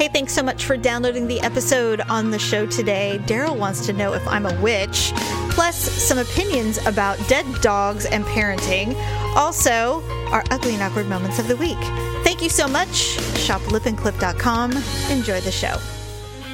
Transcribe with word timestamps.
Hey, 0.00 0.08
thanks 0.08 0.32
so 0.32 0.42
much 0.42 0.64
for 0.64 0.78
downloading 0.78 1.28
the 1.28 1.42
episode 1.42 2.00
on 2.08 2.30
the 2.30 2.38
show 2.38 2.64
today. 2.64 3.20
Daryl 3.24 3.54
wants 3.54 3.84
to 3.84 3.92
know 3.92 4.14
if 4.14 4.26
I'm 4.26 4.46
a 4.46 4.60
witch, 4.62 5.12
plus 5.50 5.76
some 5.76 6.16
opinions 6.16 6.78
about 6.86 7.18
dead 7.28 7.44
dogs 7.60 8.06
and 8.06 8.24
parenting. 8.24 8.94
Also, 9.36 10.02
our 10.30 10.42
ugly 10.50 10.72
and 10.72 10.82
awkward 10.82 11.06
moments 11.06 11.38
of 11.38 11.48
the 11.48 11.56
week. 11.58 11.76
Thank 12.24 12.40
you 12.40 12.48
so 12.48 12.66
much. 12.66 12.96
Shop 13.40 13.60
lipandclip.com. 13.60 14.72
Enjoy 15.10 15.38
the 15.42 15.52
show. 15.52 15.76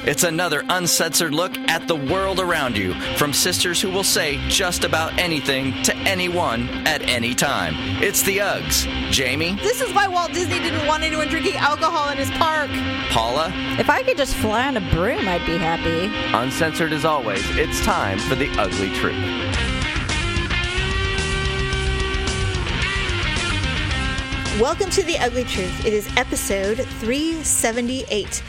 It's 0.07 0.23
another 0.23 0.63
uncensored 0.69 1.33
look 1.33 1.57
at 1.67 1.85
the 1.89 1.95
world 1.97 2.39
around 2.39 2.77
you 2.77 2.93
from 3.17 3.33
sisters 3.33 3.81
who 3.81 3.91
will 3.91 4.05
say 4.05 4.37
just 4.47 4.85
about 4.85 5.17
anything 5.19 5.73
to 5.83 5.93
anyone 5.97 6.69
at 6.87 7.01
any 7.01 7.35
time. 7.35 7.73
It's 8.01 8.21
the 8.21 8.37
Uggs. 8.37 8.87
Jamie, 9.11 9.55
This 9.55 9.81
is 9.81 9.93
why 9.93 10.07
Walt 10.07 10.31
Disney 10.31 10.59
didn't 10.59 10.87
want 10.87 11.03
anyone 11.03 11.27
drinking 11.27 11.57
alcohol 11.57 12.09
in 12.09 12.17
his 12.17 12.31
park. 12.31 12.69
Paula, 13.09 13.51
If 13.77 13.89
I 13.89 14.01
could 14.03 14.15
just 14.15 14.35
fly 14.35 14.67
on 14.67 14.77
a 14.77 14.91
broom, 14.91 15.27
I'd 15.27 15.45
be 15.45 15.57
happy. 15.57 16.09
uncensored 16.33 16.93
as 16.93 17.03
always, 17.03 17.43
it's 17.57 17.83
time 17.83 18.17
for 18.17 18.35
the 18.35 18.49
ugly 18.57 18.89
truth. 18.95 19.15
Welcome 24.59 24.89
to 24.89 25.03
The 25.03 25.17
Ugly 25.19 25.43
Truth. 25.43 25.85
It 25.85 25.93
is 25.93 26.09
episode 26.17 26.77
378. 26.77 28.41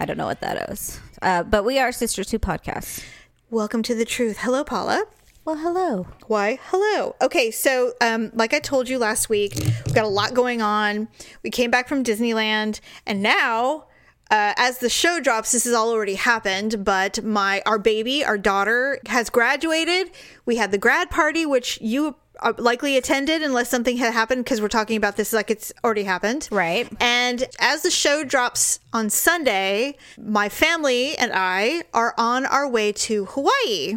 I 0.00 0.06
don't 0.06 0.16
know 0.16 0.26
what 0.26 0.40
that 0.40 0.70
is. 0.70 0.98
Uh, 1.20 1.42
but 1.42 1.62
we 1.62 1.78
are 1.78 1.92
Sisters 1.92 2.26
Two 2.26 2.38
podcasts. 2.38 3.04
Welcome 3.50 3.82
to 3.82 3.94
the 3.94 4.06
truth. 4.06 4.38
Hello, 4.38 4.64
Paula. 4.64 5.04
Well, 5.44 5.56
hello. 5.56 6.06
Why, 6.26 6.58
hello. 6.68 7.16
Okay, 7.20 7.50
so 7.50 7.92
um, 8.00 8.30
like 8.32 8.54
I 8.54 8.60
told 8.60 8.88
you 8.88 8.98
last 8.98 9.28
week, 9.28 9.52
we've 9.56 9.94
got 9.94 10.06
a 10.06 10.08
lot 10.08 10.32
going 10.32 10.62
on. 10.62 11.08
We 11.42 11.50
came 11.50 11.70
back 11.70 11.86
from 11.86 12.02
Disneyland, 12.02 12.80
and 13.06 13.22
now, 13.22 13.88
uh, 14.30 14.54
as 14.56 14.78
the 14.78 14.88
show 14.88 15.20
drops, 15.20 15.52
this 15.52 15.64
has 15.64 15.74
all 15.74 15.90
already 15.90 16.14
happened. 16.14 16.82
But 16.82 17.22
my 17.22 17.62
our 17.66 17.78
baby, 17.78 18.24
our 18.24 18.38
daughter, 18.38 19.00
has 19.06 19.28
graduated. 19.28 20.12
We 20.46 20.56
had 20.56 20.70
the 20.70 20.78
grad 20.78 21.10
party, 21.10 21.44
which 21.44 21.78
you 21.82 22.16
Uh, 22.40 22.52
likely 22.58 22.96
attended, 22.96 23.42
unless 23.42 23.68
something 23.68 23.96
had 23.96 24.12
happened, 24.12 24.44
because 24.44 24.60
we're 24.60 24.68
talking 24.68 24.96
about 24.96 25.16
this 25.16 25.32
like 25.32 25.50
it's 25.50 25.72
already 25.84 26.04
happened, 26.04 26.48
Right. 26.50 26.88
And 27.00 27.44
as 27.58 27.82
the 27.82 27.90
show 27.90 28.24
drops 28.24 28.80
on 28.92 29.10
Sunday, 29.10 29.96
my 30.18 30.48
family 30.48 31.16
and 31.16 31.32
I 31.34 31.84
are 31.92 32.14
on 32.16 32.46
our 32.46 32.68
way 32.68 32.92
to 32.92 33.26
Hawaii. 33.26 33.96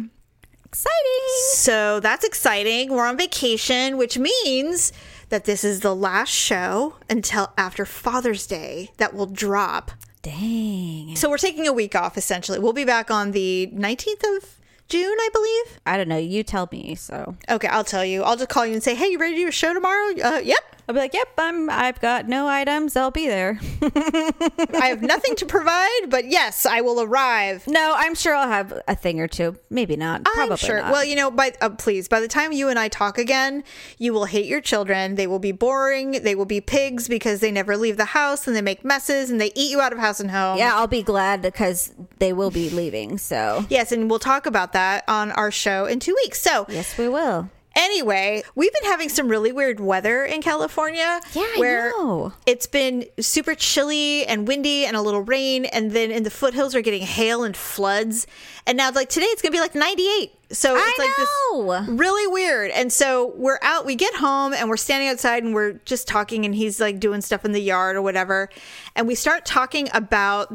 Exciting. 0.64 1.28
So 1.52 2.00
that's 2.00 2.24
exciting. 2.24 2.90
We're 2.90 3.06
on 3.06 3.16
vacation, 3.16 3.96
which 3.96 4.18
means 4.18 4.92
that 5.28 5.44
this 5.44 5.64
is 5.64 5.80
the 5.80 5.94
last 5.94 6.30
show 6.30 6.96
until 7.08 7.52
after 7.56 7.84
Father's 7.84 8.46
Day 8.46 8.90
that 8.98 9.14
will 9.14 9.26
drop. 9.26 9.92
Dang. 10.22 11.14
So 11.16 11.28
we're 11.28 11.38
taking 11.38 11.66
a 11.66 11.72
week 11.72 11.94
off 11.94 12.16
essentially. 12.16 12.58
We'll 12.58 12.72
be 12.72 12.84
back 12.84 13.10
on 13.10 13.32
the 13.32 13.70
19th 13.74 14.36
of 14.36 14.53
June, 14.88 15.16
I 15.18 15.28
believe. 15.32 15.80
I 15.86 15.96
don't 15.96 16.08
know. 16.08 16.18
You 16.18 16.42
tell 16.42 16.68
me. 16.70 16.94
So 16.94 17.36
Okay, 17.48 17.68
I'll 17.68 17.84
tell 17.84 18.04
you. 18.04 18.22
I'll 18.22 18.36
just 18.36 18.48
call 18.50 18.66
you 18.66 18.74
and 18.74 18.82
say, 18.82 18.94
"Hey, 18.94 19.08
you 19.08 19.18
ready 19.18 19.34
to 19.34 19.40
do 19.42 19.48
a 19.48 19.52
show 19.52 19.72
tomorrow?" 19.74 20.12
Uh, 20.22 20.40
yep. 20.44 20.73
I'll 20.88 20.94
be 20.94 21.00
like, 21.00 21.14
"Yep, 21.14 21.28
I'm. 21.38 21.70
I've 21.70 22.00
got 22.00 22.28
no 22.28 22.46
items. 22.46 22.96
I'll 22.96 23.10
be 23.10 23.26
there." 23.26 23.58
I 23.82 24.86
have 24.88 25.02
nothing 25.02 25.34
to 25.36 25.46
provide, 25.46 26.10
but 26.10 26.26
yes, 26.26 26.66
I 26.66 26.80
will 26.82 27.00
arrive. 27.00 27.66
no, 27.66 27.94
I'm 27.96 28.14
sure 28.14 28.34
I'll 28.34 28.48
have 28.48 28.80
a 28.86 28.94
thing 28.94 29.20
or 29.20 29.28
two. 29.28 29.56
Maybe 29.70 29.96
not. 29.96 30.24
Probably 30.24 30.52
I'm 30.52 30.56
sure. 30.56 30.80
not. 30.82 30.92
Well, 30.92 31.04
you 31.04 31.16
know, 31.16 31.30
by 31.30 31.52
uh, 31.60 31.70
please, 31.70 32.08
by 32.08 32.20
the 32.20 32.28
time 32.28 32.52
you 32.52 32.68
and 32.68 32.78
I 32.78 32.88
talk 32.88 33.18
again, 33.18 33.64
you 33.98 34.12
will 34.12 34.26
hate 34.26 34.46
your 34.46 34.60
children. 34.60 35.14
They 35.14 35.26
will 35.26 35.38
be 35.38 35.52
boring. 35.52 36.22
They 36.22 36.34
will 36.34 36.44
be 36.44 36.60
pigs 36.60 37.08
because 37.08 37.40
they 37.40 37.50
never 37.50 37.76
leave 37.76 37.96
the 37.96 38.04
house 38.06 38.46
and 38.46 38.54
they 38.54 38.62
make 38.62 38.84
messes 38.84 39.30
and 39.30 39.40
they 39.40 39.52
eat 39.54 39.70
you 39.70 39.80
out 39.80 39.92
of 39.92 39.98
house 39.98 40.20
and 40.20 40.30
home. 40.30 40.58
yeah, 40.58 40.74
I'll 40.74 40.86
be 40.86 41.02
glad 41.02 41.42
because 41.42 41.92
they 42.18 42.32
will 42.32 42.50
be 42.50 42.70
leaving. 42.70 43.18
So 43.18 43.64
Yes, 43.68 43.92
and 43.92 44.10
we'll 44.10 44.18
talk 44.18 44.46
about 44.46 44.72
that 44.72 45.04
on 45.08 45.32
our 45.32 45.50
show 45.50 45.86
in 45.86 46.00
two 46.00 46.14
weeks. 46.24 46.40
So, 46.40 46.66
yes, 46.68 46.96
we 46.98 47.08
will. 47.08 47.48
Anyway, 47.76 48.42
we've 48.54 48.72
been 48.72 48.90
having 48.90 49.08
some 49.08 49.28
really 49.28 49.52
weird 49.52 49.80
weather 49.80 50.24
in 50.24 50.42
California. 50.42 51.20
Yeah, 51.32 51.42
I 51.42 51.56
where 51.58 51.90
know. 51.90 52.32
it's 52.46 52.66
been 52.66 53.06
super 53.20 53.54
chilly 53.54 54.26
and 54.26 54.46
windy 54.48 54.84
and 54.86 54.96
a 54.96 55.02
little 55.02 55.22
rain, 55.22 55.64
and 55.66 55.92
then 55.92 56.10
in 56.10 56.22
the 56.22 56.30
foothills 56.30 56.74
we're 56.74 56.82
getting 56.82 57.02
hail 57.02 57.44
and 57.44 57.56
floods. 57.56 58.26
And 58.66 58.76
now, 58.78 58.90
like 58.90 59.08
today, 59.08 59.26
it's 59.26 59.42
gonna 59.42 59.52
be 59.52 59.60
like 59.60 59.74
98. 59.74 60.32
So 60.50 60.76
it's 60.76 60.84
I 60.84 61.04
know. 61.52 61.58
like 61.58 61.86
this 61.88 61.98
really 62.00 62.26
weird. 62.32 62.70
And 62.70 62.92
so 62.92 63.32
we're 63.36 63.58
out, 63.62 63.84
we 63.86 63.96
get 63.96 64.14
home 64.14 64.52
and 64.52 64.68
we're 64.68 64.76
standing 64.76 65.08
outside 65.08 65.42
and 65.42 65.54
we're 65.54 65.72
just 65.84 66.06
talking, 66.06 66.44
and 66.44 66.54
he's 66.54 66.80
like 66.80 67.00
doing 67.00 67.20
stuff 67.20 67.44
in 67.44 67.52
the 67.52 67.60
yard 67.60 67.96
or 67.96 68.02
whatever. 68.02 68.48
And 68.94 69.06
we 69.08 69.14
start 69.14 69.44
talking 69.44 69.88
about 69.92 70.52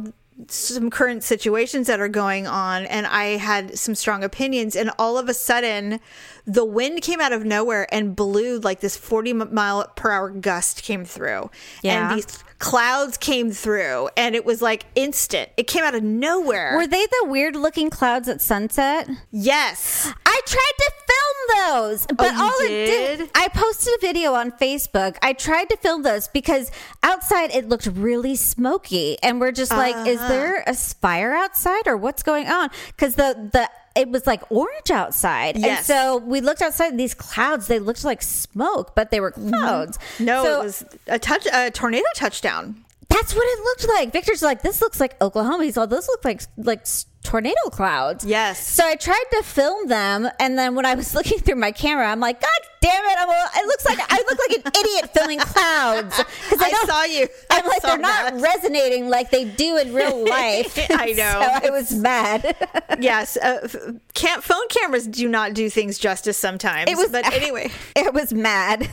some 0.47 0.89
current 0.89 1.23
situations 1.23 1.87
that 1.87 1.99
are 1.99 2.07
going 2.07 2.47
on 2.47 2.85
and 2.85 3.05
I 3.05 3.37
had 3.37 3.77
some 3.77 3.93
strong 3.93 4.23
opinions 4.23 4.75
and 4.75 4.89
all 4.97 5.17
of 5.17 5.27
a 5.27 5.33
sudden 5.33 5.99
the 6.45 6.63
wind 6.63 7.01
came 7.01 7.19
out 7.19 7.33
of 7.33 7.43
nowhere 7.43 7.93
and 7.93 8.15
blew 8.15 8.59
like 8.59 8.79
this 8.79 8.95
40 8.95 9.33
mile 9.33 9.91
per 9.95 10.11
hour 10.11 10.29
gust 10.29 10.83
came 10.83 11.03
through 11.03 11.49
Yeah. 11.83 12.09
and 12.11 12.17
these 12.17 12.43
clouds 12.59 13.17
came 13.17 13.51
through 13.51 14.09
and 14.17 14.35
it 14.35 14.43
was 14.45 14.61
like 14.61 14.85
instant 14.95 15.49
it 15.55 15.63
came 15.65 15.83
out 15.83 15.95
of 15.95 16.03
nowhere 16.03 16.75
Were 16.75 16.87
they 16.87 17.05
the 17.05 17.25
weird 17.29 17.55
looking 17.55 17.89
clouds 17.89 18.27
at 18.27 18.41
sunset? 18.41 19.09
yes 19.31 20.11
I 20.25 20.41
tried 20.45 20.73
to 20.77 20.91
film 21.09 21.69
those, 21.89 22.07
but 22.15 22.33
you 22.35 22.41
all 22.41 22.53
it 22.61 22.67
did? 22.69 23.17
did, 23.19 23.29
I 23.35 23.47
posted 23.49 23.93
a 23.95 24.01
video 24.01 24.33
on 24.33 24.51
Facebook. 24.51 25.17
I 25.21 25.33
tried 25.33 25.69
to 25.69 25.77
film 25.77 26.03
those 26.03 26.27
because 26.27 26.71
outside 27.03 27.51
it 27.51 27.67
looked 27.67 27.87
really 27.87 28.35
smoky, 28.35 29.17
and 29.23 29.39
we're 29.39 29.51
just 29.51 29.71
like, 29.71 30.07
is 30.07 30.19
Uh-huh. 30.19 30.27
there 30.29 30.63
a 30.67 30.73
fire 30.75 31.33
outside 31.33 31.87
or 31.87 31.97
what's 31.97 32.23
going 32.23 32.47
on? 32.47 32.69
Because 32.87 33.15
the 33.15 33.49
the 33.51 33.69
it 33.95 34.09
was 34.09 34.25
like 34.27 34.43
orange 34.51 34.91
outside, 34.91 35.55
and 35.55 35.85
so 35.85 36.17
we 36.17 36.41
looked 36.41 36.61
outside. 36.61 36.91
And 36.91 36.99
these 36.99 37.13
clouds, 37.13 37.67
they 37.67 37.79
looked 37.79 38.03
like 38.03 38.21
smoke, 38.21 38.95
but 38.95 39.11
they 39.11 39.19
were 39.19 39.31
mm-hmm. 39.31 39.49
clouds. 39.49 39.99
no 40.19 40.43
So 40.43 40.61
it 40.61 40.63
was 40.63 40.85
a 41.07 41.19
touch 41.19 41.47
a 41.51 41.71
tornado 41.71 42.05
touchdown 42.15 42.85
That's 43.09 43.33
what 43.33 43.43
it 43.43 43.63
looked 43.63 43.87
like. 43.89 44.13
Victor's 44.13 44.43
like, 44.43 44.61
this 44.61 44.81
looks 44.81 44.99
like 44.99 45.19
Oklahoma. 45.21 45.63
He's 45.63 45.77
all, 45.77 45.87
those 45.87 46.07
look 46.07 46.23
like 46.23 46.43
like 46.57 46.85
tornado 47.29 47.69
clouds. 47.71 48.25
Yes. 48.25 48.65
So 48.67 48.83
I 48.85 48.95
tried 48.95 49.23
to 49.33 49.43
film 49.43 49.87
them, 49.87 50.27
and 50.39 50.57
then 50.57 50.73
when 50.75 50.85
I 50.85 50.95
was 50.95 51.13
looking 51.17 51.39
through 51.39 51.55
my 51.57 51.71
camera, 51.71 52.07
I'm 52.11 52.19
like, 52.19 52.41
God 52.41 52.49
damn 52.81 53.05
it! 53.05 53.17
I'm 53.19 53.29
a, 53.29 53.49
it 53.57 53.65
looks 53.67 53.85
like 53.85 53.99
I 54.01 54.23
look 54.27 54.39
like 54.47 54.65
an 54.65 54.71
idiot 54.79 55.13
filming 55.13 55.39
clouds 55.39 56.17
because 56.49 56.61
I 56.61 56.71
saw 56.85 57.03
you. 57.03 57.27
I'm 57.51 57.65
I 57.65 57.67
like, 57.67 57.81
they're 57.83 57.97
not 57.97 58.33
that. 58.33 58.41
resonating 58.41 59.09
like 59.09 59.29
they 59.31 59.45
do 59.45 59.77
in 59.77 59.93
real 59.93 60.27
life. 60.27 60.77
I 60.91 61.07
know. 61.11 61.59
so 61.61 61.67
I 61.67 61.69
was 61.71 61.93
mad. 61.93 62.55
yes 62.99 63.37
uh, 63.37 63.59
f- 63.63 64.43
phone 64.43 64.67
cameras 64.69 65.07
do 65.07 65.27
not 65.27 65.53
do 65.53 65.69
things 65.69 65.97
justice 65.97 66.37
sometimes 66.37 66.89
It 66.89 66.97
was, 66.97 67.09
but 67.09 67.25
anyway 67.33 67.69
it 67.95 68.13
was 68.13 68.33
mad. 68.33 68.89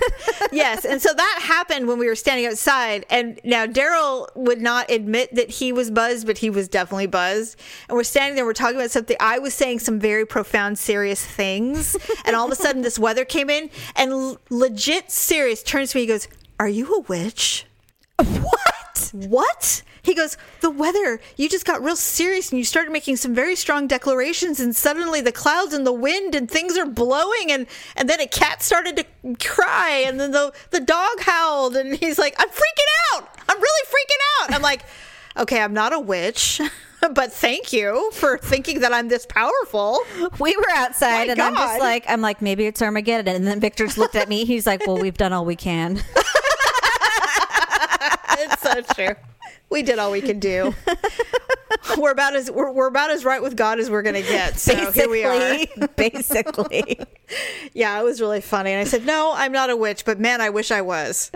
yes 0.52 0.84
and 0.84 1.00
so 1.00 1.12
that 1.14 1.38
happened 1.42 1.86
when 1.88 1.98
we 1.98 2.06
were 2.06 2.14
standing 2.14 2.46
outside 2.46 3.04
and 3.10 3.40
now 3.44 3.66
daryl 3.66 4.28
would 4.34 4.60
not 4.60 4.90
admit 4.90 5.34
that 5.34 5.50
he 5.50 5.72
was 5.72 5.90
buzzed 5.90 6.26
but 6.26 6.38
he 6.38 6.50
was 6.50 6.68
definitely 6.68 7.06
buzzed 7.06 7.58
and 7.88 7.96
we're 7.96 8.04
standing 8.04 8.25
there 8.34 8.44
we're 8.44 8.52
talking 8.54 8.76
about 8.76 8.90
something. 8.90 9.16
I 9.20 9.38
was 9.38 9.54
saying 9.54 9.80
some 9.80 10.00
very 10.00 10.26
profound 10.26 10.78
serious 10.78 11.24
things. 11.24 11.96
And 12.24 12.34
all 12.34 12.46
of 12.46 12.52
a 12.52 12.56
sudden 12.56 12.82
this 12.82 12.98
weather 12.98 13.24
came 13.24 13.50
in 13.50 13.70
and 13.94 14.10
l- 14.10 14.38
legit 14.50 15.10
serious 15.10 15.62
turns 15.62 15.92
to 15.92 15.98
me. 15.98 16.02
He 16.02 16.06
goes 16.08 16.28
are 16.58 16.68
you 16.68 16.94
a 16.94 17.00
witch? 17.00 17.66
What? 18.18 19.10
What? 19.12 19.82
He 20.02 20.14
goes 20.14 20.38
the 20.60 20.70
weather. 20.70 21.20
You 21.36 21.48
just 21.48 21.66
got 21.66 21.82
real 21.82 21.96
serious 21.96 22.50
and 22.50 22.58
you 22.58 22.64
started 22.64 22.92
making 22.92 23.16
some 23.16 23.34
very 23.34 23.56
strong 23.56 23.86
declarations 23.86 24.60
and 24.60 24.74
suddenly 24.74 25.20
the 25.20 25.32
clouds 25.32 25.74
and 25.74 25.86
the 25.86 25.92
wind 25.92 26.34
and 26.34 26.50
things 26.50 26.78
are 26.78 26.86
blowing 26.86 27.50
and 27.50 27.66
and 27.96 28.08
then 28.08 28.20
a 28.20 28.26
cat 28.26 28.62
started 28.62 28.96
to 28.96 29.36
cry 29.44 30.04
and 30.06 30.18
then 30.18 30.30
the 30.30 30.52
the 30.70 30.80
dog 30.80 31.20
howled 31.20 31.76
and 31.76 31.96
he's 31.96 32.18
like 32.18 32.34
i'm 32.38 32.48
freaking 32.48 33.14
out. 33.14 33.28
I'm 33.48 33.60
really 33.60 33.86
freaking 33.88 34.44
out. 34.44 34.54
I'm 34.54 34.62
like 34.62 34.84
okay 35.36 35.60
i'm 35.60 35.74
not 35.74 35.92
a 35.92 36.00
witch 36.00 36.60
but 37.12 37.32
thank 37.32 37.72
you 37.72 38.10
for 38.12 38.38
thinking 38.38 38.80
that 38.80 38.92
i'm 38.92 39.08
this 39.08 39.26
powerful 39.26 40.00
we 40.38 40.56
were 40.56 40.70
outside, 40.74 41.26
My 41.26 41.32
and 41.32 41.40
I'm 41.40 41.54
just 41.54 41.80
like, 41.80 42.04
I'm 42.08 42.20
like, 42.20 42.42
maybe 42.42 42.66
it's 42.66 42.82
Armageddon. 42.82 43.34
And 43.34 43.46
then 43.46 43.60
Victor's 43.60 43.96
looked 43.96 44.14
at 44.14 44.28
me. 44.28 44.44
He's 44.44 44.66
like, 44.66 44.86
Well, 44.86 44.98
we've 44.98 45.16
done 45.16 45.32
all 45.32 45.44
we 45.44 45.56
can. 45.56 45.96
it's 48.38 48.62
so 48.62 48.82
true 48.94 49.14
we 49.70 49.82
did 49.82 49.98
all 49.98 50.10
we 50.10 50.20
could 50.20 50.40
do 50.40 50.74
we're 51.98 52.12
about 52.12 52.36
as 52.36 52.50
we're, 52.50 52.70
we're 52.70 52.88
about 52.88 53.10
as 53.10 53.24
right 53.24 53.42
with 53.42 53.56
god 53.56 53.78
as 53.78 53.90
we're 53.90 54.02
gonna 54.02 54.22
get 54.22 54.58
so 54.58 54.74
here 54.92 55.08
we 55.08 55.24
are 55.24 55.66
basically. 55.96 56.98
Yeah, 57.72 58.00
it 58.00 58.04
was 58.04 58.20
really 58.20 58.40
funny. 58.40 58.70
And 58.72 58.80
I 58.80 58.84
said, 58.84 59.04
No, 59.04 59.32
I'm 59.34 59.52
not 59.52 59.70
a 59.70 59.76
witch, 59.76 60.04
but 60.04 60.18
man, 60.18 60.40
I 60.40 60.50
wish 60.50 60.70
I 60.70 60.82
was. 60.82 61.30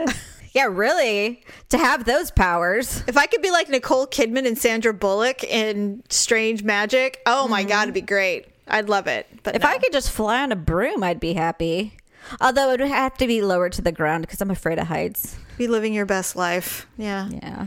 Yeah, 0.53 0.67
really. 0.67 1.43
To 1.69 1.79
have 1.79 2.05
those 2.05 2.31
powers. 2.31 3.05
If 3.07 3.17
I 3.17 3.27
could 3.27 3.43
be 3.43 3.51
like 3.51 3.69
Nicole 3.69 4.07
Kidman 4.07 4.47
and 4.47 4.59
Sandra 4.59 4.93
Bullock 4.93 5.45
in 5.45 6.03
Strange 6.09 6.63
Magic, 6.63 7.21
oh 7.27 7.47
my 7.49 7.61
mm-hmm. 7.61 7.69
God, 7.69 7.83
it'd 7.83 7.95
be 7.95 8.01
great. 8.01 8.47
I'd 8.67 8.89
love 8.89 9.07
it. 9.07 9.27
But 9.43 9.57
If 9.57 9.63
no. 9.63 9.69
I 9.69 9.79
could 9.79 9.93
just 9.93 10.11
fly 10.11 10.43
on 10.43 10.53
a 10.53 10.57
broom, 10.57 11.03
I'd 11.03 11.21
be 11.21 11.35
happy. 11.35 11.97
Although 12.41 12.73
it 12.73 12.81
would 12.81 12.89
have 12.89 13.17
to 13.19 13.27
be 13.27 13.43
lower 13.43 13.69
to 13.69 13.83
the 13.83 13.93
ground 13.93 14.23
because 14.23 14.41
I'm 14.41 14.51
afraid 14.51 14.79
of 14.79 14.87
heights. 14.87 15.37
be 15.59 15.67
living 15.67 15.95
your 15.95 16.07
best 16.07 16.37
life. 16.37 16.87
Yeah. 16.97 17.29
Yeah. 17.29 17.67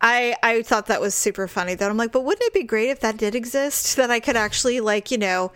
I 0.00 0.36
I 0.42 0.62
thought 0.62 0.86
that 0.86 1.00
was 1.00 1.14
super 1.14 1.48
funny. 1.48 1.74
Though 1.74 1.88
I'm 1.88 1.96
like, 1.96 2.12
but 2.12 2.24
wouldn't 2.24 2.46
it 2.46 2.54
be 2.54 2.62
great 2.62 2.90
if 2.90 3.00
that 3.00 3.16
did 3.16 3.34
exist? 3.34 3.96
That 3.96 4.10
I 4.10 4.20
could 4.20 4.36
actually 4.36 4.80
like 4.80 5.10
you 5.10 5.18
know 5.18 5.52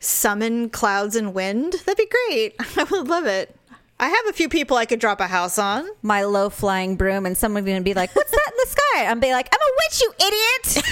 summon 0.00 0.70
clouds 0.70 1.16
and 1.16 1.34
wind. 1.34 1.72
That'd 1.84 1.96
be 1.96 2.06
great. 2.28 2.54
I 2.76 2.84
would 2.84 3.08
love 3.08 3.26
it. 3.26 3.57
I 4.00 4.08
have 4.08 4.28
a 4.28 4.32
few 4.32 4.48
people 4.48 4.76
I 4.76 4.86
could 4.86 5.00
drop 5.00 5.20
a 5.20 5.26
house 5.26 5.58
on. 5.58 5.88
My 6.02 6.22
low 6.22 6.50
flying 6.50 6.96
broom, 6.96 7.26
and 7.26 7.36
someone 7.36 7.64
gonna 7.64 7.80
be 7.80 7.94
like, 7.94 8.14
"What's 8.14 8.30
that 8.30 8.50
in 8.50 8.56
the 8.56 8.70
sky?" 8.70 9.06
I'm 9.06 9.18
be 9.20 9.32
like, 9.32 9.48
"I'm 9.52 9.60
a 9.60 9.72
witch, 9.82 10.02
you 10.02 10.12
idiot." 10.26 10.84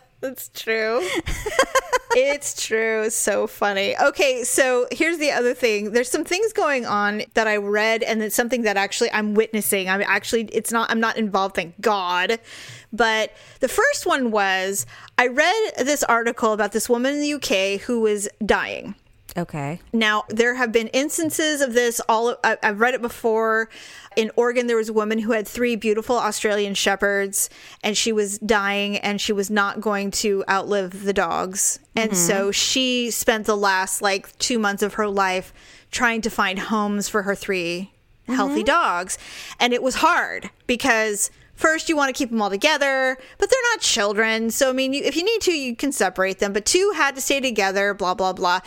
That's 0.20 0.50
true. 0.54 1.00
it's 2.14 2.66
true. 2.66 3.08
So 3.10 3.46
funny. 3.46 3.96
Okay, 3.98 4.44
so 4.44 4.86
here's 4.90 5.18
the 5.18 5.30
other 5.32 5.54
thing. 5.54 5.92
There's 5.92 6.10
some 6.10 6.24
things 6.24 6.52
going 6.52 6.84
on 6.86 7.22
that 7.34 7.46
I 7.46 7.56
read, 7.56 8.02
and 8.02 8.22
it's 8.22 8.36
something 8.36 8.62
that 8.62 8.76
actually 8.76 9.10
I'm 9.12 9.34
witnessing. 9.34 9.88
I'm 9.88 10.02
actually, 10.02 10.44
it's 10.44 10.72
not, 10.72 10.90
I'm 10.90 11.00
not 11.00 11.16
involved, 11.16 11.56
thank 11.56 11.80
God. 11.80 12.38
But 12.92 13.32
the 13.60 13.68
first 13.68 14.06
one 14.06 14.30
was 14.30 14.84
I 15.16 15.28
read 15.28 15.72
this 15.78 16.02
article 16.04 16.52
about 16.52 16.72
this 16.72 16.88
woman 16.88 17.14
in 17.14 17.20
the 17.20 17.34
UK 17.34 17.80
who 17.80 18.00
was 18.00 18.28
dying. 18.44 18.94
Okay. 19.36 19.80
Now, 19.92 20.24
there 20.28 20.54
have 20.54 20.72
been 20.72 20.88
instances 20.88 21.60
of 21.60 21.74
this. 21.74 22.00
All 22.08 22.36
I- 22.44 22.58
I've 22.62 22.80
read 22.80 22.94
it 22.94 23.02
before. 23.02 23.68
In 24.16 24.30
Oregon, 24.36 24.66
there 24.66 24.76
was 24.76 24.88
a 24.88 24.92
woman 24.92 25.18
who 25.18 25.32
had 25.32 25.46
three 25.46 25.76
beautiful 25.76 26.16
Australian 26.16 26.74
shepherds, 26.74 27.48
and 27.82 27.96
she 27.96 28.12
was 28.12 28.38
dying, 28.38 28.96
and 28.98 29.20
she 29.20 29.32
was 29.32 29.50
not 29.50 29.80
going 29.80 30.10
to 30.10 30.44
outlive 30.48 31.04
the 31.04 31.12
dogs, 31.12 31.78
and 31.94 32.16
so 32.16 32.44
mm-hmm. 32.46 32.50
she 32.50 33.10
spent 33.10 33.46
the 33.46 33.56
last 33.56 34.02
like 34.02 34.36
two 34.38 34.58
months 34.58 34.82
of 34.82 34.94
her 34.94 35.08
life 35.08 35.52
trying 35.90 36.20
to 36.22 36.30
find 36.30 36.58
homes 36.58 37.08
for 37.08 37.22
her 37.22 37.34
3 37.34 37.90
healthy 38.26 38.56
mm-hmm. 38.56 38.64
dogs, 38.64 39.18
and 39.58 39.72
it 39.72 39.82
was 39.82 39.96
hard 39.96 40.50
because 40.66 41.30
first 41.60 41.88
you 41.88 41.96
want 41.96 42.08
to 42.08 42.18
keep 42.18 42.30
them 42.30 42.40
all 42.42 42.50
together 42.50 43.16
but 43.38 43.50
they're 43.50 43.72
not 43.72 43.80
children 43.80 44.50
so 44.50 44.70
i 44.70 44.72
mean 44.72 44.92
you, 44.94 45.02
if 45.04 45.14
you 45.16 45.22
need 45.24 45.40
to 45.40 45.52
you 45.52 45.76
can 45.76 45.92
separate 45.92 46.38
them 46.38 46.52
but 46.52 46.64
two 46.64 46.92
had 46.96 47.14
to 47.14 47.20
stay 47.20 47.38
together 47.40 47.92
blah 47.94 48.14
blah 48.14 48.32
blah 48.32 48.60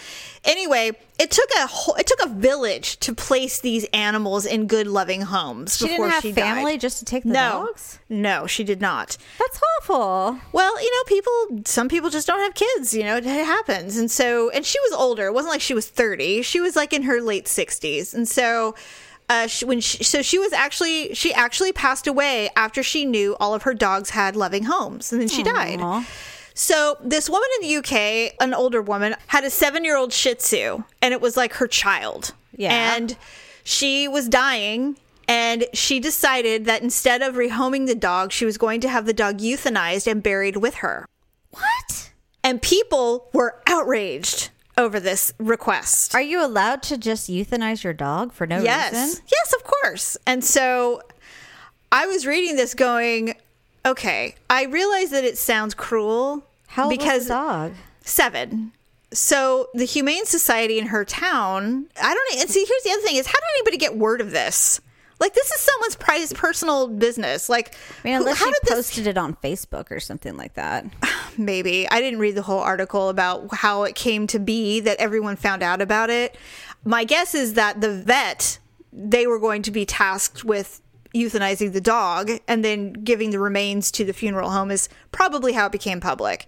anyway 0.44 0.92
it 1.19 1.30
took 1.30 1.48
a 1.62 1.68
whole, 1.68 1.94
it 1.95 2.07
took 2.07 2.19
a 2.25 2.30
village 2.30 2.98
to 3.00 3.13
place 3.13 3.60
these 3.62 3.86
animals 3.94 4.45
in 4.48 4.66
good 4.68 4.88
loving 4.88 5.22
homes 5.22 5.78
She 5.78 5.86
before 5.88 6.06
didn't 6.07 6.13
have 6.13 6.22
she 6.24 6.31
family 6.34 6.74
died. 6.74 6.81
just 6.81 7.00
to 7.00 7.06
take 7.06 7.24
the 7.24 7.30
no 7.30 7.68
dogs. 7.68 8.00
no 8.10 8.48
she 8.48 8.63
did 8.63 8.81
not 8.81 9.18
That's 9.39 9.60
awful. 9.80 10.39
well, 10.51 10.81
you 10.81 10.92
know, 10.92 11.04
people, 11.07 11.62
some 11.66 11.88
people 11.89 12.10
just 12.10 12.25
don't 12.28 12.39
have 12.39 12.54
kids, 12.56 12.94
you 12.94 13.04
know, 13.04 13.18
it 13.18 13.25
happens. 13.25 13.98
And 13.98 14.10
so, 14.10 14.50
and 14.51 14.66
she 14.66 14.80
was 14.80 14.94
older. 14.94 15.28
It 15.28 15.34
wasn't 15.34 15.51
like 15.54 15.62
she 15.62 15.74
was 15.74 15.88
30. 15.88 16.42
She 16.42 16.60
was 16.62 16.75
like 16.75 16.94
in 16.94 17.04
her 17.04 17.19
late 17.22 17.46
60s. 17.46 18.13
And 18.13 18.28
so, 18.28 18.75
uh, 19.30 19.48
she, 19.48 19.66
when 19.66 19.80
she, 19.80 20.04
so 20.04 20.22
she 20.22 20.38
was 20.38 20.54
actually, 20.54 21.14
she 21.14 21.34
actually 21.34 21.72
passed 21.72 22.08
away 22.08 22.50
after 22.56 22.84
she 22.84 23.06
knew 23.06 23.36
all 23.40 23.54
of 23.54 23.64
her 23.64 23.74
dogs 23.74 24.12
had 24.12 24.36
loving 24.36 24.64
homes. 24.64 25.12
And 25.12 25.22
then 25.22 25.28
she 25.28 25.44
died. 25.44 25.80
So 26.54 26.98
this 27.04 27.30
woman 27.30 27.48
in 27.62 27.68
the 27.68 27.75
UK, 27.78 28.36
an 28.40 28.54
older 28.54 28.81
woman, 28.81 29.16
had 29.28 29.44
a 29.44 29.50
seven 29.50 29.84
year 29.84 29.98
old 29.98 30.14
Shih 30.14 30.36
Tzu, 30.36 30.84
and 31.02 31.14
it 31.14 31.22
was 31.22 31.36
like 31.36 31.54
her 31.54 31.68
child. 31.68 32.34
Yeah. 32.56 32.96
And 32.96 33.18
she 33.64 34.08
was 34.08 34.30
dying, 34.30 34.98
and 35.28 35.66
she 35.74 36.00
decided 36.00 36.66
that 36.66 36.84
instead 36.84 37.22
of 37.22 37.36
rehoming 37.36 37.88
the 37.88 37.96
dog, 37.96 38.31
she 38.31 38.46
was 38.46 38.58
going 38.58 38.81
to 38.81 38.90
have 38.90 39.06
the 39.06 39.14
dog 39.14 39.40
euthanized 39.40 40.06
and 40.06 40.22
buried 40.22 40.58
with 40.58 40.75
her. 40.75 41.08
What? 41.52 42.12
And 42.44 42.62
people 42.62 43.30
were 43.34 43.62
outraged 43.68 44.50
over 44.78 45.00
this 45.00 45.34
request. 45.38 46.16
Are 46.16 46.22
you 46.22 46.44
allowed 46.44 46.81
to 46.84 46.98
just 46.98 47.30
euthanize 47.30 47.84
your 47.84 47.94
dog 47.94 48.34
for 48.34 48.48
no 48.48 48.62
yes. 48.62 48.94
reason? 48.94 49.08
Yes, 49.08 49.22
Yes, 49.31 49.54
of 49.54 49.64
course. 49.64 50.18
And 50.25 50.44
so 50.44 51.02
I 51.92 52.08
was 52.08 52.25
reading 52.25 52.56
this 52.56 52.74
going, 52.74 53.36
okay, 53.86 54.36
I 54.50 54.66
realize 54.66 55.12
that 55.12 55.24
it 55.24 55.38
sounds 55.38 55.74
cruel. 55.74 56.44
How 56.68 56.86
old 56.86 56.90
because 56.90 57.28
the 57.28 57.34
dog? 57.34 57.74
seven. 58.02 58.72
So 59.12 59.70
the 59.75 59.86
Humane 59.86 60.25
Society 60.25 60.80
in 60.80 60.88
her 60.88 61.06
town, 61.06 61.86
I 62.02 62.14
don't. 62.14 62.42
And 62.42 62.50
see, 62.50 62.66
here's 62.68 62.84
the 62.84 62.92
other 62.92 63.02
thing: 63.04 63.18
is 63.18 63.28
how 63.28 63.34
did 63.34 63.60
anybody 63.60 63.78
get 63.78 63.96
word 63.96 64.22
of 64.22 64.31
this? 64.31 64.81
Like, 65.24 65.34
this 65.34 65.50
is 65.52 65.62
someone's 65.62 65.96
price, 65.96 66.34
personal 66.34 66.90
business. 66.90 67.48
Like, 67.48 67.75
I 68.04 68.08
mean, 68.10 68.16
who- 68.16 68.24
unless 68.24 68.40
how 68.40 68.48
she 68.48 68.52
did 68.52 68.60
this? 68.64 68.74
posted 68.74 69.08
it 69.08 69.18
on 69.18 69.36
Facebook 69.38 69.90
or 69.90 70.02
something 70.02 70.36
like 70.36 70.56
that. 70.56 70.86
Maybe 71.38 71.90
I 71.90 72.02
didn't 72.02 72.20
read 72.20 72.36
the 72.36 72.42
whole 72.42 72.60
article 72.60 73.08
about 73.08 73.48
how 73.56 73.84
it 73.84 73.96
came 73.96 74.28
to 74.28 74.40
be 74.40 74.81
that 74.81 74.98
everyone 74.98 75.38
found 75.38 75.64
out 75.64 75.81
about 75.81 76.10
it. 76.10 76.36
My 76.84 77.06
guess 77.06 77.34
is 77.34 77.54
that 77.54 77.80
the 77.80 77.90
vet 77.94 78.60
they 78.92 79.25
were 79.25 79.40
going 79.40 79.62
to 79.62 79.72
be 79.72 79.86
tasked 79.86 80.44
with 80.44 80.81
euthanizing 81.16 81.72
the 81.72 81.80
dog 81.81 82.30
and 82.48 82.66
then 82.66 82.92
giving 82.92 83.30
the 83.31 83.40
remains 83.40 83.92
to 83.92 84.04
the 84.04 84.12
funeral 84.14 84.50
home 84.52 84.72
is 84.72 84.90
probably 85.14 85.54
how 85.54 85.68
it 85.68 85.72
became 85.72 86.02
public. 86.02 86.48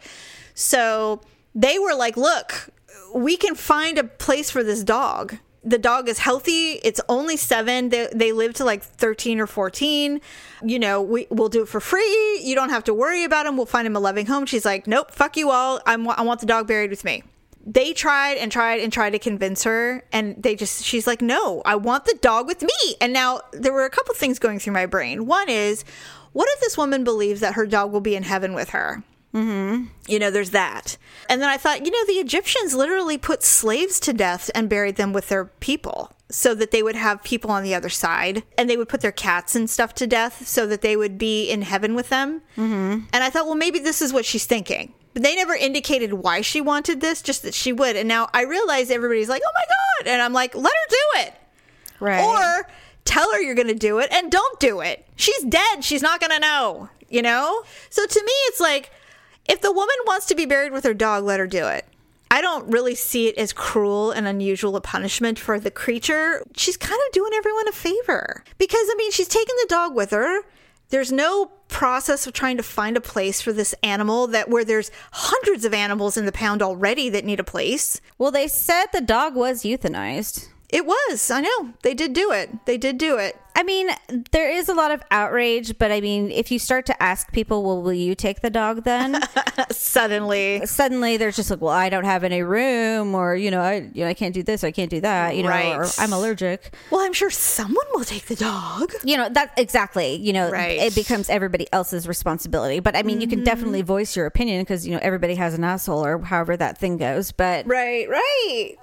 So 0.54 1.22
they 1.56 1.80
were 1.80 1.95
like, 1.95 2.18
"Look, 2.18 2.69
we 3.13 3.38
can 3.38 3.56
find 3.56 3.98
a 3.98 4.04
place 4.04 4.51
for 4.51 4.63
this 4.63 4.83
dog." 4.83 5.38
The 5.65 5.79
dog 5.79 6.07
is 6.07 6.19
healthy. 6.19 6.73
It's 6.83 7.01
only 7.09 7.38
seven. 7.38 7.89
They, 7.89 8.07
they 8.13 8.31
live 8.31 8.53
to 8.56 8.65
like 8.65 8.83
13 8.83 9.39
or 9.39 9.47
14. 9.47 10.21
You 10.63 10.79
know, 10.79 11.01
we, 11.01 11.25
we'll 11.31 11.50
do 11.50 11.63
it 11.63 11.67
for 11.67 11.79
free. 11.79 12.39
You 12.44 12.53
don't 12.53 12.69
have 12.69 12.83
to 12.83 12.94
worry 12.94 13.23
about 13.23 13.47
him. 13.47 13.57
We'll 13.57 13.65
find 13.65 13.88
him 13.88 13.95
a 13.95 14.00
loving 14.00 14.27
home. 14.27 14.45
She's 14.45 14.63
like, 14.63 14.85
nope, 14.85 15.12
fuck 15.12 15.35
you 15.35 15.50
all. 15.50 15.81
I'm, 15.88 16.07
I 16.07 16.21
want 16.21 16.39
the 16.39 16.45
dog 16.45 16.67
buried 16.67 16.91
with 16.91 17.03
me. 17.03 17.23
They 17.65 17.94
tried 17.94 18.38
and 18.38 18.51
tried 18.51 18.79
and 18.79 18.94
tried 18.94 19.12
to 19.12 19.19
convince 19.19 19.63
her. 19.63 20.03
And 20.12 20.41
they 20.41 20.56
just, 20.56 20.83
she's 20.83 21.07
like, 21.07 21.23
no, 21.23 21.63
I 21.65 21.75
want 21.75 22.06
the 22.06 22.17
dog 22.21 22.45
with 22.45 22.62
me. 22.62 22.95
And 23.01 23.12
now 23.12 23.41
there 23.51 23.73
were 23.73 23.85
a 23.85 23.89
couple 23.89 24.13
things 24.13 24.38
going 24.38 24.59
through 24.59 24.73
my 24.73 24.85
brain. 24.85 25.25
One 25.25 25.50
is, 25.50 25.83
what 26.31 26.47
if 26.53 26.59
this 26.59 26.77
woman 26.77 27.03
believes 27.03 27.39
that 27.39 27.56
her 27.56 27.65
dog 27.65 27.91
will 27.91 28.01
be 28.01 28.15
in 28.15 28.21
heaven 28.21 28.53
with 28.53 28.69
her? 28.69 29.03
You 29.36 30.20
know, 30.20 30.32
there's 30.32 30.52
that. 30.52 30.98
And 31.30 31.42
then 31.42 31.50
I 31.50 31.58
thought, 31.58 31.86
you 31.86 31.92
know, 31.92 32.06
the 32.06 32.20
Egyptians 32.20 32.74
literally 32.74 33.18
put 33.18 33.44
slaves 33.44 34.00
to 34.02 34.14
death 34.14 34.50
and 34.56 34.70
buried 34.70 34.96
them 34.96 35.12
with 35.12 35.30
their 35.30 35.46
people 35.46 36.12
so 36.30 36.56
that 36.56 36.72
they 36.72 36.82
would 36.82 36.96
have 36.96 37.24
people 37.24 37.52
on 37.52 37.64
the 37.64 37.76
other 37.76 37.90
side. 37.90 38.44
And 38.58 38.70
they 38.70 38.78
would 38.78 38.90
put 38.90 39.02
their 39.02 39.12
cats 39.12 39.56
and 39.56 39.70
stuff 39.70 39.94
to 39.96 40.08
death 40.08 40.48
so 40.48 40.66
that 40.68 40.82
they 40.82 40.96
would 40.96 41.18
be 41.18 41.50
in 41.50 41.64
heaven 41.64 41.96
with 41.96 42.10
them. 42.10 42.42
Mm-hmm. 42.56 43.06
And 43.12 43.24
I 43.24 43.30
thought, 43.30 43.46
well, 43.46 43.56
maybe 43.56 43.80
this 43.80 44.02
is 44.02 44.14
what 44.14 44.26
she's 44.26 44.46
thinking. 44.46 44.94
But 45.14 45.24
they 45.24 45.36
never 45.36 45.54
indicated 45.54 46.14
why 46.14 46.42
she 46.42 46.62
wanted 46.62 47.02
this, 47.02 47.22
just 47.22 47.44
that 47.44 47.54
she 47.54 47.74
would. 47.74 47.96
And 47.96 48.08
now 48.08 48.30
I 48.34 48.44
realize 48.44 48.90
everybody's 48.90 49.30
like, 49.30 49.42
oh 49.46 49.52
my 49.54 49.66
God. 49.66 50.12
And 50.12 50.22
I'm 50.22 50.34
like, 50.34 50.56
let 50.56 50.74
her 50.74 50.90
do 50.90 51.22
it. 51.22 51.34
Right. 52.00 52.24
Or 52.24 52.68
tell 53.06 53.32
her 53.32 53.42
you're 53.42 53.56
going 53.56 53.68
to 53.68 53.74
do 53.74 54.00
it 54.00 54.12
and 54.12 54.32
don't 54.32 54.60
do 54.60 54.82
it. 54.82 55.06
She's 55.16 55.44
dead. 55.44 55.84
She's 55.84 56.02
not 56.02 56.20
going 56.20 56.32
to 56.32 56.40
know, 56.40 56.89
you 57.10 57.22
know? 57.22 57.63
So 57.89 58.06
to 58.06 58.20
me, 58.20 58.32
it's 58.48 58.60
like 58.60 58.92
if 59.48 59.62
the 59.62 59.72
woman 59.72 59.96
wants 60.06 60.25
to 60.28 60.36
be 60.36 60.46
buried 60.46 60.72
with 60.72 60.84
her 60.84 60.94
dog, 60.94 61.24
let 61.24 61.40
her 61.40 61.48
do 61.48 61.68
it. 61.68 61.86
I 62.32 62.42
don't 62.42 62.70
really 62.72 62.96
see 62.96 63.28
it 63.28 63.38
as 63.38 63.54
cruel 63.54 64.12
and 64.12 64.28
unusual 64.28 64.75
a 64.75 64.82
punishment 64.82 65.40
for 65.40 65.60
the 65.60 65.72
creature. 65.72 66.44
She's 66.56 66.78
kind 66.78 67.00
of 67.08 67.14
doing 67.14 67.32
everyone 67.34 67.68
a 67.68 67.72
favor 67.72 68.44
because, 68.58 68.88
I 68.92 68.96
mean, 68.98 69.12
she's 69.12 69.28
taking 69.28 69.56
the 69.62 69.68
dog 69.70 69.96
with 69.96 70.12
her. 70.12 70.42
There's 70.90 71.12
no 71.12 71.48
process 71.68 72.28
of 72.28 72.34
trying 72.34 72.58
to 72.58 72.64
find 72.64 72.98
a 72.98 73.02
place 73.02 73.42
for 73.42 73.54
this 73.54 73.74
animal 73.82 74.28
that 74.28 74.50
where 74.50 74.66
there's 74.66 74.92
hundreds 75.12 75.66
of 75.66 75.74
animals 75.74 76.18
in 76.18 76.25
the 76.25 76.32
pound 76.32 76.62
already 76.62 77.10
that 77.10 77.25
need 77.25 77.40
a 77.40 77.44
place. 77.44 78.02
well, 78.18 78.32
they 78.32 78.48
said 78.48 78.88
the 78.88 79.02
dog 79.02 79.36
was 79.36 79.64
euthanized. 79.64 80.50
It 80.69 80.86
was. 80.86 81.29
I 81.31 81.41
know. 81.41 81.74
They 81.84 81.93
did 81.93 82.13
do 82.13 82.31
it. 82.31 82.65
They 82.65 82.77
did 82.77 82.98
do 82.98 83.17
it. 83.17 83.38
I 83.57 83.63
mean, 83.63 83.89
there 84.31 84.51
is 84.51 84.67
a 84.67 84.74
lot 84.74 84.91
of 84.91 85.01
outrage, 85.12 85.77
but 85.77 85.89
I 85.89 86.01
mean, 86.01 86.29
if 86.29 86.51
you 86.51 86.60
start 86.60 86.86
to 86.88 87.01
ask 87.03 87.31
people, 87.31 87.63
well, 87.63 87.81
will 87.81 87.93
you 87.93 88.13
take 88.13 88.41
the 88.41 88.50
dog 88.50 88.84
then? 88.84 89.22
Suddenly. 89.72 90.65
Suddenly 90.65 91.15
there's 91.15 91.38
just 91.38 91.50
like, 91.50 91.62
well, 91.62 91.72
I 91.74 91.88
don't 91.89 92.03
have 92.03 92.25
any 92.25 92.41
room, 92.41 93.15
or, 93.15 93.34
you 93.36 93.51
know, 93.51 93.62
I, 93.62 93.89
you 93.93 94.03
know, 94.03 94.07
I 94.10 94.13
can't 94.13 94.34
do 94.34 94.43
this, 94.43 94.63
I 94.65 94.72
can't 94.72 94.89
do 94.89 95.00
that, 95.01 95.38
you 95.38 95.43
know, 95.43 95.50
Right. 95.50 95.74
or 95.74 95.86
I'm 95.98 96.12
allergic. 96.12 96.74
Well, 96.91 97.00
I'm 97.05 97.13
sure 97.13 97.29
someone 97.29 97.86
will 97.93 98.03
take 98.03 98.25
the 98.25 98.36
dog. 98.36 98.91
You 99.05 99.15
know, 99.15 99.29
that 99.29 99.53
exactly, 99.57 100.15
you 100.15 100.34
know, 100.34 100.50
Right. 100.51 100.77
Mm-hmm. 100.77 100.88
it 100.88 100.95
becomes 100.95 101.29
everybody 101.29 101.67
else's 101.72 102.07
responsibility. 102.10 102.79
But 102.81 102.98
I 102.98 103.03
mean, 103.03 103.22
you 103.22 103.27
can 103.27 103.43
definitely 103.45 103.84
voice 103.84 104.17
your 104.17 104.25
opinion 104.25 104.63
because, 104.63 104.86
you 104.86 104.93
know, 104.93 105.00
everybody 105.01 105.36
has 105.36 105.53
an 105.53 105.63
asshole 105.63 106.05
or 106.05 106.19
however 106.19 106.57
that 106.57 106.77
thing 106.77 106.98
goes. 106.98 107.31
But 107.31 107.65
Right, 107.67 108.10
right. 108.10 108.75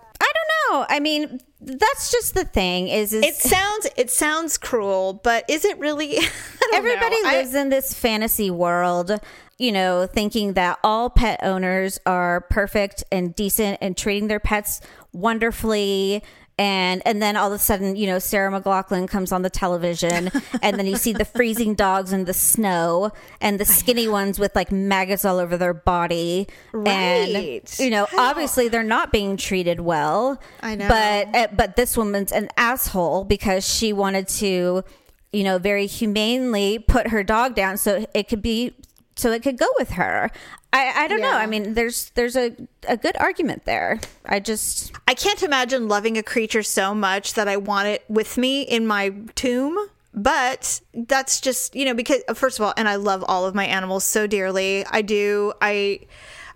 I. 0.73 0.87
I 0.89 1.01
mean, 1.01 1.41
that's 1.61 2.11
just 2.11 2.35
the 2.35 2.45
thing 2.45 2.89
is, 2.89 3.13
is 3.13 3.25
It 3.25 3.35
sounds 3.35 3.89
it 3.97 4.11
sounds 4.11 4.59
cruel, 4.59 5.21
but 5.23 5.45
is 5.49 5.65
it 5.65 5.79
really? 5.79 6.19
Everybody 6.75 7.23
know. 7.23 7.29
I- 7.29 7.37
lives 7.37 7.55
in 7.55 7.69
this 7.69 7.93
fantasy 7.95 8.51
world 8.51 9.21
you 9.59 9.71
know 9.71 10.07
thinking 10.07 10.55
that 10.55 10.79
all 10.83 11.11
pet 11.11 11.39
owners 11.43 12.01
are 12.07 12.41
perfect 12.51 13.05
and 13.13 13.35
decent 13.37 13.79
and 13.81 13.97
treating 13.97 14.27
their 14.27 14.41
pets 14.41 14.81
wonderfully 15.13 16.23
and 16.59 17.03
and 17.07 17.23
then 17.23 17.37
all 17.37 17.49
of 17.49 17.53
a 17.55 17.59
sudden 17.59 17.97
you 17.97 18.07
know 18.07 18.19
Sarah 18.19 18.51
McLachlan 18.51 19.09
comes 19.09 19.33
on 19.33 19.43
the 19.43 19.51
television 19.51 20.31
and 20.63 20.79
then 20.79 20.87
you 20.87 20.97
see 20.97 21.13
the 21.13 21.25
freezing 21.25 21.75
dogs 21.75 22.13
in 22.13 22.25
the 22.25 22.35
snow 22.35 23.11
and 23.41 23.59
the 23.59 23.65
skinny 23.65 24.09
ones 24.09 24.39
with 24.39 24.55
like 24.55 24.71
maggots 24.71 25.25
all 25.25 25.39
over 25.39 25.57
their 25.57 25.75
body 25.75 26.47
and 26.87 27.63
you 27.79 27.91
know 27.91 28.07
obviously 28.17 28.69
they're 28.69 28.83
not 28.83 29.13
being 29.13 29.37
treated 29.37 29.81
well 29.81 30.41
I 30.63 30.75
know. 30.75 30.89
but 30.89 31.35
uh, 31.35 31.49
but 31.53 31.77
this 31.77 31.97
woman's 31.97 32.33
an 32.33 32.49
asshole 32.57 33.25
because 33.25 33.67
she 33.67 33.93
wanted 33.93 34.29
to 34.29 34.85
you 35.33 35.45
know, 35.45 35.59
very 35.59 35.87
humanely 35.87 36.79
put 36.79 37.09
her 37.09 37.25
dog 37.25 37.55
down 37.55 37.79
so 37.79 38.07
it 38.15 38.29
could 38.29 38.43
be 38.43 38.75
so 39.17 39.31
it 39.33 39.43
could 39.43 39.59
go 39.59 39.69
with 39.79 39.91
her. 39.91 40.31
I, 40.73 41.05
I 41.05 41.09
don't 41.09 41.21
know. 41.21 41.37
I 41.37 41.47
mean, 41.47 41.75
there's 41.75 42.11
there's 42.11 42.35
a, 42.35 42.57
a 42.89 42.97
good 42.97 43.17
argument 43.19 43.67
there. 43.67 44.01
I 44.25 44.41
just 44.41 44.93
I 45.07 45.15
can't 45.15 45.43
imagine 45.43 45.87
loving 45.87 46.17
a 46.17 46.23
creature 46.23 46.63
so 46.63 46.95
much 46.95 47.35
that 47.35 47.47
I 47.47 47.59
want 47.59 47.89
it 47.89 48.05
with 48.09 48.39
me 48.39 48.63
in 48.63 48.87
my 48.87 49.13
tomb. 49.35 49.77
But 50.15 50.83
that's 50.93 51.41
just, 51.41 51.75
you 51.75 51.87
know, 51.87 51.95
because 51.95 52.23
uh, 52.29 52.35
first 52.35 52.59
of 52.59 52.67
all, 52.67 52.75
and 52.77 52.87
I 52.87 52.97
love 52.97 53.25
all 53.27 53.47
of 53.47 53.55
my 53.55 53.65
animals 53.65 54.05
so 54.05 54.27
dearly. 54.27 54.85
I 54.91 55.01
do. 55.01 55.55
I 55.61 56.01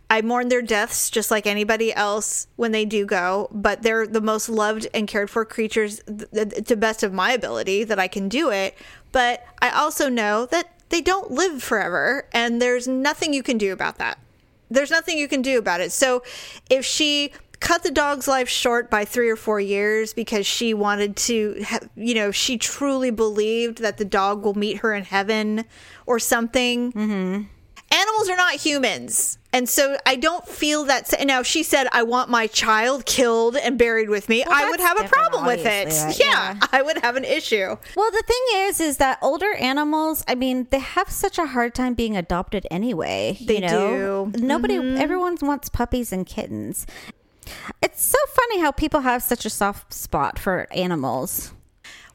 I 0.09 0.23
mourn 0.23 0.49
their 0.49 0.63
deaths 0.63 1.11
just 1.11 1.31
like 1.31 1.47
anybody 1.47 1.93
else 1.93 2.47
when 2.57 2.73
they 2.73 2.85
do 2.85 3.05
go, 3.05 3.49
but 3.51 3.83
they're 3.83 4.07
the 4.07 4.21
most 4.21 4.49
loved 4.49 4.87
and 4.95 5.09
cared 5.09 5.31
for 5.31 5.45
creatures 5.45 6.01
th- 6.07 6.31
th- 6.31 6.67
to 6.67 6.77
best 6.77 7.03
of 7.03 7.13
my 7.13 7.33
ability 7.33 7.83
that 7.85 7.99
I 7.99 8.09
can 8.09 8.29
do 8.29 8.51
it. 8.51 8.77
But 9.11 9.45
I 9.61 9.71
also 9.71 10.09
know 10.09 10.47
that 10.47 10.71
they 10.89 11.01
don't 11.01 11.31
live 11.31 11.63
forever 11.63 12.29
and 12.33 12.61
there's 12.61 12.87
nothing 12.87 13.33
you 13.33 13.43
can 13.43 13.59
do 13.59 13.73
about 13.73 13.99
that. 13.99 14.19
There's 14.71 14.91
nothing 14.91 15.19
you 15.19 15.29
can 15.29 15.43
do 15.43 15.59
about 15.59 15.81
it. 15.81 15.93
So 15.93 16.23
if 16.69 16.85
she 16.85 17.33
cut 17.61 17.83
the 17.83 17.91
dog's 17.91 18.29
life 18.29 18.49
short 18.49 18.91
by 18.91 19.05
three 19.05 19.29
or 19.29 19.37
four 19.37 19.61
years 19.61 20.13
because 20.13 20.47
she 20.47 20.75
wanted 20.75 21.17
to, 21.17 21.65
you 21.97 22.15
know, 22.15 22.31
she 22.31 22.59
truly 22.59 23.11
believed 23.11 23.79
that 23.79 23.97
the 23.97 24.05
dog 24.05 24.45
will 24.45 24.55
meet 24.55 24.79
her 24.79 24.93
in 24.95 25.05
heaven 25.05 25.65
or 26.07 26.19
something. 26.19 26.93
Mm-hmm. 26.93 27.43
Animals 27.91 28.29
are 28.29 28.37
not 28.37 28.55
humans. 28.55 29.39
And 29.53 29.69
so 29.69 29.97
I 30.05 30.17
don't 30.17 30.47
feel 30.47 30.85
that. 30.85 31.15
Now, 31.25 31.41
if 31.41 31.47
she 31.47 31.63
said, 31.63 31.87
I 31.93 32.03
want 32.03 32.29
my 32.29 32.47
child 32.47 33.07
killed 33.07 33.57
and 33.57 33.79
buried 33.79 34.11
with 34.11 34.29
me, 34.29 34.45
I 34.45 34.69
would 34.69 34.81
have 34.81 35.01
a 35.01 35.09
problem 35.09 35.47
with 35.47 35.65
it. 35.65 35.89
right? 35.89 36.21
Yeah, 36.27 36.59
I 36.73 36.83
would 36.83 36.99
have 36.99 37.17
an 37.17 37.25
issue. 37.25 37.77
Well, 37.97 38.11
the 38.11 38.25
thing 38.27 38.43
is, 38.67 38.81
is 38.81 38.97
that 38.99 39.19
older 39.23 39.55
animals, 39.55 40.25
I 40.29 40.35
mean, 40.35 40.67
they 40.71 40.81
have 40.81 41.09
such 41.09 41.39
a 41.39 41.47
hard 41.47 41.75
time 41.75 41.95
being 41.95 42.17
adopted 42.17 42.67
anyway. 42.71 43.39
They 43.41 43.57
you 43.57 43.61
know? 43.63 44.31
do. 44.33 44.41
Nobody, 44.45 44.75
mm-hmm. 44.75 45.01
everyone 45.01 45.39
wants 45.41 45.69
puppies 45.69 46.13
and 46.13 46.27
kittens. 46.27 46.87
It's 47.81 48.05
so 48.05 48.19
funny 48.29 48.61
how 48.61 48.73
people 48.73 49.01
have 49.01 49.23
such 49.23 49.47
a 49.47 49.51
soft 49.51 49.95
spot 49.95 50.39
for 50.39 50.67
animals. 50.73 51.53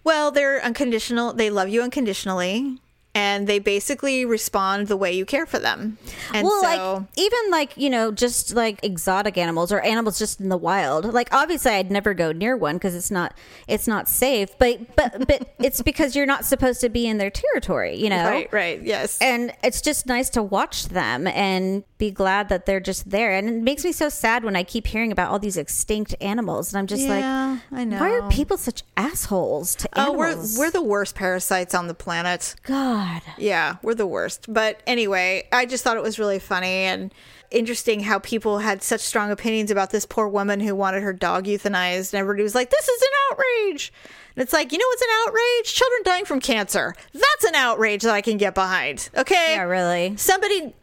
Well, 0.03 0.31
they're 0.31 0.63
unconditional. 0.63 1.33
They 1.33 1.49
love 1.49 1.69
you 1.69 1.81
unconditionally. 1.81 2.79
And 3.13 3.45
they 3.45 3.59
basically 3.59 4.23
respond 4.23 4.87
the 4.87 4.95
way 4.95 5.11
you 5.11 5.25
care 5.25 5.45
for 5.45 5.59
them. 5.59 5.97
And 6.33 6.47
well, 6.47 6.61
so, 6.61 6.67
like 6.67 7.07
even 7.17 7.39
like 7.49 7.77
you 7.77 7.89
know, 7.89 8.11
just 8.11 8.55
like 8.55 8.79
exotic 8.83 9.37
animals 9.37 9.71
or 9.71 9.81
animals 9.81 10.17
just 10.17 10.39
in 10.39 10.49
the 10.49 10.57
wild. 10.57 11.13
Like 11.13 11.27
obviously, 11.33 11.71
I'd 11.71 11.91
never 11.91 12.13
go 12.13 12.31
near 12.31 12.55
one 12.55 12.75
because 12.75 12.95
it's 12.95 13.11
not 13.11 13.33
it's 13.67 13.87
not 13.87 14.07
safe. 14.07 14.57
But 14.57 14.95
but 14.95 15.27
but 15.27 15.53
it's 15.59 15.81
because 15.81 16.15
you're 16.15 16.25
not 16.25 16.45
supposed 16.45 16.79
to 16.81 16.89
be 16.89 17.05
in 17.07 17.17
their 17.17 17.31
territory. 17.31 17.95
You 17.95 18.09
know, 18.09 18.23
right, 18.23 18.51
right, 18.53 18.81
yes. 18.81 19.17
and 19.19 19.53
it's 19.63 19.81
just 19.81 20.05
nice 20.05 20.29
to 20.31 20.43
watch 20.43 20.85
them 20.85 21.27
and 21.27 21.83
be 22.01 22.11
glad 22.11 22.49
that 22.49 22.65
they're 22.65 22.79
just 22.79 23.09
there 23.11 23.31
and 23.33 23.47
it 23.47 23.61
makes 23.61 23.85
me 23.85 23.91
so 23.91 24.09
sad 24.09 24.43
when 24.43 24.55
i 24.55 24.63
keep 24.63 24.87
hearing 24.87 25.11
about 25.11 25.29
all 25.31 25.39
these 25.39 25.55
extinct 25.55 26.15
animals 26.19 26.73
and 26.73 26.79
i'm 26.79 26.87
just 26.87 27.03
Yeah, 27.03 27.59
like 27.71 27.79
I 27.79 27.83
know. 27.85 27.99
why 27.99 28.09
are 28.19 28.29
people 28.29 28.57
such 28.57 28.83
assholes 28.97 29.75
to 29.75 29.89
oh, 29.95 30.11
we're 30.11 30.35
we're 30.57 30.71
the 30.71 30.81
worst 30.81 31.15
parasites 31.15 31.73
on 31.75 31.87
the 31.87 31.93
planet. 31.93 32.55
god 32.63 33.21
Yeah, 33.37 33.77
we're 33.83 33.95
the 33.95 34.07
worst. 34.07 34.51
But 34.51 34.81
anyway, 34.87 35.47
I 35.51 35.65
just 35.65 35.83
thought 35.83 35.95
it 35.97 36.03
was 36.03 36.17
really 36.19 36.39
funny 36.39 36.85
and 36.91 37.13
interesting 37.51 37.99
how 38.01 38.19
people 38.19 38.59
had 38.59 38.81
such 38.81 39.01
strong 39.01 39.29
opinions 39.31 39.69
about 39.71 39.89
this 39.91 40.05
poor 40.05 40.27
woman 40.27 40.59
who 40.59 40.73
wanted 40.75 41.03
her 41.03 41.13
dog 41.13 41.45
euthanized. 41.45 42.13
And 42.13 42.19
everybody 42.19 42.43
was 42.43 42.55
like, 42.55 42.69
this 42.69 42.87
is 42.87 43.01
an 43.01 43.09
outrage. 43.31 43.93
And 44.35 44.41
it's 44.43 44.53
like, 44.53 44.71
you 44.71 44.77
know 44.77 44.85
what's 44.87 45.01
an 45.01 45.07
outrage? 45.27 45.73
Children 45.73 46.01
dying 46.05 46.25
from 46.25 46.39
cancer. 46.39 46.95
That's 47.13 47.43
an 47.45 47.55
outrage 47.55 48.03
that 48.03 48.13
I 48.13 48.21
can 48.21 48.37
get 48.37 48.55
behind. 48.55 49.09
Okay? 49.17 49.53
yeah 49.55 49.63
really 49.63 50.15
Somebody 50.17 50.73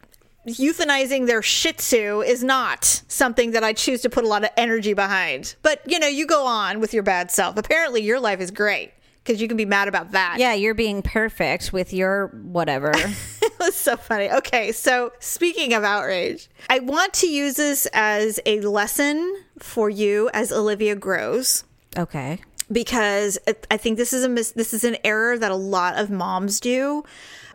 euthanizing 0.47 1.27
their 1.27 1.41
shih 1.41 1.73
tzu 1.73 2.21
is 2.21 2.43
not 2.43 2.85
something 3.07 3.51
that 3.51 3.63
I 3.63 3.73
choose 3.73 4.01
to 4.01 4.09
put 4.09 4.23
a 4.23 4.27
lot 4.27 4.43
of 4.43 4.49
energy 4.57 4.93
behind. 4.93 5.55
But, 5.61 5.81
you 5.85 5.99
know, 5.99 6.07
you 6.07 6.25
go 6.25 6.45
on 6.45 6.79
with 6.79 6.93
your 6.93 7.03
bad 7.03 7.31
self. 7.31 7.57
Apparently, 7.57 8.01
your 8.01 8.19
life 8.19 8.39
is 8.39 8.51
great 8.51 8.91
because 9.23 9.41
you 9.41 9.47
can 9.47 9.57
be 9.57 9.65
mad 9.65 9.87
about 9.87 10.11
that. 10.13 10.37
yeah 10.39 10.53
you're 10.53 10.73
being 10.73 11.01
perfect 11.03 11.71
with 11.71 11.93
your 11.93 12.27
whatever 12.41 12.91
it 12.95 13.53
was 13.59 13.75
so 13.75 13.95
funny. 13.95 14.29
Okay, 14.31 14.71
so 14.71 15.11
speaking 15.19 15.73
of 15.73 15.83
outrage, 15.83 16.49
I 16.69 16.79
want 16.79 17.13
to 17.15 17.27
use 17.27 17.55
this 17.55 17.85
as 17.93 18.39
a 18.45 18.61
lesson 18.61 19.43
for 19.59 19.89
you 19.89 20.29
as 20.33 20.51
Olivia 20.51 20.95
grows 20.95 21.63
okay 21.97 22.39
because 22.71 23.37
I 23.69 23.77
think 23.77 23.97
this 23.97 24.13
is 24.13 24.23
a 24.23 24.29
mis- 24.29 24.51
this 24.51 24.73
is 24.73 24.83
an 24.83 24.97
error 25.03 25.37
that 25.37 25.51
a 25.51 25.55
lot 25.55 25.97
of 25.97 26.09
moms 26.09 26.59
do, 26.59 27.03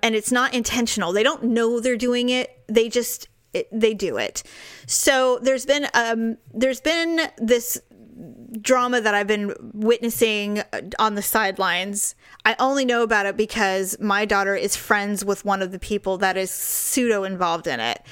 and 0.05 0.15
it's 0.15 0.31
not 0.31 0.53
intentional. 0.53 1.13
They 1.13 1.23
don't 1.23 1.43
know 1.45 1.81
they're 1.81 1.97
doing 1.97 2.29
it. 2.29 2.63
They 2.69 2.91
just 2.91 3.27
it, 3.55 3.69
they 3.73 3.95
do 3.95 4.19
it. 4.19 4.43
So 4.87 5.39
there's 5.41 5.65
been 5.65 5.89
um 5.95 6.37
there's 6.53 6.83
been 6.83 7.21
this 7.39 7.81
drama 8.61 9.01
that 9.01 9.15
I've 9.15 9.27
been 9.27 9.55
witnessing 9.73 10.61
uh, 10.61 10.83
on 10.99 11.15
the 11.15 11.23
sidelines. 11.23 12.15
I 12.45 12.55
only 12.59 12.85
know 12.85 13.03
about 13.03 13.25
it 13.25 13.37
because 13.37 13.99
my 13.99 14.27
daughter 14.27 14.55
is 14.55 14.77
friends 14.77 15.25
with 15.25 15.45
one 15.45 15.63
of 15.63 15.73
the 15.73 15.79
people 15.79 16.19
that 16.19 16.37
is 16.37 16.51
pseudo 16.51 17.25
involved 17.25 17.67
in 17.67 17.81
it. 17.81 18.03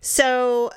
So 0.00 0.70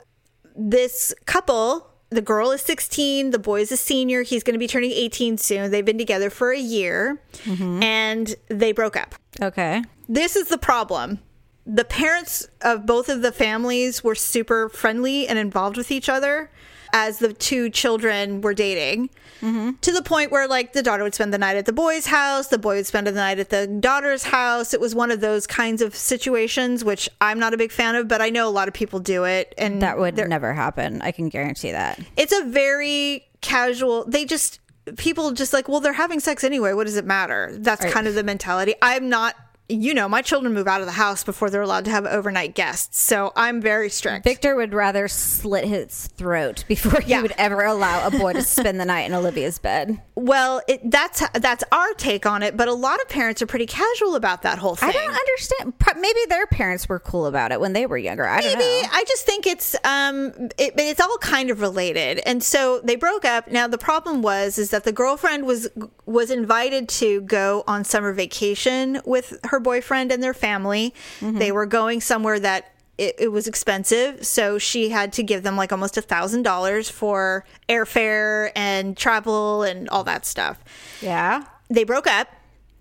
this 0.55 1.13
couple, 1.25 1.90
the 2.11 2.21
girl 2.21 2.51
is 2.51 2.61
16, 2.61 3.31
the 3.31 3.39
boy 3.39 3.61
is 3.61 3.71
a 3.71 3.77
senior. 3.77 4.21
He's 4.21 4.43
going 4.43 4.53
to 4.53 4.59
be 4.59 4.67
turning 4.67 4.91
18 4.91 5.37
soon. 5.37 5.71
They've 5.71 5.83
been 5.83 5.97
together 5.97 6.29
for 6.29 6.51
a 6.51 6.59
year 6.59 7.21
mm-hmm. 7.45 7.81
and 7.81 8.35
they 8.49 8.73
broke 8.73 8.95
up. 8.95 9.15
okay 9.41 9.83
This 10.07 10.35
is 10.35 10.49
the 10.49 10.57
problem. 10.57 11.19
The 11.65 11.85
parents 11.85 12.47
of 12.61 12.85
both 12.85 13.07
of 13.07 13.21
the 13.21 13.31
families 13.31 14.03
were 14.03 14.15
super 14.15 14.67
friendly 14.67 15.27
and 15.27 15.39
involved 15.39 15.77
with 15.77 15.89
each 15.89 16.09
other 16.09 16.51
as 16.93 17.19
the 17.19 17.33
two 17.33 17.69
children 17.69 18.41
were 18.41 18.53
dating. 18.53 19.09
To 19.41 19.91
the 19.91 20.03
point 20.03 20.31
where 20.31 20.47
like 20.47 20.73
the 20.73 20.83
daughter 20.83 21.01
would 21.01 21.15
spend 21.15 21.33
the 21.33 21.39
night 21.39 21.55
at 21.57 21.65
the 21.65 21.73
boy's 21.73 22.05
house 22.05 22.49
the 22.49 22.59
boy 22.59 22.75
would 22.75 22.85
spend 22.85 23.07
the 23.07 23.11
night 23.11 23.39
at 23.39 23.49
the 23.49 23.65
daughter's 23.65 24.21
house. 24.21 24.71
It 24.71 24.79
was 24.79 24.93
one 24.93 25.09
of 25.09 25.19
those 25.19 25.47
kinds 25.47 25.81
of 25.81 25.95
situations 25.95 26.83
which 26.85 27.09
i'm 27.21 27.39
not 27.39 27.51
a 27.51 27.57
big 27.57 27.71
fan 27.71 27.95
of 27.95 28.07
but 28.07 28.21
i 28.21 28.29
know 28.29 28.47
a 28.47 28.51
lot 28.51 28.67
of 28.67 28.75
people 28.75 28.99
do 28.99 29.23
it 29.23 29.55
and 29.57 29.81
that 29.81 29.97
would 29.97 30.15
never 30.15 30.53
happen. 30.53 31.01
I 31.01 31.11
can 31.11 31.27
guarantee 31.29 31.71
that. 31.71 31.99
It's 32.17 32.31
a 32.33 32.43
very 32.43 33.25
casual 33.41 34.05
they 34.05 34.25
just 34.25 34.59
people 34.97 35.31
just 35.31 35.53
like 35.53 35.67
well 35.67 35.79
they're 35.79 35.93
having 35.93 36.19
sex 36.19 36.43
anyway. 36.43 36.73
What 36.73 36.85
does 36.85 36.97
it 36.97 37.05
matter? 37.05 37.49
That's 37.57 37.83
kind 37.85 38.05
of 38.07 38.13
the 38.13 38.23
mentality. 38.23 38.75
I'm 38.83 39.09
not 39.09 39.35
you 39.71 39.93
know 39.93 40.07
my 40.09 40.21
children 40.21 40.53
move 40.53 40.67
out 40.67 40.81
of 40.81 40.85
the 40.85 40.91
house 40.93 41.23
before 41.23 41.49
they're 41.49 41.61
allowed 41.61 41.85
to 41.85 41.91
have 41.91 42.05
overnight 42.05 42.53
guests 42.55 42.99
so 43.01 43.31
i'm 43.35 43.61
very 43.61 43.89
strict. 43.89 44.23
Victor 44.23 44.55
would 44.55 44.73
rather 44.73 45.07
slit 45.07 45.65
his 45.65 46.07
throat 46.17 46.63
before 46.67 46.99
he 47.01 47.11
Yeah. 47.11 47.21
would 47.21 47.33
ever 47.37 47.63
allow 47.63 48.05
a 48.05 48.11
boy 48.11 48.33
to 48.33 48.41
spend 48.43 48.79
the 48.79 48.85
night 48.85 49.03
in 49.03 49.13
olivia's 49.13 49.59
bed. 49.59 50.01
Well 50.15 50.61
it, 50.67 50.91
that's 50.91 51.23
that's 51.39 51.63
our 51.71 51.93
take 51.93 52.25
on 52.25 52.43
it 52.43 52.55
but 52.57 52.67
a 52.67 52.73
lot 52.73 53.01
of 53.01 53.07
parents 53.09 53.41
are 53.41 53.47
pretty 53.47 53.65
casual 53.65 54.15
about 54.15 54.41
that 54.43 54.57
whole 54.59 54.75
thing 54.75 54.89
i 54.89 54.91
don't 54.91 55.13
understand. 55.15 55.73
Maybe 55.99 56.19
their 56.29 56.47
parents 56.47 56.89
were 56.89 56.99
cool 56.99 57.25
about 57.27 57.51
it 57.51 57.59
when 57.59 57.73
they 57.73 57.85
were 57.85 57.97
younger. 57.97 58.25
I 58.27 58.41
don't 58.41 58.57
Maybe. 58.57 58.87
I 58.91 59.03
just 59.07 59.25
think 59.25 59.45
it's 59.45 59.75
um 59.83 60.31
it, 60.57 60.75
but 60.75 60.85
it's 60.85 60.99
all 60.99 61.17
kind 61.19 61.49
of 61.51 61.61
related. 61.61 62.19
And 62.25 62.41
so 62.43 62.79
they 62.83 62.95
broke 62.95 63.23
up. 63.25 63.49
Now 63.51 63.67
the 63.67 63.77
problem 63.77 64.21
was 64.23 64.57
is 64.57 64.71
that 64.71 64.83
the 64.83 64.91
girlfriend 64.91 65.45
was 65.45 65.67
was 66.05 66.31
invited 66.31 66.89
to 66.89 67.21
go 67.21 67.63
on 67.67 67.83
summer 67.83 68.13
vacation 68.13 68.99
with 69.05 69.37
her 69.45 69.59
boyfriend 69.61 70.11
and 70.11 70.21
their 70.21 70.33
family. 70.33 70.93
Mm-hmm. 71.19 71.37
They 71.37 71.51
were 71.51 71.65
going 71.65 72.01
somewhere 72.01 72.39
that 72.39 72.73
it, 72.97 73.15
it 73.17 73.27
was 73.29 73.47
expensive, 73.47 74.25
so 74.25 74.57
she 74.57 74.89
had 74.89 75.13
to 75.13 75.23
give 75.23 75.43
them 75.43 75.55
like 75.55 75.71
almost 75.71 75.97
a 75.97 76.01
thousand 76.01 76.43
dollars 76.43 76.89
for 76.89 77.45
airfare 77.69 78.51
and 78.55 78.95
travel 78.97 79.63
and 79.63 79.89
all 79.89 80.03
that 80.03 80.25
stuff. 80.25 80.63
Yeah. 81.01 81.45
They 81.69 81.83
broke 81.83 82.07
up 82.07 82.27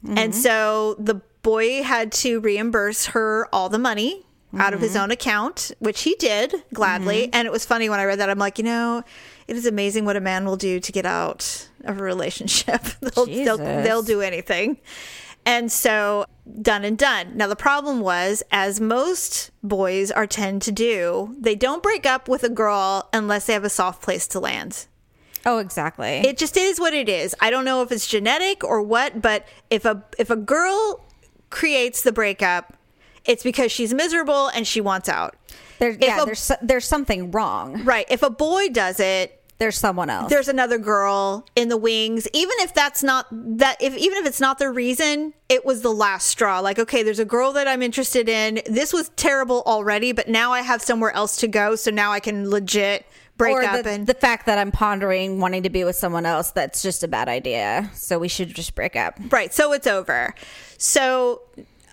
and 0.04 0.32
mm-hmm. 0.32 0.40
so 0.40 0.96
the 0.98 1.20
boy 1.42 1.82
had 1.82 2.12
to 2.12 2.40
reimburse 2.40 3.06
her 3.06 3.48
all 3.52 3.68
the 3.68 3.78
money 3.78 4.24
out 4.58 4.74
of 4.74 4.80
his 4.80 4.94
mm-hmm. 4.94 5.04
own 5.04 5.10
account 5.12 5.70
which 5.78 6.02
he 6.02 6.16
did 6.16 6.54
gladly. 6.74 7.32
And 7.32 7.46
it 7.46 7.52
was 7.52 7.64
funny 7.64 7.88
when 7.88 8.00
i 8.00 8.04
read 8.04 8.18
that 8.18 8.28
i'm 8.28 8.38
like 8.38 8.58
you 8.58 8.64
know 8.64 9.04
it 9.46 9.56
is 9.56 9.66
amazing 9.66 10.04
what 10.04 10.16
a 10.16 10.20
man 10.20 10.44
will 10.44 10.56
do 10.56 10.80
to 10.80 10.92
get 10.92 11.04
out 11.04 11.68
of 11.84 12.00
a 12.00 12.02
relationship. 12.04 12.82
They'll, 13.00 13.26
they'll, 13.26 13.56
they'll 13.56 14.02
do 14.02 14.20
anything 14.20 14.78
and 15.46 15.70
so 15.72 16.24
done 16.62 16.84
and 16.84 16.98
done 16.98 17.36
now 17.36 17.46
the 17.46 17.56
problem 17.56 18.00
was 18.00 18.42
as 18.50 18.80
most 18.80 19.50
boys 19.62 20.10
are 20.10 20.26
tend 20.26 20.60
to 20.62 20.72
do 20.72 21.34
they 21.38 21.54
don't 21.54 21.82
break 21.82 22.04
up 22.04 22.28
with 22.28 22.42
a 22.42 22.48
girl 22.48 23.08
unless 23.12 23.46
they 23.46 23.52
have 23.52 23.64
a 23.64 23.70
soft 23.70 24.02
place 24.02 24.26
to 24.26 24.40
land 24.40 24.86
oh 25.46 25.58
exactly 25.58 26.18
it 26.24 26.36
just 26.36 26.56
is 26.56 26.78
what 26.80 26.92
it 26.92 27.08
is. 27.08 27.34
I 27.40 27.50
don't 27.50 27.64
know 27.64 27.82
if 27.82 27.90
it's 27.92 28.06
genetic 28.06 28.62
or 28.62 28.82
what, 28.82 29.22
but 29.22 29.46
if 29.70 29.84
a 29.84 30.04
if 30.18 30.28
a 30.28 30.36
girl 30.36 31.04
creates 31.48 32.02
the 32.02 32.12
breakup, 32.12 32.74
it's 33.24 33.42
because 33.42 33.72
she's 33.72 33.94
miserable 33.94 34.48
and 34.48 34.66
she 34.66 34.80
wants 34.80 35.08
out. 35.08 35.36
There, 35.78 35.96
yeah, 35.98 36.22
a- 36.22 36.26
there's 36.26 36.52
there's 36.60 36.84
something 36.84 37.30
wrong. 37.30 37.84
Right. 37.84 38.06
If 38.10 38.22
a 38.22 38.28
boy 38.30 38.68
does 38.68 39.00
it, 39.00 39.39
there's 39.60 39.78
someone 39.78 40.08
else. 40.10 40.30
there's 40.30 40.48
another 40.48 40.78
girl 40.78 41.46
in 41.54 41.68
the 41.68 41.76
wings. 41.76 42.26
Even 42.32 42.54
if 42.60 42.74
that's 42.74 43.02
not 43.02 43.26
that 43.30 43.80
if 43.80 43.96
even 43.96 44.18
if 44.18 44.26
it's 44.26 44.40
not 44.40 44.58
the 44.58 44.70
reason 44.70 45.34
it 45.48 45.64
was 45.64 45.82
the 45.82 45.92
last 45.92 46.26
straw. 46.26 46.60
Like 46.60 46.78
okay 46.78 47.02
there's 47.02 47.18
a 47.18 47.24
girl 47.24 47.52
that 47.52 47.68
i'm 47.68 47.82
interested 47.82 48.28
in. 48.28 48.62
This 48.66 48.92
was 48.92 49.10
terrible 49.16 49.62
already 49.66 50.12
but 50.12 50.28
now 50.28 50.52
i 50.52 50.62
have 50.62 50.82
somewhere 50.82 51.12
else 51.12 51.36
to 51.36 51.46
go. 51.46 51.76
So 51.76 51.90
now 51.90 52.10
i 52.10 52.20
can 52.20 52.48
legit 52.50 53.06
break 53.36 53.54
or 53.54 53.62
up 53.62 53.84
the, 53.84 53.90
and 53.90 54.06
the 54.06 54.14
fact 54.14 54.46
that 54.46 54.58
I'm 54.58 54.72
pondering 54.72 55.40
wanting 55.40 55.62
to 55.62 55.70
be 55.70 55.84
with 55.84 55.96
someone 55.96 56.26
else, 56.26 56.50
that's 56.50 56.82
just 56.82 57.02
a 57.02 57.08
bad 57.08 57.28
idea. 57.28 57.90
So 57.94 58.18
we 58.18 58.28
should 58.28 58.54
just 58.54 58.74
break 58.74 58.96
up. 58.96 59.18
right. 59.30 59.52
So 59.52 59.72
it's 59.72 59.86
over. 59.86 60.34
So 60.78 61.42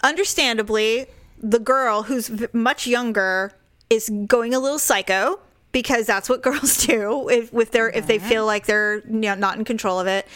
understandably 0.03 1.07
the 1.38 1.59
girl 1.59 2.03
who's 2.03 2.31
much 2.53 2.88
younger 2.88 3.53
is 3.89 4.09
going 4.27 4.53
a 4.53 4.59
little 4.59 4.79
psycho 4.79 5.39
because 5.81 6.05
that's 6.07 6.27
what 6.29 6.41
girls 6.50 6.77
do 6.86 7.29
if 7.29 7.53
with 7.53 7.69
their 7.72 7.88
if 7.89 8.07
they 8.07 8.17
feel 8.19 8.46
like 8.46 8.65
they're 8.65 8.98
you 9.07 9.29
know, 9.29 9.36
not 9.36 9.57
in 9.57 9.63
control 9.63 10.00
of 10.00 10.07
it 10.07 10.27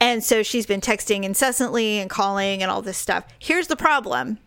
and 0.00 0.24
so 0.24 0.42
she's 0.42 0.66
been 0.66 0.80
texting 0.80 1.22
incessantly 1.24 1.98
and 2.00 2.10
calling 2.10 2.62
and 2.62 2.70
all 2.72 2.82
this 2.82 2.98
stuff 2.98 3.22
here's 3.38 3.68
the 3.68 3.76
problem 3.76 4.38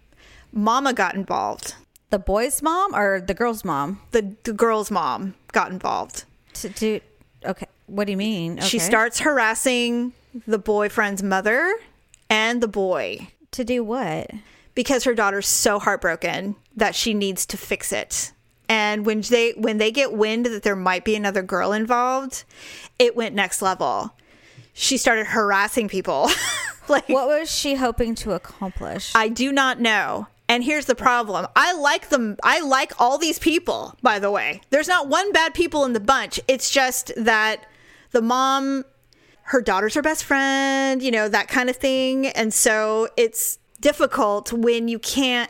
mama 0.51 0.91
got 0.93 1.15
involved 1.15 1.75
The 2.09 2.19
boy's 2.19 2.61
mom 2.61 2.93
or 2.93 3.21
the 3.21 3.33
girl's 3.33 3.63
mom? 3.63 4.01
the, 4.11 4.35
the 4.43 4.53
girl's 4.53 4.91
mom 4.91 5.35
got 5.51 5.71
involved 5.71 6.25
To 6.55 6.69
do 6.69 6.99
okay. 7.45 7.67
What 7.87 8.05
do 8.05 8.11
you 8.11 8.17
mean? 8.17 8.59
she 8.61 8.79
starts 8.79 9.19
harassing 9.19 10.13
the 10.47 10.57
boyfriend's 10.59 11.21
mother 11.23 11.73
and 12.29 12.61
the 12.61 12.67
boy 12.67 13.27
to 13.51 13.63
do 13.63 13.83
what? 13.83 14.29
because 14.75 15.03
her 15.03 15.13
daughter's 15.13 15.47
so 15.47 15.77
heartbroken 15.79 16.55
that 16.75 16.95
she 16.95 17.13
needs 17.13 17.45
to 17.45 17.55
fix 17.57 17.91
it. 17.93 18.31
And 18.69 19.05
when 19.05 19.21
they 19.21 19.51
when 19.51 19.77
they 19.77 19.91
get 19.91 20.13
wind 20.13 20.45
that 20.45 20.63
there 20.63 20.75
might 20.75 21.03
be 21.03 21.15
another 21.15 21.41
girl 21.41 21.73
involved, 21.73 22.43
it 22.97 23.15
went 23.15 23.35
next 23.35 23.61
level. 23.61 24.15
She 24.73 24.97
started 24.97 25.27
harassing 25.27 25.87
people. 25.87 26.29
like 26.87 27.07
What 27.09 27.27
was 27.27 27.53
she 27.53 27.75
hoping 27.75 28.15
to 28.15 28.31
accomplish? 28.31 29.11
I 29.15 29.29
do 29.29 29.51
not 29.51 29.79
know. 29.79 30.27
And 30.49 30.63
here's 30.63 30.85
the 30.85 30.95
problem. 30.95 31.47
I 31.55 31.73
like 31.73 32.09
them. 32.09 32.37
I 32.43 32.59
like 32.59 32.99
all 32.99 33.17
these 33.17 33.39
people, 33.39 33.97
by 34.01 34.19
the 34.19 34.29
way. 34.29 34.61
There's 34.69 34.87
not 34.87 35.07
one 35.07 35.31
bad 35.31 35.53
people 35.53 35.85
in 35.85 35.93
the 35.93 35.99
bunch. 35.99 36.39
It's 36.47 36.69
just 36.69 37.11
that 37.15 37.65
the 38.11 38.21
mom, 38.21 38.83
her 39.43 39.61
daughter's 39.61 39.93
her 39.93 40.01
best 40.01 40.23
friend, 40.23 41.01
you 41.01 41.11
know, 41.11 41.29
that 41.29 41.47
kind 41.47 41.69
of 41.69 41.77
thing. 41.77 42.27
And 42.27 42.53
so 42.53 43.07
it's 43.17 43.57
difficult 43.79 44.51
when 44.51 44.87
you 44.87 44.99
can't. 44.99 45.49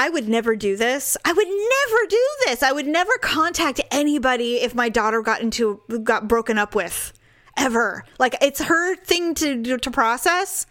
I 0.00 0.08
would 0.08 0.26
never 0.26 0.56
do 0.56 0.76
this. 0.76 1.18
I 1.26 1.32
would 1.34 1.46
never 1.46 2.06
do 2.08 2.26
this. 2.46 2.62
I 2.62 2.72
would 2.72 2.86
never 2.86 3.12
contact 3.20 3.82
anybody 3.90 4.56
if 4.56 4.74
my 4.74 4.88
daughter 4.88 5.20
got 5.20 5.42
into 5.42 5.82
got 6.02 6.26
broken 6.26 6.56
up 6.56 6.74
with 6.74 7.12
ever. 7.54 8.06
Like 8.18 8.34
it's 8.40 8.62
her 8.62 8.96
thing 8.96 9.34
to 9.34 9.76
to 9.76 9.90
process. 9.90 10.66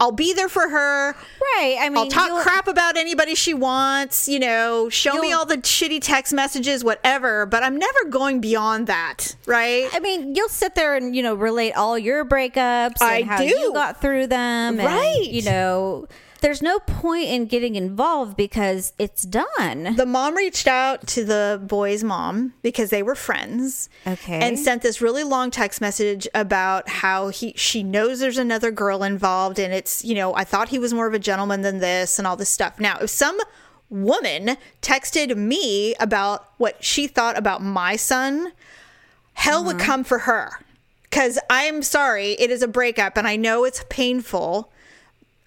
I'll 0.00 0.10
be 0.10 0.32
there 0.32 0.48
for 0.48 0.68
her. 0.68 1.12
right. 1.40 1.76
I 1.80 1.88
mean, 1.88 1.98
I'll 1.98 2.08
talk 2.08 2.42
crap 2.42 2.66
about 2.66 2.96
anybody 2.96 3.36
she 3.36 3.54
wants, 3.54 4.26
you 4.26 4.40
know, 4.40 4.88
show 4.88 5.14
me 5.20 5.32
all 5.32 5.46
the 5.46 5.58
shitty 5.58 6.00
text 6.02 6.32
messages, 6.32 6.82
whatever, 6.82 7.46
but 7.46 7.62
I'm 7.62 7.76
never 7.78 8.06
going 8.10 8.40
beyond 8.40 8.88
that, 8.88 9.36
right? 9.46 9.88
I 9.92 10.00
mean, 10.00 10.34
you'll 10.34 10.48
sit 10.48 10.74
there 10.74 10.96
and 10.96 11.14
you 11.14 11.22
know 11.22 11.36
relate 11.36 11.74
all 11.74 11.96
your 11.96 12.24
breakups 12.24 13.00
and 13.00 13.02
I 13.02 13.22
how 13.22 13.38
do. 13.38 13.44
you 13.44 13.72
got 13.72 14.00
through 14.00 14.26
them, 14.26 14.80
and, 14.80 14.84
Right. 14.84 15.28
You 15.30 15.42
know, 15.42 16.08
there's 16.44 16.60
no 16.60 16.78
point 16.78 17.24
in 17.24 17.46
getting 17.46 17.74
involved 17.74 18.36
because 18.36 18.92
it's 18.98 19.22
done. 19.22 19.96
the 19.96 20.04
mom 20.04 20.36
reached 20.36 20.66
out 20.66 21.06
to 21.06 21.24
the 21.24 21.58
boy's 21.66 22.04
mom 22.04 22.52
because 22.60 22.90
they 22.90 23.02
were 23.02 23.14
friends. 23.14 23.88
Okay. 24.06 24.40
And 24.40 24.58
sent 24.58 24.82
this 24.82 25.00
really 25.00 25.24
long 25.24 25.50
text 25.50 25.80
message 25.80 26.28
about 26.34 26.86
how 26.86 27.28
he 27.28 27.54
she 27.56 27.82
knows 27.82 28.20
there's 28.20 28.36
another 28.36 28.70
girl 28.70 29.02
involved 29.02 29.58
and 29.58 29.72
it's, 29.72 30.04
you 30.04 30.14
know, 30.14 30.34
I 30.34 30.44
thought 30.44 30.68
he 30.68 30.78
was 30.78 30.92
more 30.92 31.06
of 31.06 31.14
a 31.14 31.18
gentleman 31.18 31.62
than 31.62 31.78
this 31.78 32.18
and 32.18 32.28
all 32.28 32.36
this 32.36 32.50
stuff. 32.50 32.78
Now, 32.78 32.98
if 33.00 33.08
some 33.08 33.40
woman 33.88 34.58
texted 34.82 35.34
me 35.38 35.94
about 35.94 36.50
what 36.58 36.84
she 36.84 37.06
thought 37.06 37.38
about 37.38 37.62
my 37.62 37.96
son, 37.96 38.52
hell 39.32 39.64
would 39.64 39.76
uh-huh. 39.76 39.86
come 39.86 40.04
for 40.04 40.18
her. 40.18 40.60
Cuz 41.10 41.38
I'm 41.48 41.80
sorry, 41.80 42.32
it 42.32 42.50
is 42.50 42.62
a 42.62 42.68
breakup 42.68 43.16
and 43.16 43.26
I 43.26 43.36
know 43.36 43.64
it's 43.64 43.82
painful 43.88 44.70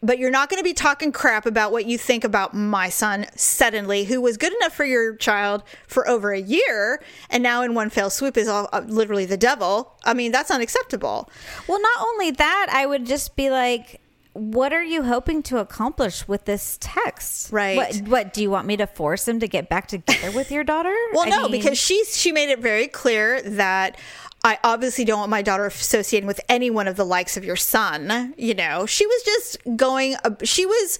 but 0.01 0.19
you're 0.19 0.31
not 0.31 0.49
going 0.49 0.59
to 0.59 0.63
be 0.63 0.73
talking 0.73 1.11
crap 1.11 1.45
about 1.45 1.71
what 1.71 1.85
you 1.85 1.97
think 1.97 2.23
about 2.23 2.53
my 2.53 2.89
son 2.89 3.25
suddenly 3.35 4.03
who 4.05 4.21
was 4.21 4.37
good 4.37 4.53
enough 4.55 4.73
for 4.73 4.85
your 4.85 5.15
child 5.15 5.63
for 5.87 6.07
over 6.07 6.31
a 6.31 6.39
year 6.41 7.01
and 7.29 7.41
now 7.41 7.61
in 7.63 7.73
one 7.73 7.89
fell 7.89 8.09
swoop 8.09 8.37
is 8.37 8.47
all, 8.47 8.69
uh, 8.73 8.81
literally 8.87 9.25
the 9.25 9.37
devil 9.37 9.95
i 10.05 10.13
mean 10.13 10.31
that's 10.31 10.51
unacceptable 10.51 11.29
Well, 11.67 11.81
not 11.81 12.07
only 12.07 12.31
that, 12.31 12.67
I 12.71 12.85
would 12.85 13.05
just 13.05 13.35
be 13.35 13.49
like, 13.49 14.01
what 14.33 14.71
are 14.71 14.83
you 14.83 15.03
hoping 15.03 15.41
to 15.43 15.57
accomplish 15.57 16.27
with 16.27 16.45
this 16.45 16.77
text? 16.79 17.51
Right. 17.51 17.75
What, 17.75 17.95
what 18.07 18.33
do 18.33 18.41
you 18.41 18.51
want 18.51 18.67
me 18.67 18.77
to 18.77 18.85
force 18.87 19.27
him 19.27 19.39
to 19.39 19.47
get 19.47 19.67
back 19.67 19.87
together 19.87 20.31
with 20.31 20.51
your 20.51 20.63
daughter? 20.63 20.95
well 21.13 21.25
I 21.25 21.29
no 21.29 21.49
mean, 21.49 21.59
because 21.59 21.77
she's 21.77 22.15
she 22.15 22.31
made 22.31 22.49
it 22.49 22.59
very 22.59 22.87
clear 22.87 23.41
that 23.41 23.97
I 24.43 24.59
obviously 24.63 25.03
don't 25.03 25.19
want 25.19 25.29
my 25.31 25.41
daughter 25.41 25.65
associating 25.65 26.27
with 26.27 26.39
any 26.47 26.69
one 26.69 26.87
of 26.87 26.95
the 26.95 27.03
likes 27.05 27.35
of 27.37 27.43
your 27.43 27.55
son. 27.55 28.33
You 28.37 28.53
know, 28.53 28.85
she 28.85 29.05
was 29.05 29.23
just 29.23 29.57
going, 29.75 30.15
she 30.43 30.65
was 30.65 30.99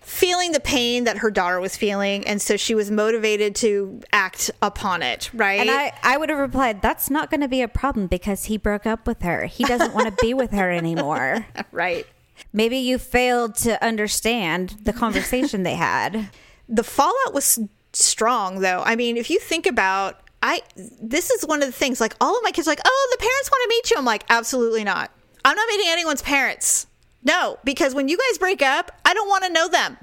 feeling 0.00 0.52
the 0.52 0.60
pain 0.60 1.04
that 1.04 1.18
her 1.18 1.30
daughter 1.30 1.60
was 1.60 1.76
feeling. 1.76 2.26
And 2.26 2.40
so 2.40 2.56
she 2.56 2.74
was 2.74 2.90
motivated 2.90 3.54
to 3.56 4.00
act 4.12 4.50
upon 4.62 5.02
it, 5.02 5.30
right? 5.34 5.60
And 5.60 5.70
I, 5.70 5.92
I 6.02 6.16
would 6.16 6.28
have 6.30 6.38
replied, 6.38 6.80
that's 6.80 7.10
not 7.10 7.28
going 7.30 7.40
to 7.42 7.48
be 7.48 7.60
a 7.60 7.68
problem 7.68 8.06
because 8.06 8.44
he 8.44 8.56
broke 8.56 8.86
up 8.86 9.06
with 9.06 9.22
her. 9.22 9.44
He 9.46 9.64
doesn't 9.64 9.92
want 9.94 10.06
to 10.06 10.16
be 10.22 10.32
with 10.32 10.52
her 10.52 10.70
anymore. 10.70 11.46
right. 11.72 12.06
Maybe 12.52 12.78
you 12.78 12.98
failed 12.98 13.56
to 13.56 13.82
understand 13.84 14.76
the 14.84 14.92
conversation 14.92 15.62
they 15.64 15.74
had. 15.74 16.30
the 16.68 16.84
fallout 16.84 17.32
was 17.34 17.58
strong 17.94 18.60
though 18.60 18.82
i 18.84 18.94
mean 18.94 19.16
if 19.16 19.30
you 19.30 19.38
think 19.40 19.66
about 19.66 20.20
i 20.42 20.60
this 21.00 21.30
is 21.30 21.44
one 21.46 21.62
of 21.62 21.68
the 21.68 21.72
things 21.72 22.00
like 22.00 22.14
all 22.20 22.36
of 22.36 22.42
my 22.42 22.50
kids 22.50 22.66
like 22.66 22.80
oh 22.84 23.08
the 23.12 23.20
parents 23.20 23.50
want 23.50 23.62
to 23.62 23.68
meet 23.68 23.90
you. 23.90 23.96
I'm 23.98 24.04
like 24.04 24.24
absolutely 24.28 24.84
not. 24.84 25.10
I'm 25.44 25.56
not 25.56 25.68
meeting 25.68 25.86
anyone's 25.88 26.22
parents. 26.22 26.86
No 27.22 27.58
because 27.64 27.94
when 27.94 28.08
you 28.08 28.16
guys 28.16 28.38
break 28.38 28.62
up 28.62 28.92
i 29.04 29.14
don't 29.14 29.28
want 29.28 29.44
to 29.44 29.52
know 29.52 29.68
them. 29.68 29.96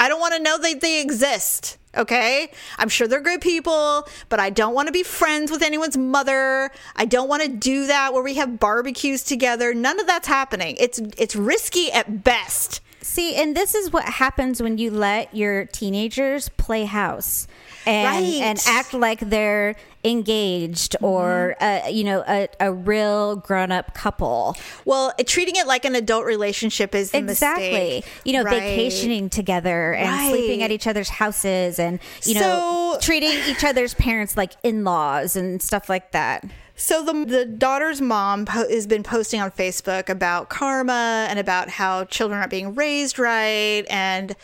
I 0.00 0.08
don't 0.08 0.20
want 0.20 0.34
to 0.34 0.42
know 0.42 0.58
that 0.58 0.80
they 0.80 1.00
exist 1.00 1.78
okay? 1.96 2.50
I'm 2.78 2.88
sure 2.88 3.06
they're 3.06 3.20
good 3.20 3.40
people 3.40 4.08
but 4.28 4.40
i 4.40 4.50
don't 4.50 4.74
want 4.74 4.88
to 4.88 4.92
be 4.92 5.02
friends 5.02 5.50
with 5.50 5.62
anyone's 5.62 5.96
mother. 5.96 6.70
I 6.96 7.04
don't 7.04 7.28
want 7.28 7.42
to 7.42 7.48
do 7.48 7.86
that 7.86 8.12
where 8.12 8.22
we 8.22 8.34
have 8.34 8.58
barbecues 8.58 9.22
together. 9.22 9.74
None 9.74 10.00
of 10.00 10.06
that's 10.06 10.28
happening. 10.28 10.76
It's 10.78 10.98
it's 11.18 11.36
risky 11.36 11.92
at 11.92 12.24
best. 12.24 12.80
See, 13.02 13.34
and 13.34 13.56
this 13.56 13.74
is 13.74 13.92
what 13.92 14.04
happens 14.04 14.62
when 14.62 14.78
you 14.78 14.90
let 14.90 15.34
your 15.34 15.66
teenagers 15.66 16.48
play 16.50 16.84
house 16.84 17.48
and 17.86 18.06
Right. 18.08 18.24
Mm-hmm. 18.24 18.42
and 18.42 18.58
act 18.66 18.94
like 18.94 19.20
they're 19.20 19.74
engaged 20.04 20.96
or 21.00 21.54
uh, 21.60 21.86
you 21.88 22.02
know 22.04 22.24
a, 22.26 22.48
a 22.60 22.72
real 22.72 23.36
grown 23.36 23.70
up 23.70 23.94
couple. 23.94 24.56
well 24.84 25.12
treating 25.26 25.54
it 25.56 25.66
like 25.66 25.84
an 25.84 25.94
adult 25.94 26.24
relationship 26.24 26.94
is 26.94 27.10
the 27.12 27.18
Exactly. 27.18 27.70
mistake. 27.70 28.04
You 28.24 28.32
know, 28.34 28.42
Right. 28.42 28.60
vacationing 28.60 29.30
together 29.30 29.94
and 29.94 30.30
sleeping 30.30 30.62
at 30.62 30.70
each 30.70 30.86
other's 30.86 31.08
houses 31.08 31.78
and 31.78 31.98
you 32.24 32.34
know 32.34 32.98
treating 33.00 33.30
each 33.48 33.64
other's 33.64 33.94
parents 33.94 34.36
like 34.36 34.52
in-laws 34.62 35.36
and 35.36 35.62
stuff 35.62 35.88
like 35.88 36.10
that. 36.12 36.44
So 36.74 37.04
the 37.04 37.12
the 37.24 37.44
daughter's 37.44 38.00
mom 38.00 38.44
po- 38.46 38.68
has 38.68 38.86
been 38.88 39.02
posting 39.04 39.40
on 39.40 39.50
Facebook 39.52 40.08
about 40.08 40.48
karma 40.48 41.26
and 41.30 41.38
about 41.38 41.68
how 41.68 42.04
children 42.06 42.38
aren't 42.40 42.50
being 42.50 42.74
raised 42.74 43.18
right, 43.20 43.84
and 43.88 44.34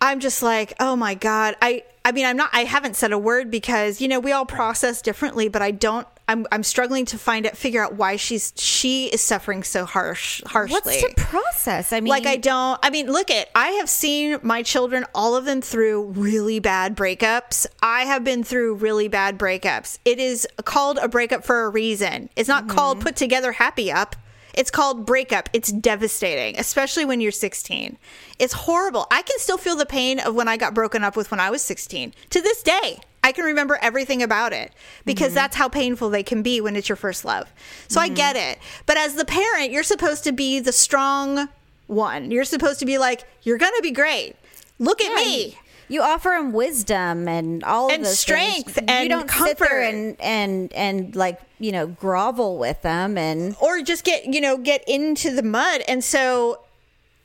I'm 0.00 0.20
just 0.20 0.42
like, 0.42 0.74
oh 0.80 0.94
my 0.96 1.14
god. 1.14 1.56
I 1.60 1.82
I 2.10 2.12
mean, 2.12 2.26
I'm 2.26 2.36
not. 2.36 2.50
I 2.52 2.64
haven't 2.64 2.96
said 2.96 3.12
a 3.12 3.18
word 3.18 3.52
because 3.52 4.00
you 4.00 4.08
know 4.08 4.18
we 4.18 4.32
all 4.32 4.44
process 4.44 5.00
differently, 5.00 5.48
but 5.48 5.62
I 5.62 5.70
don't. 5.70 6.08
I'm 6.26 6.44
I'm 6.50 6.64
struggling 6.64 7.04
to 7.04 7.18
find 7.18 7.46
it, 7.46 7.56
figure 7.56 7.84
out 7.84 7.94
why 7.94 8.16
she's 8.16 8.52
she 8.56 9.06
is 9.06 9.20
suffering 9.20 9.62
so 9.62 9.84
harsh 9.84 10.42
harshly. 10.44 10.74
What's 10.74 11.02
to 11.02 11.14
process? 11.14 11.92
I 11.92 12.00
mean, 12.00 12.10
like 12.10 12.26
I 12.26 12.34
don't 12.34 12.80
I 12.82 12.90
mean 12.90 13.12
look 13.12 13.30
at 13.30 13.48
I 13.54 13.68
have 13.68 13.88
seen 13.88 14.40
my 14.42 14.64
children 14.64 15.04
all 15.14 15.36
of 15.36 15.44
them 15.44 15.62
through 15.62 16.06
really 16.06 16.58
bad 16.58 16.96
breakups. 16.96 17.66
I 17.80 18.06
have 18.06 18.24
been 18.24 18.42
through 18.42 18.74
really 18.74 19.06
bad 19.06 19.38
breakups. 19.38 20.00
It 20.04 20.18
is 20.18 20.48
called 20.64 20.98
a 21.00 21.06
breakup 21.06 21.44
for 21.44 21.62
a 21.62 21.68
reason. 21.68 22.28
It's 22.34 22.48
not 22.48 22.66
called 22.68 22.96
mm-hmm. 22.98 23.06
put 23.06 23.14
together 23.14 23.52
happy 23.52 23.92
up. 23.92 24.16
It's 24.54 24.70
called 24.70 25.06
breakup. 25.06 25.48
It's 25.52 25.70
devastating, 25.72 26.58
especially 26.58 27.04
when 27.04 27.20
you're 27.20 27.32
16. 27.32 27.98
It's 28.38 28.52
horrible. 28.52 29.06
I 29.10 29.22
can 29.22 29.38
still 29.38 29.58
feel 29.58 29.76
the 29.76 29.86
pain 29.86 30.20
of 30.20 30.34
when 30.34 30.48
I 30.48 30.56
got 30.56 30.74
broken 30.74 31.04
up 31.04 31.16
with 31.16 31.30
when 31.30 31.40
I 31.40 31.50
was 31.50 31.62
16. 31.62 32.14
To 32.30 32.40
this 32.40 32.62
day, 32.62 32.98
I 33.22 33.32
can 33.32 33.44
remember 33.44 33.78
everything 33.82 34.22
about 34.22 34.52
it 34.52 34.72
because 35.04 35.28
mm-hmm. 35.28 35.34
that's 35.34 35.56
how 35.56 35.68
painful 35.68 36.10
they 36.10 36.22
can 36.22 36.42
be 36.42 36.60
when 36.60 36.76
it's 36.76 36.88
your 36.88 36.96
first 36.96 37.24
love. 37.24 37.52
So 37.88 38.00
I 38.00 38.08
get 38.08 38.36
mm-hmm. 38.36 38.52
it. 38.52 38.58
But 38.86 38.96
as 38.96 39.14
the 39.14 39.24
parent, 39.24 39.72
you're 39.72 39.82
supposed 39.82 40.24
to 40.24 40.32
be 40.32 40.60
the 40.60 40.72
strong 40.72 41.48
one. 41.86 42.30
You're 42.30 42.44
supposed 42.44 42.80
to 42.80 42.86
be 42.86 42.98
like, 42.98 43.24
you're 43.42 43.58
going 43.58 43.74
to 43.76 43.82
be 43.82 43.90
great. 43.90 44.36
Look 44.78 45.02
at 45.02 45.14
me. 45.14 45.58
You 45.90 46.02
offer 46.02 46.30
them 46.30 46.52
wisdom 46.52 47.26
and 47.28 47.62
all 47.64 47.88
of 47.88 47.92
And 47.92 48.04
those 48.04 48.18
strength 48.18 48.74
things. 48.76 48.86
and 48.88 49.02
you 49.02 49.08
don't 49.10 49.30
sit 49.30 49.58
there 49.58 49.68
comfort. 49.68 49.82
and 49.82 50.20
and 50.20 50.72
and 50.72 51.16
like 51.16 51.40
you 51.58 51.72
know 51.72 51.88
grovel 51.88 52.58
with 52.58 52.80
them 52.82 53.18
and 53.18 53.56
or 53.60 53.82
just 53.82 54.04
get 54.04 54.24
you 54.24 54.40
know 54.40 54.56
get 54.56 54.82
into 54.88 55.30
the 55.34 55.42
mud. 55.42 55.82
And 55.88 56.02
so 56.04 56.60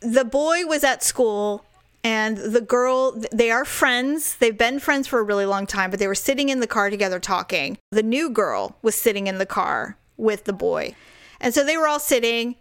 the 0.02 0.26
boy 0.26 0.66
was 0.66 0.84
at 0.84 1.04
school 1.04 1.64
and 2.04 2.38
the 2.38 2.62
girl 2.62 3.12
they 3.32 3.52
are 3.52 3.66
friends. 3.66 4.36
They've 4.36 4.58
been 4.58 4.80
friends 4.80 5.08
for 5.08 5.20
a 5.20 5.24
really 5.24 5.46
long 5.46 5.68
time 5.68 5.92
but 5.92 6.00
they 6.00 6.08
were 6.08 6.16
sitting 6.16 6.50
in 6.50 6.60
the 6.60 6.68
car 6.68 6.90
together 6.90 7.20
talking. 7.20 7.78
The 7.92 8.04
new 8.04 8.30
girl 8.30 8.76
was 8.82 8.96
sitting 8.96 9.28
in 9.28 9.38
the 9.38 9.46
car 9.46 9.98
with 10.18 10.46
the 10.46 10.54
boy. 10.54 10.96
And 11.40 11.54
so 11.54 11.64
they 11.64 11.78
were 11.78 11.88
all 11.88 12.00
sitting 12.00 12.56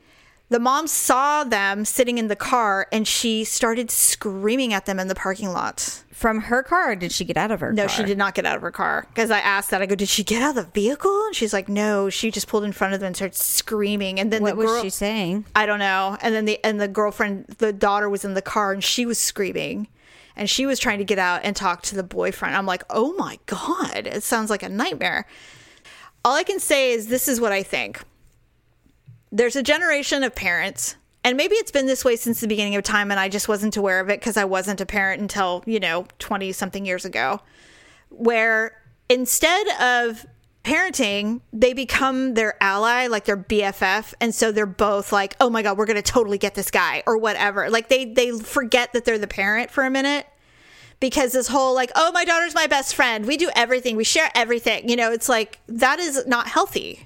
the 0.50 0.58
mom 0.58 0.86
saw 0.86 1.42
them 1.44 1.84
sitting 1.84 2.18
in 2.18 2.28
the 2.28 2.36
car 2.36 2.86
and 2.92 3.08
she 3.08 3.44
started 3.44 3.90
screaming 3.90 4.72
at 4.72 4.86
them 4.86 5.00
in 5.00 5.08
the 5.08 5.14
parking 5.14 5.52
lot 5.52 6.02
from 6.12 6.42
her 6.42 6.62
car. 6.62 6.92
Or 6.92 6.96
did 6.96 7.12
she 7.12 7.24
get 7.24 7.36
out 7.36 7.50
of 7.50 7.60
her? 7.60 7.68
Car? 7.68 7.74
No, 7.74 7.86
car? 7.86 7.88
she 7.88 8.04
did 8.04 8.18
not 8.18 8.34
get 8.34 8.46
out 8.46 8.56
of 8.56 8.62
her 8.62 8.70
car 8.70 9.06
because 9.08 9.30
I 9.30 9.38
asked 9.40 9.70
that. 9.70 9.82
I 9.82 9.86
go, 9.86 9.94
"Did 9.94 10.08
she 10.08 10.22
get 10.22 10.42
out 10.42 10.56
of 10.56 10.66
the 10.66 10.70
vehicle?" 10.80 11.24
And 11.26 11.34
she's 11.34 11.52
like, 11.52 11.68
"No, 11.68 12.08
she 12.10 12.30
just 12.30 12.46
pulled 12.46 12.64
in 12.64 12.72
front 12.72 12.94
of 12.94 13.00
them 13.00 13.08
and 13.08 13.16
started 13.16 13.36
screaming." 13.36 14.20
And 14.20 14.32
then 14.32 14.42
What 14.42 14.56
the 14.56 14.64
was 14.64 14.82
she 14.82 14.90
saying? 14.90 15.46
I 15.56 15.66
don't 15.66 15.78
know. 15.80 16.16
And 16.20 16.34
then 16.34 16.44
the 16.44 16.62
and 16.64 16.80
the 16.80 16.88
girlfriend, 16.88 17.46
the 17.58 17.72
daughter 17.72 18.08
was 18.08 18.24
in 18.24 18.34
the 18.34 18.42
car 18.42 18.72
and 18.72 18.84
she 18.84 19.06
was 19.06 19.18
screaming, 19.18 19.88
and 20.36 20.48
she 20.48 20.66
was 20.66 20.78
trying 20.78 20.98
to 20.98 21.04
get 21.04 21.18
out 21.18 21.40
and 21.42 21.56
talk 21.56 21.82
to 21.82 21.96
the 21.96 22.02
boyfriend. 22.04 22.54
I'm 22.54 22.66
like, 22.66 22.84
"Oh 22.90 23.14
my 23.14 23.38
god, 23.46 24.06
it 24.06 24.22
sounds 24.22 24.50
like 24.50 24.62
a 24.62 24.68
nightmare." 24.68 25.26
All 26.24 26.34
I 26.34 26.42
can 26.42 26.60
say 26.60 26.92
is 26.92 27.08
this 27.08 27.28
is 27.28 27.40
what 27.40 27.52
I 27.52 27.62
think. 27.62 28.00
There's 29.34 29.56
a 29.56 29.64
generation 29.64 30.22
of 30.22 30.32
parents 30.36 30.94
and 31.24 31.36
maybe 31.36 31.56
it's 31.56 31.72
been 31.72 31.86
this 31.86 32.04
way 32.04 32.14
since 32.14 32.40
the 32.40 32.46
beginning 32.46 32.76
of 32.76 32.84
time 32.84 33.10
and 33.10 33.18
I 33.18 33.28
just 33.28 33.48
wasn't 33.48 33.76
aware 33.76 33.98
of 33.98 34.10
it 34.10 34.20
because 34.20 34.36
I 34.36 34.44
wasn't 34.44 34.80
a 34.80 34.86
parent 34.86 35.20
until, 35.20 35.64
you 35.66 35.80
know, 35.80 36.06
20 36.20 36.52
something 36.52 36.86
years 36.86 37.04
ago, 37.04 37.40
where 38.10 38.80
instead 39.08 39.66
of 39.80 40.24
parenting, 40.62 41.40
they 41.52 41.72
become 41.72 42.34
their 42.34 42.62
ally, 42.62 43.08
like 43.08 43.24
their 43.24 43.36
BFF, 43.36 44.14
and 44.20 44.32
so 44.32 44.52
they're 44.52 44.66
both 44.66 45.12
like, 45.12 45.34
"Oh 45.40 45.50
my 45.50 45.62
god, 45.62 45.76
we're 45.76 45.86
going 45.86 45.96
to 45.96 46.02
totally 46.02 46.38
get 46.38 46.54
this 46.54 46.70
guy" 46.70 47.02
or 47.06 47.18
whatever. 47.18 47.68
Like 47.70 47.88
they 47.88 48.04
they 48.04 48.30
forget 48.38 48.92
that 48.92 49.04
they're 49.04 49.18
the 49.18 49.26
parent 49.26 49.70
for 49.70 49.84
a 49.84 49.90
minute 49.90 50.26
because 51.00 51.32
this 51.32 51.48
whole 51.48 51.74
like, 51.74 51.90
"Oh, 51.96 52.12
my 52.12 52.24
daughter's 52.24 52.54
my 52.54 52.66
best 52.66 52.94
friend. 52.94 53.26
We 53.26 53.36
do 53.36 53.50
everything. 53.56 53.96
We 53.96 54.04
share 54.04 54.30
everything." 54.34 54.88
You 54.88 54.96
know, 54.96 55.12
it's 55.12 55.28
like 55.28 55.58
that 55.68 55.98
is 55.98 56.26
not 56.26 56.46
healthy 56.48 57.04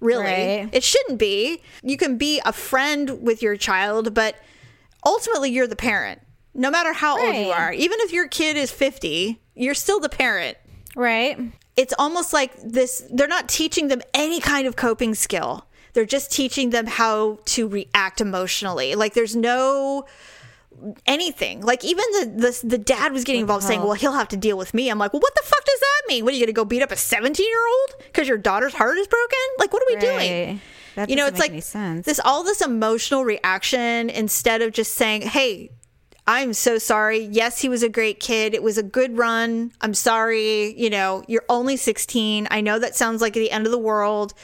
really. 0.00 0.24
Right. 0.24 0.68
It 0.72 0.82
shouldn't 0.82 1.18
be. 1.18 1.62
You 1.82 1.96
can 1.96 2.16
be 2.16 2.40
a 2.44 2.52
friend 2.52 3.22
with 3.22 3.42
your 3.42 3.56
child, 3.56 4.14
but 4.14 4.36
ultimately 5.04 5.50
you're 5.50 5.66
the 5.66 5.76
parent. 5.76 6.20
No 6.54 6.70
matter 6.70 6.92
how 6.92 7.20
old 7.24 7.36
you 7.36 7.50
are, 7.50 7.72
even 7.72 7.98
if 8.00 8.12
your 8.12 8.26
kid 8.26 8.56
is 8.56 8.72
50, 8.72 9.40
you're 9.54 9.74
still 9.74 10.00
the 10.00 10.08
parent. 10.08 10.58
Right. 10.96 11.38
It's 11.76 11.94
almost 11.98 12.32
like 12.32 12.52
this 12.62 13.04
they're 13.10 13.28
not 13.28 13.48
teaching 13.48 13.88
them 13.88 14.02
any 14.12 14.40
kind 14.40 14.66
of 14.66 14.74
coping 14.74 15.14
skill. 15.14 15.66
They're 15.92 16.04
just 16.04 16.32
teaching 16.32 16.70
them 16.70 16.86
how 16.86 17.38
to 17.46 17.68
react 17.68 18.20
emotionally. 18.20 18.94
Like 18.94 19.14
there's 19.14 19.36
no 19.36 20.06
anything. 21.06 21.60
Like 21.62 21.84
even 21.84 22.04
the 22.12 22.32
the, 22.62 22.66
the 22.68 22.78
dad 22.78 23.12
was 23.12 23.24
getting 23.24 23.40
involved 23.42 23.64
saying, 23.64 23.82
"Well, 23.82 23.94
he'll 23.94 24.12
have 24.12 24.28
to 24.28 24.36
deal 24.36 24.56
with 24.58 24.74
me." 24.74 24.88
I'm 24.90 24.98
like, 24.98 25.12
"Well, 25.12 25.20
what 25.20 25.34
the 25.34 25.42
fuck 25.44 25.64
does 25.64 25.80
that 25.80 26.02
mean? 26.08 26.24
What 26.24 26.32
are 26.32 26.36
you 26.36 26.40
going 26.40 26.54
to 26.54 26.60
go 26.60 26.64
beat 26.64 26.82
up 26.82 26.90
a 26.92 26.96
17-year-old 26.96 28.12
cuz 28.12 28.28
your 28.28 28.38
daughter's 28.38 28.74
heart 28.74 28.98
is 28.98 29.06
broken? 29.06 29.38
Like 29.58 29.72
what 29.72 29.82
are 29.82 29.86
we 29.88 29.94
Right. 29.96 30.00
doing?" 30.00 30.60
That 30.96 31.08
you 31.08 31.16
know, 31.16 31.26
it's 31.26 31.38
like 31.38 31.52
this 32.04 32.18
all 32.24 32.42
this 32.42 32.60
emotional 32.60 33.24
reaction 33.24 34.10
instead 34.10 34.60
of 34.62 34.72
just 34.72 34.94
saying, 34.94 35.22
"Hey, 35.22 35.70
I'm 36.26 36.52
so 36.52 36.78
sorry. 36.78 37.20
Yes, 37.30 37.60
he 37.60 37.68
was 37.68 37.82
a 37.82 37.88
great 37.88 38.20
kid. 38.20 38.54
It 38.54 38.62
was 38.62 38.76
a 38.78 38.82
good 38.82 39.16
run. 39.16 39.72
I'm 39.80 39.94
sorry. 39.94 40.78
You 40.80 40.90
know, 40.90 41.24
you're 41.26 41.44
only 41.48 41.76
16. 41.76 42.46
I 42.50 42.60
know 42.60 42.78
that 42.78 42.94
sounds 42.94 43.20
like 43.20 43.32
the 43.34 43.50
end 43.50 43.66
of 43.66 43.72
the 43.72 43.78
world. 43.78 44.34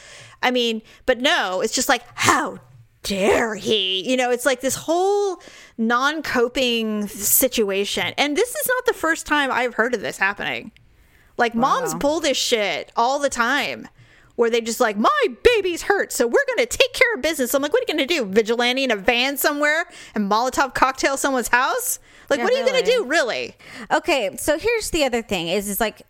I 0.42 0.50
mean, 0.50 0.82
but 1.04 1.20
no, 1.20 1.60
it's 1.60 1.74
just 1.74 1.88
like, 1.88 2.02
how 2.14 2.58
dare 3.06 3.54
he? 3.54 4.08
You 4.08 4.16
know, 4.16 4.30
it's 4.30 4.44
like 4.44 4.60
this 4.60 4.74
whole 4.74 5.40
non 5.78 6.22
coping 6.22 7.06
situation. 7.06 8.12
And 8.18 8.36
this 8.36 8.54
is 8.54 8.66
not 8.66 8.84
the 8.86 8.92
first 8.92 9.26
time 9.26 9.50
I've 9.50 9.74
heard 9.74 9.94
of 9.94 10.00
this 10.00 10.18
happening. 10.18 10.72
Like, 11.38 11.54
moms 11.54 11.94
pull 11.94 12.20
this 12.20 12.36
shit 12.36 12.90
all 12.96 13.18
the 13.18 13.28
time. 13.28 13.88
Where 14.36 14.50
they 14.50 14.60
just 14.60 14.80
like, 14.80 14.98
my 14.98 15.26
baby's 15.42 15.84
hurt, 15.84 16.12
so 16.12 16.26
we're 16.26 16.44
gonna 16.48 16.66
take 16.66 16.92
care 16.92 17.14
of 17.14 17.22
business. 17.22 17.54
I'm 17.54 17.62
like, 17.62 17.72
what 17.72 17.80
are 17.80 17.86
you 17.88 17.94
gonna 17.94 18.06
do? 18.06 18.26
Vigilante 18.26 18.84
in 18.84 18.90
a 18.90 18.96
van 18.96 19.38
somewhere 19.38 19.86
and 20.14 20.30
Molotov 20.30 20.74
cocktail 20.74 21.16
someone's 21.16 21.48
house? 21.48 21.98
Like, 22.28 22.40
Yeah, 22.40 22.44
what 22.44 22.52
are 22.52 22.58
you 22.58 22.66
gonna 22.66 22.82
do, 22.84 23.04
really? 23.04 23.56
Okay, 23.90 24.36
so 24.36 24.58
here's 24.58 24.90
the 24.90 25.04
other 25.04 25.22
thing 25.22 25.48
is 25.48 25.70
is 25.70 25.80
like 25.80 26.02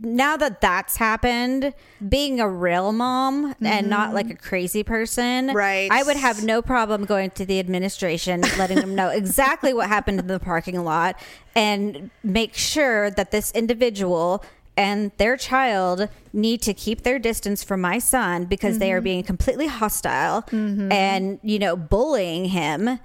now 0.00 0.36
that 0.36 0.60
that's 0.60 0.96
happened, 0.96 1.74
being 2.08 2.38
a 2.40 2.48
real 2.48 2.92
mom 2.92 3.54
and 3.60 3.90
not 3.90 4.14
like 4.14 4.30
a 4.30 4.34
crazy 4.36 4.82
person, 4.82 5.48
Mm-hmm. 5.48 5.56
Right. 5.56 5.88
I 5.90 6.02
would 6.02 6.16
have 6.16 6.44
no 6.44 6.62
problem 6.62 7.04
going 7.04 7.30
to 7.32 7.44
the 7.44 7.58
administration, 7.58 8.42
letting 8.58 8.78
them 8.78 8.94
know 8.94 9.08
exactly 9.08 9.72
what 9.74 9.88
happened 9.88 10.20
in 10.20 10.26
the 10.28 10.38
parking 10.38 10.82
lot, 10.84 11.16
and 11.54 12.10
make 12.22 12.54
sure 12.54 13.10
that 13.10 13.30
this 13.32 13.50
individual 13.52 14.44
and 14.76 15.10
their 15.18 15.36
child 15.36 16.08
need 16.32 16.62
to 16.62 16.72
keep 16.72 17.02
their 17.02 17.18
distance 17.18 17.62
from 17.64 17.80
my 17.80 17.98
son 17.98 18.44
because 18.44 18.78
they 18.78 18.86
Mm-hmm. 18.88 18.96
are 18.96 19.00
being 19.00 19.22
completely 19.24 19.66
hostile 19.66 20.44
and 20.52 21.38
you 21.42 21.58
know 21.58 21.76
bullying 21.76 22.46
him 22.46 22.98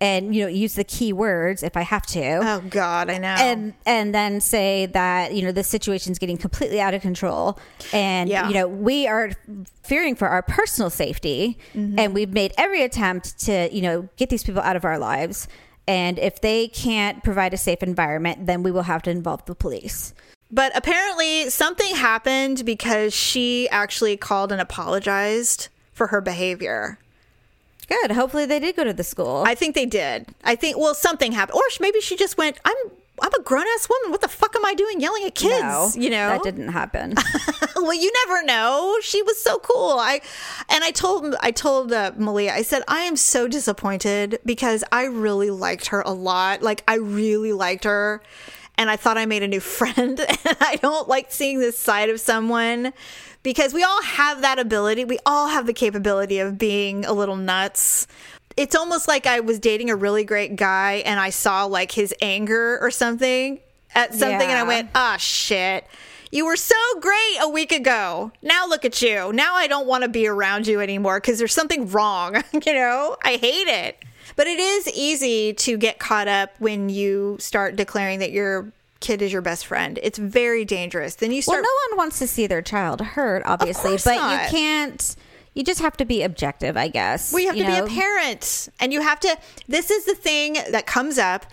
and 0.00 0.34
you 0.34 0.42
know 0.42 0.48
use 0.48 0.74
the 0.74 0.84
key 0.84 1.12
words 1.12 1.62
if 1.62 1.76
i 1.76 1.82
have 1.82 2.06
to 2.06 2.38
Oh 2.42 2.60
God, 2.70 3.10
I 3.10 3.18
know. 3.18 3.34
and 3.38 3.74
and 3.84 4.14
then 4.14 4.40
say 4.40 4.86
that 4.86 5.34
you 5.34 5.42
know 5.42 5.50
the 5.52 5.64
situation's 5.64 6.18
getting 6.18 6.36
completely 6.36 6.80
out 6.80 6.94
of 6.94 7.02
control 7.02 7.58
and 7.92 8.28
Yeah. 8.28 8.48
you 8.48 8.54
know 8.54 8.68
we 8.68 9.06
are 9.08 9.32
fearing 9.82 10.14
for 10.14 10.28
our 10.28 10.42
personal 10.42 10.90
safety 10.90 11.58
Mm-hmm. 11.74 11.98
and 11.98 12.14
we've 12.14 12.32
made 12.32 12.52
every 12.56 12.82
attempt 12.82 13.38
to 13.46 13.68
you 13.74 13.82
know 13.82 14.08
get 14.16 14.30
these 14.30 14.44
people 14.44 14.62
out 14.62 14.76
of 14.76 14.84
our 14.84 14.98
lives 14.98 15.48
and 15.88 16.18
if 16.18 16.40
they 16.40 16.68
can't 16.68 17.24
provide 17.24 17.52
a 17.52 17.56
safe 17.56 17.82
environment 17.82 18.46
then 18.46 18.62
we 18.62 18.70
will 18.70 18.82
have 18.82 19.02
to 19.02 19.10
involve 19.10 19.44
the 19.46 19.54
police 19.54 20.14
But 20.50 20.72
apparently, 20.74 21.50
something 21.50 21.94
happened 21.96 22.64
because 22.64 23.12
she 23.12 23.68
actually 23.68 24.16
called 24.16 24.50
and 24.50 24.60
apologized 24.62 25.68
for 25.92 26.06
her 26.06 26.20
behavior. 26.22 26.98
Good 27.88 28.12
hopefully 28.12 28.46
they 28.46 28.60
did 28.60 28.76
go 28.76 28.84
to 28.84 28.92
the 28.92 29.04
school 29.04 29.44
I 29.46 29.54
think 29.54 29.74
they 29.74 29.86
did. 29.86 30.26
I 30.44 30.56
think 30.56 30.76
well, 30.78 30.94
something 30.94 31.32
happened, 31.32 31.56
or 31.56 31.62
maybe 31.80 32.00
she 32.00 32.16
just 32.16 32.36
went. 32.36 32.58
I'm 32.64 32.76
I'm 33.20 33.34
a 33.34 33.42
grown 33.42 33.64
ass 33.74 33.88
woman. 33.88 34.12
What 34.12 34.20
the 34.20 34.28
fuck 34.28 34.54
am 34.54 34.64
I 34.64 34.74
doing 34.74 35.00
yelling 35.00 35.24
at 35.24 35.34
kids? 35.34 35.60
No, 35.60 35.90
you 35.96 36.10
know 36.10 36.28
that 36.28 36.42
didn't 36.42 36.68
happen 36.68 37.14
well, 37.76 37.94
you 37.94 38.12
never 38.26 38.44
know. 38.44 38.98
She 39.02 39.22
was 39.22 39.42
so 39.42 39.58
cool. 39.58 39.96
I 39.98 40.20
and 40.68 40.84
I 40.84 40.90
told 40.90 41.34
I 41.40 41.50
told 41.50 41.92
uh, 41.92 42.12
Malia. 42.16 42.52
I 42.52 42.62
said 42.62 42.82
I 42.88 43.00
am 43.00 43.16
so 43.16 43.48
disappointed 43.48 44.38
because 44.44 44.84
I 44.92 45.04
really 45.04 45.50
liked 45.50 45.88
her 45.88 46.02
a 46.02 46.12
lot. 46.12 46.62
Like 46.62 46.84
I 46.86 46.96
really 46.96 47.52
liked 47.52 47.84
her, 47.84 48.22
and 48.78 48.88
I 48.88 48.96
thought 48.96 49.18
I 49.18 49.26
made 49.26 49.42
a 49.42 49.48
new 49.48 49.60
friend. 49.78 50.18
And 50.20 50.56
I 50.60 50.76
don't 50.76 51.08
like 51.08 51.30
seeing 51.30 51.58
this 51.58 51.78
side 51.78 52.08
of 52.08 52.20
someone 52.20 52.94
because 53.42 53.74
we 53.74 53.82
all 53.82 54.02
have 54.02 54.42
that 54.42 54.58
ability. 54.58 55.04
We 55.04 55.18
all 55.26 55.48
have 55.48 55.66
the 55.66 55.72
capability 55.72 56.38
of 56.38 56.56
being 56.56 57.04
a 57.04 57.12
little 57.12 57.36
nuts. 57.36 58.06
It's 58.56 58.74
almost 58.74 59.06
like 59.06 59.26
I 59.26 59.40
was 59.40 59.58
dating 59.58 59.90
a 59.90 59.96
really 59.96 60.24
great 60.24 60.56
guy 60.56 61.02
and 61.04 61.20
I 61.20 61.30
saw 61.30 61.64
like 61.64 61.92
his 61.92 62.14
anger 62.20 62.78
or 62.80 62.90
something 62.90 63.60
at 63.94 64.14
something 64.14 64.48
and 64.48 64.58
I 64.58 64.62
went, 64.64 64.90
ah, 64.94 65.16
shit. 65.18 65.86
You 66.30 66.44
were 66.44 66.56
so 66.56 66.76
great 67.00 67.36
a 67.40 67.48
week 67.48 67.72
ago. 67.72 68.32
Now 68.42 68.66
look 68.66 68.84
at 68.84 69.00
you. 69.00 69.32
Now 69.32 69.54
I 69.54 69.66
don't 69.66 69.86
want 69.86 70.02
to 70.02 70.08
be 70.08 70.26
around 70.26 70.66
you 70.66 70.80
anymore 70.80 71.20
because 71.20 71.38
there's 71.38 71.54
something 71.54 71.88
wrong. 71.88 72.42
you 72.52 72.74
know, 72.74 73.16
I 73.22 73.36
hate 73.36 73.68
it. 73.68 74.04
But 74.38 74.46
it 74.46 74.60
is 74.60 74.86
easy 74.94 75.52
to 75.52 75.76
get 75.76 75.98
caught 75.98 76.28
up 76.28 76.54
when 76.60 76.90
you 76.90 77.38
start 77.40 77.74
declaring 77.74 78.20
that 78.20 78.30
your 78.30 78.70
kid 79.00 79.20
is 79.20 79.32
your 79.32 79.42
best 79.42 79.66
friend. 79.66 79.98
It's 80.00 80.16
very 80.16 80.64
dangerous. 80.64 81.16
Then 81.16 81.32
you 81.32 81.42
start. 81.42 81.56
well 81.56 81.64
no 81.64 81.90
one 81.90 81.98
wants 81.98 82.20
to 82.20 82.28
see 82.28 82.46
their 82.46 82.62
child 82.62 83.00
hurt 83.00 83.42
obviously 83.46 83.96
but 84.04 84.14
not. 84.14 84.44
you 84.44 84.50
can't 84.56 85.16
you 85.54 85.64
just 85.64 85.80
have 85.80 85.96
to 85.96 86.04
be 86.04 86.22
objective 86.22 86.76
i 86.76 86.86
guess 86.86 87.32
We 87.32 87.46
have 87.46 87.56
you 87.56 87.64
to 87.64 87.68
know? 87.68 87.86
be 87.86 87.92
a 87.92 87.96
parent. 88.00 88.68
And 88.78 88.92
you 88.92 89.00
have 89.02 89.18
to, 89.20 89.36
this 89.66 89.90
is 89.90 90.04
the 90.04 90.14
thing 90.14 90.56
that 90.70 90.86
comes 90.86 91.18
up 91.18 91.46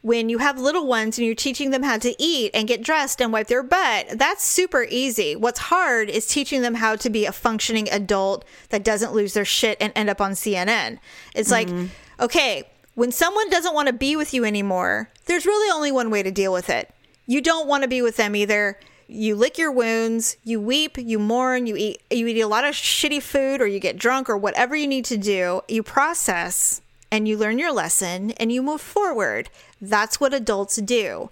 when 0.00 0.30
you 0.30 0.38
have 0.38 0.58
little 0.58 0.86
ones 0.86 1.18
and 1.18 1.26
you're 1.26 1.34
teaching 1.34 1.70
them 1.72 1.82
how 1.82 1.98
to 1.98 2.14
eat 2.18 2.52
and 2.54 2.66
get 2.66 2.82
dressed 2.82 3.20
and 3.20 3.34
wipe 3.34 3.48
their 3.48 3.62
butt. 3.62 4.06
That's 4.14 4.42
super 4.42 4.86
easy. 4.88 5.36
What's 5.36 5.58
hard 5.58 6.08
is 6.08 6.26
teaching 6.26 6.62
them 6.62 6.76
how 6.76 6.96
to 6.96 7.10
be 7.10 7.26
a 7.26 7.32
functioning 7.32 7.86
adult 7.90 8.46
that 8.70 8.82
doesn't 8.82 9.12
lose 9.12 9.34
their 9.34 9.44
shit 9.44 9.76
and 9.78 9.92
end 9.94 10.08
up 10.08 10.22
on 10.22 10.32
CNN. 10.32 10.98
It's 11.34 11.50
like, 11.50 11.68
mm-hmm. 11.68 11.88
Okay, 12.20 12.64
when 12.94 13.12
someone 13.12 13.48
doesn't 13.50 13.74
want 13.74 13.86
to 13.88 13.92
be 13.92 14.16
with 14.16 14.34
you 14.34 14.44
anymore, 14.44 15.10
there's 15.26 15.46
really 15.46 15.70
only 15.74 15.92
one 15.92 16.10
way 16.10 16.22
to 16.22 16.30
deal 16.30 16.52
with 16.52 16.68
it. 16.68 16.92
You 17.26 17.40
don't 17.40 17.66
want 17.68 17.82
to 17.82 17.88
be 17.88 18.02
with 18.02 18.16
them 18.16 18.34
either. 18.36 18.78
You 19.06 19.34
lick 19.34 19.58
your 19.58 19.72
wounds, 19.72 20.36
you 20.44 20.60
weep, 20.60 20.96
you 20.96 21.18
mourn, 21.18 21.66
you 21.66 21.76
eat 21.76 22.02
you 22.10 22.26
eat 22.26 22.40
a 22.40 22.46
lot 22.46 22.64
of 22.64 22.74
shitty 22.74 23.22
food 23.22 23.60
or 23.60 23.66
you 23.66 23.80
get 23.80 23.98
drunk 23.98 24.28
or 24.28 24.36
whatever 24.36 24.76
you 24.76 24.86
need 24.86 25.04
to 25.06 25.16
do. 25.16 25.62
You 25.68 25.82
process 25.82 26.80
and 27.10 27.26
you 27.26 27.36
learn 27.36 27.58
your 27.58 27.72
lesson 27.72 28.30
and 28.32 28.52
you 28.52 28.62
move 28.62 28.80
forward. 28.80 29.50
That's 29.80 30.20
what 30.20 30.32
adults 30.32 30.76
do. 30.76 31.30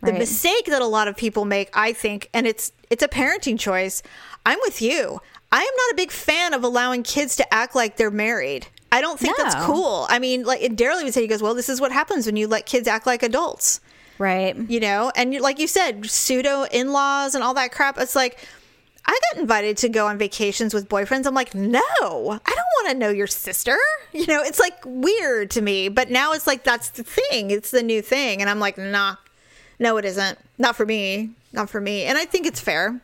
The 0.00 0.12
Right. 0.12 0.18
mistake 0.20 0.66
that 0.66 0.80
a 0.80 0.86
lot 0.86 1.08
of 1.08 1.16
people 1.16 1.44
make, 1.44 1.68
I 1.74 1.92
think, 1.92 2.30
and 2.32 2.46
it's 2.46 2.72
it's 2.88 3.02
a 3.02 3.08
parenting 3.08 3.58
choice. 3.58 4.02
I'm 4.46 4.58
with 4.62 4.80
you. 4.80 5.20
I 5.52 5.58
am 5.60 5.74
not 5.76 5.92
a 5.92 5.96
big 5.96 6.10
fan 6.10 6.54
of 6.54 6.62
allowing 6.64 7.02
kids 7.02 7.36
to 7.36 7.54
act 7.54 7.74
like 7.74 7.96
they're 7.96 8.10
married. 8.10 8.68
I 8.90 9.00
don't 9.00 9.18
think 9.20 9.36
that's 9.36 9.54
cool. 9.66 10.06
I 10.08 10.18
mean, 10.18 10.44
like 10.44 10.62
it 10.62 10.76
Daryl 10.76 11.00
even 11.00 11.12
said, 11.12 11.20
he 11.20 11.26
goes, 11.26 11.42
"Well, 11.42 11.54
this 11.54 11.68
is 11.68 11.80
what 11.80 11.92
happens 11.92 12.26
when 12.26 12.36
you 12.36 12.46
let 12.48 12.66
kids 12.66 12.88
act 12.88 13.06
like 13.06 13.22
adults." 13.22 13.80
Right. 14.18 14.56
you 14.68 14.80
know 14.80 15.12
and 15.14 15.32
like 15.40 15.60
you 15.60 15.68
said 15.68 16.04
pseudo 16.10 16.64
in-laws 16.72 17.36
and 17.36 17.44
all 17.44 17.54
that 17.54 17.70
crap. 17.70 17.98
It's 17.98 18.16
like 18.16 18.36
i 19.06 19.16
got 19.32 19.40
invited 19.40 19.76
to 19.78 19.88
go 19.88 20.08
on 20.08 20.18
vacations 20.18 20.74
with 20.74 20.88
boyfriends. 20.88 21.24
I'm 21.24 21.34
like 21.34 21.54
no 21.54 21.78
i 21.80 22.54
don't 22.54 22.72
want 22.82 22.88
to 22.88 22.94
know 22.94 23.10
your 23.10 23.28
sister. 23.28 23.76
You 24.12 24.26
know 24.26 24.42
it's 24.42 24.58
like 24.58 24.76
weird 24.84 25.50
to 25.52 25.60
me. 25.62 25.88
But 25.88 26.10
now 26.10 26.32
it's 26.32 26.48
like 26.48 26.64
that's 26.64 26.88
the 26.90 27.04
thing. 27.04 27.52
It's 27.52 27.70
the 27.70 27.82
new 27.82 28.02
thing. 28.02 28.40
And 28.40 28.50
i'm 28.50 28.58
like 28.58 28.76
nah 28.76 29.16
no 29.78 29.96
it 29.98 30.04
isn't. 30.04 30.38
Not 30.58 30.74
for 30.74 30.84
me. 30.84 31.30
Not 31.52 31.70
for 31.70 31.80
me. 31.80 32.02
And 32.02 32.18
i 32.18 32.24
think 32.24 32.44
it's 32.44 32.58
fair 32.60 33.00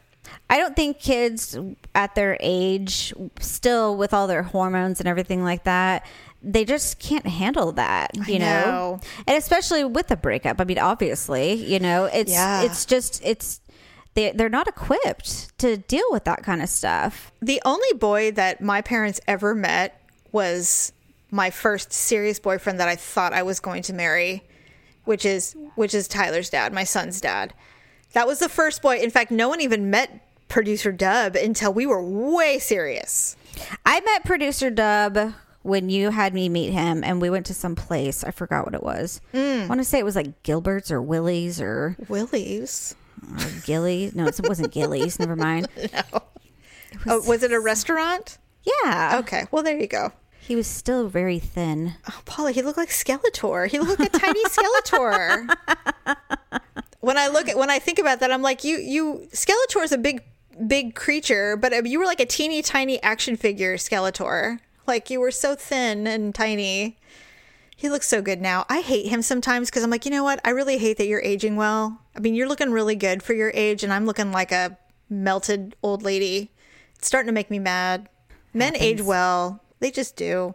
I 0.48 0.58
don't 0.58 0.74
think 0.76 0.98
kids 0.98 1.58
at 1.94 2.14
their 2.14 2.36
age, 2.40 3.12
still 3.40 3.96
with 3.96 4.12
all 4.14 4.26
their 4.26 4.42
hormones 4.42 5.00
and 5.00 5.08
everything 5.08 5.42
like 5.42 5.64
that, 5.64 6.06
they 6.42 6.64
just 6.64 6.98
can't 6.98 7.26
handle 7.26 7.72
that, 7.72 8.10
you 8.28 8.38
know? 8.38 8.64
know. 8.64 9.00
And 9.26 9.36
especially 9.36 9.84
with 9.84 10.10
a 10.10 10.16
breakup. 10.16 10.60
I 10.60 10.64
mean, 10.64 10.78
obviously, 10.78 11.52
you 11.54 11.78
know, 11.80 12.04
it's 12.04 12.30
Yeah. 12.32 12.62
it's 12.62 12.84
just 12.84 13.22
it's 13.24 13.60
they 14.14 14.30
they're 14.32 14.48
not 14.48 14.68
equipped 14.68 15.56
to 15.58 15.76
deal 15.76 16.04
with 16.10 16.24
that 16.24 16.42
kind 16.42 16.62
of 16.62 16.68
stuff. 16.68 17.32
the 17.40 17.60
only 17.64 17.92
boy 17.98 18.30
that 18.32 18.60
my 18.60 18.80
parents 18.82 19.20
ever 19.26 19.54
met 19.54 20.00
was 20.32 20.92
my 21.30 21.50
first 21.50 21.92
serious 21.92 22.38
boyfriend 22.38 22.78
that 22.78 22.88
I 22.88 22.96
thought 22.96 23.32
I 23.32 23.42
was 23.42 23.58
going 23.58 23.82
to 23.84 23.92
marry, 23.92 24.44
which 25.04 25.24
is 25.24 25.56
which 25.74 25.94
is 25.94 26.06
Tyler's 26.08 26.50
dad, 26.50 26.72
my 26.72 26.84
son's 26.84 27.20
dad. 27.20 27.54
That 28.14 28.26
was 28.26 28.38
the 28.38 28.48
first 28.48 28.80
boy. 28.82 28.98
In 28.98 29.10
fact, 29.10 29.30
no 29.30 29.48
one 29.48 29.60
even 29.60 29.90
met 29.90 30.20
producer 30.48 30.92
Dub 30.92 31.36
until 31.36 31.72
we 31.72 31.84
were 31.86 32.02
way 32.02 32.58
serious. 32.58 33.36
I 33.84 34.00
met 34.00 34.24
producer 34.24 34.70
Dub 34.70 35.34
when 35.62 35.88
you 35.88 36.10
had 36.10 36.32
me 36.34 36.48
meet 36.48 36.70
him 36.70 37.02
and 37.02 37.20
we 37.20 37.30
went 37.30 37.46
to 37.46 37.54
some 37.54 37.74
place. 37.74 38.22
I 38.22 38.30
forgot 38.30 38.64
what 38.64 38.74
it 38.74 38.82
was. 38.82 39.20
Mm. 39.32 39.64
I 39.64 39.66
want 39.66 39.80
to 39.80 39.84
say 39.84 39.98
it 39.98 40.04
was 40.04 40.16
like 40.16 40.42
Gilbert's 40.42 40.90
or 40.90 41.02
Willie's 41.02 41.60
or, 41.60 41.96
Willie's. 42.08 42.94
or. 43.66 44.10
No, 44.14 44.26
it 44.26 44.40
wasn't 44.48 44.72
Gilly's. 44.72 45.18
Never 45.18 45.36
mind. 45.36 45.68
No. 45.92 46.22
Oh, 47.06 47.28
was 47.28 47.42
it 47.42 47.50
a 47.52 47.58
restaurant? 47.58 48.38
Yeah. 48.62 49.16
Okay, 49.18 49.46
well 49.50 49.64
there 49.64 49.76
you 49.76 49.88
go. 49.88 50.12
He 50.40 50.54
was 50.54 50.68
still 50.68 51.08
very 51.08 51.40
thin. 51.40 51.94
Oh, 52.08 52.20
Paula, 52.24 52.52
he 52.52 52.62
looked 52.62 52.78
like 52.78 52.90
Skeletor. 52.90 53.66
He 53.66 53.80
looked 53.80 53.98
like 53.98 54.14
a 54.14 54.18
tiny 54.18 54.44
Skeletor. 54.44 55.48
when 57.04 57.18
I 57.18 57.28
look 57.28 57.48
at 57.48 57.58
when 57.58 57.70
I 57.70 57.78
think 57.78 57.98
about 57.98 58.20
that, 58.20 58.32
I'm 58.32 58.42
like, 58.42 58.64
you 58.64 58.78
you 58.78 59.28
Skeletor 59.32 59.84
is 59.84 59.92
a 59.92 59.98
big 59.98 60.22
big 60.66 60.94
creature, 60.94 61.56
but 61.56 61.72
uh, 61.72 61.82
you 61.84 61.98
were 61.98 62.06
like 62.06 62.20
a 62.20 62.26
teeny 62.26 62.62
tiny 62.62 63.02
action 63.02 63.36
figure 63.36 63.76
Skeletor. 63.76 64.58
Like 64.86 65.10
you 65.10 65.20
were 65.20 65.30
so 65.30 65.54
thin 65.54 66.06
and 66.06 66.34
tiny. 66.34 66.98
He 67.76 67.90
looks 67.90 68.08
so 68.08 68.22
good 68.22 68.40
now. 68.40 68.64
I 68.68 68.80
hate 68.80 69.08
him 69.08 69.20
sometimes 69.20 69.68
because 69.68 69.82
I'm 69.82 69.90
like, 69.90 70.04
you 70.04 70.10
know 70.10 70.24
what? 70.24 70.40
I 70.44 70.50
really 70.50 70.78
hate 70.78 70.96
that 70.98 71.06
you're 71.06 71.20
aging 71.22 71.56
well. 71.56 72.00
I 72.16 72.20
mean, 72.20 72.34
you're 72.34 72.48
looking 72.48 72.70
really 72.70 72.94
good 72.94 73.22
for 73.22 73.34
your 73.34 73.50
age, 73.52 73.82
and 73.82 73.92
I'm 73.92 74.06
looking 74.06 74.32
like 74.32 74.52
a 74.52 74.78
melted 75.10 75.74
old 75.82 76.02
lady. 76.02 76.52
It's 76.94 77.08
starting 77.08 77.26
to 77.26 77.32
make 77.32 77.50
me 77.50 77.58
mad. 77.58 78.08
Men 78.54 78.76
age 78.76 79.02
well. 79.02 79.60
They 79.80 79.90
just 79.90 80.16
do. 80.16 80.54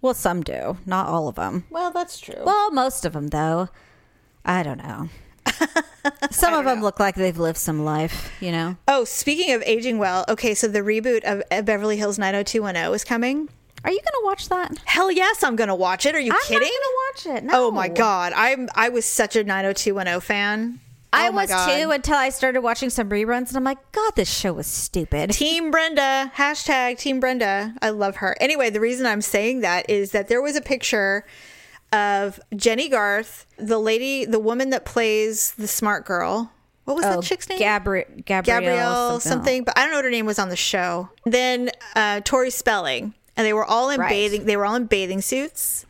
Well, 0.00 0.14
some 0.14 0.42
do, 0.42 0.76
not 0.86 1.08
all 1.08 1.26
of 1.26 1.34
them. 1.34 1.64
Well, 1.70 1.90
that's 1.90 2.20
true. 2.20 2.42
Well, 2.44 2.70
most 2.70 3.04
of 3.04 3.14
them, 3.14 3.28
though. 3.28 3.70
I 4.44 4.62
don't 4.62 4.78
know. 4.78 5.08
some 6.30 6.54
of 6.54 6.64
them 6.64 6.82
look 6.82 6.98
like 7.00 7.14
they've 7.14 7.38
lived 7.38 7.58
some 7.58 7.84
life, 7.84 8.32
you 8.40 8.52
know? 8.52 8.76
Oh, 8.86 9.04
speaking 9.04 9.52
of 9.54 9.62
aging 9.62 9.98
well, 9.98 10.24
okay, 10.28 10.54
so 10.54 10.68
the 10.68 10.80
reboot 10.80 11.22
of 11.24 11.42
Beverly 11.64 11.96
Hills 11.96 12.18
90210 12.18 12.94
is 12.94 13.04
coming. 13.04 13.48
Are 13.84 13.90
you 13.90 13.98
going 13.98 14.04
to 14.04 14.22
watch 14.24 14.48
that? 14.48 14.76
Hell 14.84 15.10
yes, 15.10 15.42
I'm 15.42 15.54
going 15.56 15.68
to 15.68 15.74
watch 15.74 16.04
it. 16.04 16.14
Are 16.14 16.20
you 16.20 16.32
I'm 16.32 16.38
kidding? 16.46 16.60
not 16.60 17.24
going 17.24 17.34
to 17.34 17.36
watch 17.36 17.44
it. 17.44 17.50
Oh 17.52 17.70
my 17.70 17.88
god, 17.88 18.32
I'm 18.34 18.68
I 18.74 18.88
was 18.88 19.04
such 19.04 19.36
a 19.36 19.44
90210 19.44 20.20
fan. 20.20 20.80
I 21.10 21.28
Oh 21.28 21.32
was 21.32 21.48
God. 21.48 21.66
too 21.80 21.90
until 21.90 22.16
I 22.16 22.28
started 22.28 22.60
watching 22.60 22.90
some 22.90 23.08
reruns, 23.08 23.48
and 23.48 23.56
I'm 23.56 23.64
like, 23.64 23.78
God, 23.92 24.12
this 24.16 24.28
show 24.30 24.52
was 24.52 24.66
stupid. 24.66 25.30
Team 25.32 25.70
Brenda, 25.70 26.30
hashtag 26.36 26.98
Team 26.98 27.18
Brenda. 27.20 27.74
I 27.80 27.90
love 27.90 28.16
her. 28.16 28.36
Anyway, 28.40 28.68
the 28.68 28.80
reason 28.80 29.06
I'm 29.06 29.22
saying 29.22 29.60
that 29.60 29.88
is 29.88 30.10
that 30.10 30.28
there 30.28 30.42
was 30.42 30.54
a 30.56 30.60
picture 30.60 31.24
of 31.92 32.38
Jennie 32.54 32.88
Garth, 32.88 33.46
the 33.56 33.78
lady, 33.78 34.24
the 34.24 34.38
woman 34.38 34.70
that 34.70 34.84
plays 34.84 35.52
the 35.52 35.68
smart 35.68 36.04
girl. 36.04 36.52
What 36.84 36.94
was 36.94 37.04
that 37.04 37.22
chick's 37.22 37.48
name? 37.48 37.58
Gabri- 37.58 38.24
Gabrielle, 38.24 38.60
Gabrielle 38.60 39.20
something, 39.20 39.62
but 39.64 39.76
I 39.76 39.82
don't 39.82 39.90
know 39.90 39.98
what 39.98 40.04
her 40.06 40.10
name 40.10 40.24
was 40.26 40.38
on 40.38 40.48
the 40.48 40.56
show. 40.56 41.10
Then 41.26 41.70
uh, 41.94 42.20
Tori 42.24 42.50
Spelling, 42.50 43.12
and 43.36 43.46
they 43.46 43.52
were 43.52 43.64
all 43.64 43.90
in 43.90 44.00
Right. 44.00 44.08
bathing. 44.08 44.46
They 44.46 44.56
were 44.56 44.64
all 44.64 44.74
in 44.74 44.86
bathing 44.86 45.20
suits. 45.20 45.84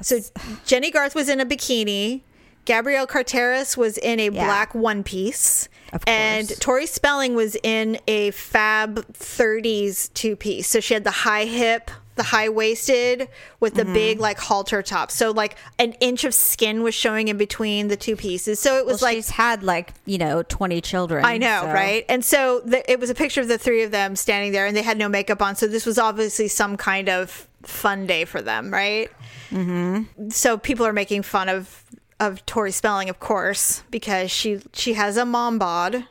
So 0.00 0.20
Jennie 0.64 0.90
Garth 0.90 1.14
was 1.14 1.28
in 1.28 1.40
a 1.40 1.46
bikini. 1.46 2.22
Gabrielle 2.64 3.06
Carteris 3.06 3.76
was 3.76 3.98
in 3.98 4.18
a 4.18 4.24
Yeah. 4.30 4.44
black 4.46 4.74
one 4.74 5.02
piece. 5.02 5.68
And. 6.06 6.48
Tori 6.58 6.86
Spelling 6.86 7.34
was 7.34 7.56
in 7.62 7.98
a 8.08 8.30
fab 8.32 9.06
30s 9.12 10.08
two 10.14 10.34
piece. 10.36 10.66
So 10.68 10.80
she 10.80 10.94
had 10.94 11.04
the 11.04 11.10
high 11.10 11.44
hip, 11.44 11.90
the 12.16 12.22
high 12.22 12.48
waisted 12.48 13.28
with 13.60 13.74
the 13.74 13.82
Mm-hmm. 13.84 13.92
big 13.94 14.20
like 14.20 14.38
halter 14.38 14.82
top. 14.82 15.10
So 15.10 15.30
like 15.32 15.56
an 15.78 15.92
inch 16.00 16.24
of 16.24 16.32
skin 16.34 16.82
was 16.82 16.94
showing 16.94 17.28
in 17.28 17.36
between 17.36 17.88
the 17.88 17.96
two 17.96 18.16
pieces. 18.16 18.60
So 18.60 18.76
it 18.78 18.86
was 18.86 19.00
Well, 19.02 19.10
like 19.10 19.16
she's 19.16 19.30
had 19.30 19.62
like, 19.62 19.92
you 20.06 20.18
know, 20.18 20.42
20 20.42 20.80
children. 20.80 21.24
I 21.24 21.38
know, 21.38 21.62
so- 21.64 21.72
right? 21.72 22.04
And 22.08 22.24
so 22.24 22.60
the, 22.60 22.88
it 22.90 23.00
was 23.00 23.10
a 23.10 23.14
picture 23.14 23.40
of 23.40 23.48
the 23.48 23.58
three 23.58 23.82
of 23.82 23.90
them 23.90 24.14
standing 24.16 24.52
there, 24.52 24.66
and 24.66 24.76
they 24.76 24.82
had 24.82 24.96
no 24.98 25.08
makeup 25.08 25.42
on. 25.42 25.56
So 25.56 25.66
this 25.66 25.84
was 25.86 25.98
obviously 25.98 26.48
some 26.48 26.76
kind 26.76 27.08
of 27.08 27.48
fun 27.62 28.06
day 28.06 28.24
for 28.24 28.40
them, 28.42 28.72
right? 28.72 29.10
Mm-hmm. 29.50 30.30
So 30.30 30.58
people 30.58 30.86
are 30.86 30.92
making 30.92 31.22
fun 31.22 31.48
of 31.48 31.80
of 32.20 32.46
Tori 32.46 32.70
Spelling, 32.70 33.08
of 33.10 33.18
course, 33.18 33.82
because 33.90 34.30
she 34.30 34.60
she 34.72 34.94
has 34.94 35.16
a 35.16 35.24
mom 35.24 35.58
bod. 35.58 36.06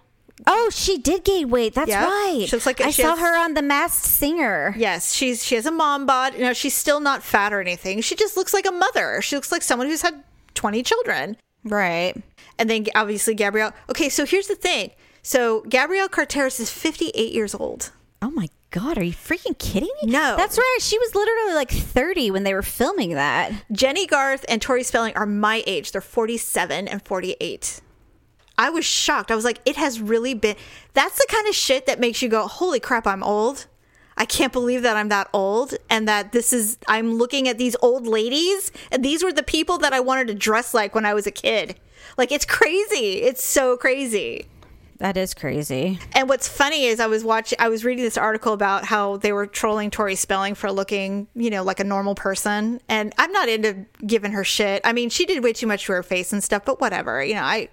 Oh, 0.48 0.69
she 0.72 0.98
did 0.98 1.24
gain 1.24 1.50
weight. 1.50 1.76
That's 1.76 1.91
right. 1.91 2.46
She 2.48 2.56
looks 2.56 2.65
like- 2.65 2.82
I 2.82 2.91
saw 2.91 3.12
has- 3.15 3.19
her 3.19 3.38
on 3.38 3.54
The 3.54 3.62
Masked 3.62 4.06
Singer. 4.06 4.74
Yes, 4.78 5.13
she's 5.13 5.43
she 5.43 5.56
has 5.56 5.65
a 5.65 5.72
mom 5.72 6.06
bod. 6.06 6.38
No, 6.38 6.54
she's 6.54 6.76
still 6.76 7.00
not 7.00 7.24
fat 7.24 7.54
or 7.54 7.62
anything. 7.62 8.02
She 8.02 8.15
just 8.15 8.36
looks 8.36 8.54
like 8.54 8.65
a 8.65 8.72
mother. 8.72 9.22
She 9.22 9.36
looks 9.36 9.52
like 9.52 9.62
someone 9.62 9.88
who's 9.88 10.02
had 10.02 10.24
twenty 10.56 10.82
children. 10.84 11.38
Right. 11.63 12.15
And 12.60 12.69
then 12.69 12.86
obviously 12.96 13.36
Gabrielle. 13.36 13.72
Okay, 13.89 14.10
so 14.10 14.26
here's 14.26 14.48
the 14.48 14.56
thing. 14.56 14.91
So 15.22 15.62
Gabrielle 15.69 16.10
Carteris 16.10 16.60
is 16.60 16.69
58 16.69 17.32
years 17.32 17.56
old. 17.56 17.91
Oh 18.22 18.30
my 18.30 18.50
God, 18.72 18.98
are 18.98 19.04
you 19.04 19.13
freaking 19.13 19.58
kidding 19.58 19.89
me? 20.04 20.12
No. 20.12 20.36
That's 20.36 20.58
right. 20.58 20.78
She 20.82 20.98
was 21.00 21.15
literally 21.15 21.54
like 21.54 21.72
30 21.72 22.32
when 22.32 22.43
they 22.43 22.54
were 22.54 22.62
filming 22.62 23.13
that. 23.13 23.52
Jennie 23.72 24.06
Garth 24.08 24.43
and 24.50 24.62
Tori 24.62 24.84
Spelling 24.84 25.15
are 25.15 25.26
my 25.26 25.63
age. 25.65 25.91
They're 25.93 26.02
47 26.02 26.88
and 26.89 27.02
48. 27.06 27.80
I 28.58 28.70
was 28.70 28.86
shocked. 28.86 29.32
I 29.32 29.36
was 29.36 29.46
like, 29.46 29.60
it 29.66 29.76
has 29.78 30.00
really 30.00 30.34
been. 30.34 30.56
That's 30.94 31.18
the 31.18 31.28
kind 31.30 31.48
of 31.48 31.56
shit 31.56 31.86
that 31.88 32.00
makes 32.00 32.22
you 32.22 32.30
go, 32.30 32.48
holy 32.48 32.80
crap, 32.80 33.08
I'm 33.08 33.24
old. 33.24 33.66
I 34.16 34.26
can't 34.26 34.54
believe 34.54 34.84
that 34.84 34.96
I'm 34.96 35.10
that 35.10 35.28
old 35.34 35.74
and 35.89 36.08
that 36.08 36.34
this 36.34 36.54
is, 36.54 36.78
I'm 36.88 37.16
looking 37.16 37.48
at 37.48 37.58
these 37.58 37.76
old 37.82 38.06
ladies 38.06 38.72
and 38.92 39.04
these 39.04 39.24
were 39.24 39.34
the 39.34 39.42
people 39.44 39.80
that 39.80 39.92
I 39.92 40.02
wanted 40.02 40.28
to 40.28 40.36
dress 40.36 40.74
like 40.74 40.94
when 40.94 41.06
I 41.06 41.16
was 41.16 41.26
a 41.26 41.32
kid. 41.32 41.76
Like, 42.16 42.32
it's 42.32 42.46
crazy. 42.46 43.24
It's 43.24 43.44
so 43.44 43.76
crazy. 43.76 44.46
That 45.00 45.18
is 45.18 45.34
crazy. 45.34 46.00
And 46.13 46.30
what's 46.30 46.48
funny 46.48 46.86
is 46.86 47.00
I 47.00 47.08
was 47.08 47.24
watching, 47.24 47.58
I 47.60 47.70
was 47.70 47.84
reading 47.84 48.04
this 48.04 48.18
article 48.18 48.54
about 48.54 48.86
how 48.86 49.18
they 49.18 49.34
were 49.34 49.48
trolling 49.48 49.89
Tori 49.89 50.16
Spelling 50.16 50.54
for 50.54 50.72
looking, 50.72 51.28
you 51.34 51.50
know, 51.50 51.63
like 51.63 51.80
a 51.80 51.84
normal 51.84 52.13
person. 52.13 52.80
And 52.88 53.13
I'm 53.18 53.32
not 53.32 53.50
into 53.50 53.86
giving 54.06 54.32
her 54.32 54.44
shit. 54.44 54.82
I 54.86 54.94
mean, 54.94 55.10
she 55.10 55.26
did 55.26 55.44
way 55.44 55.54
too 55.54 55.68
much 55.68 55.86
to 55.86 55.94
her 55.94 56.04
face 56.04 56.32
and 56.32 56.44
stuff, 56.44 56.63
but 56.66 56.80
whatever, 56.80 57.24
you 57.24 57.34
know, 57.34 57.42
I, 57.42 57.70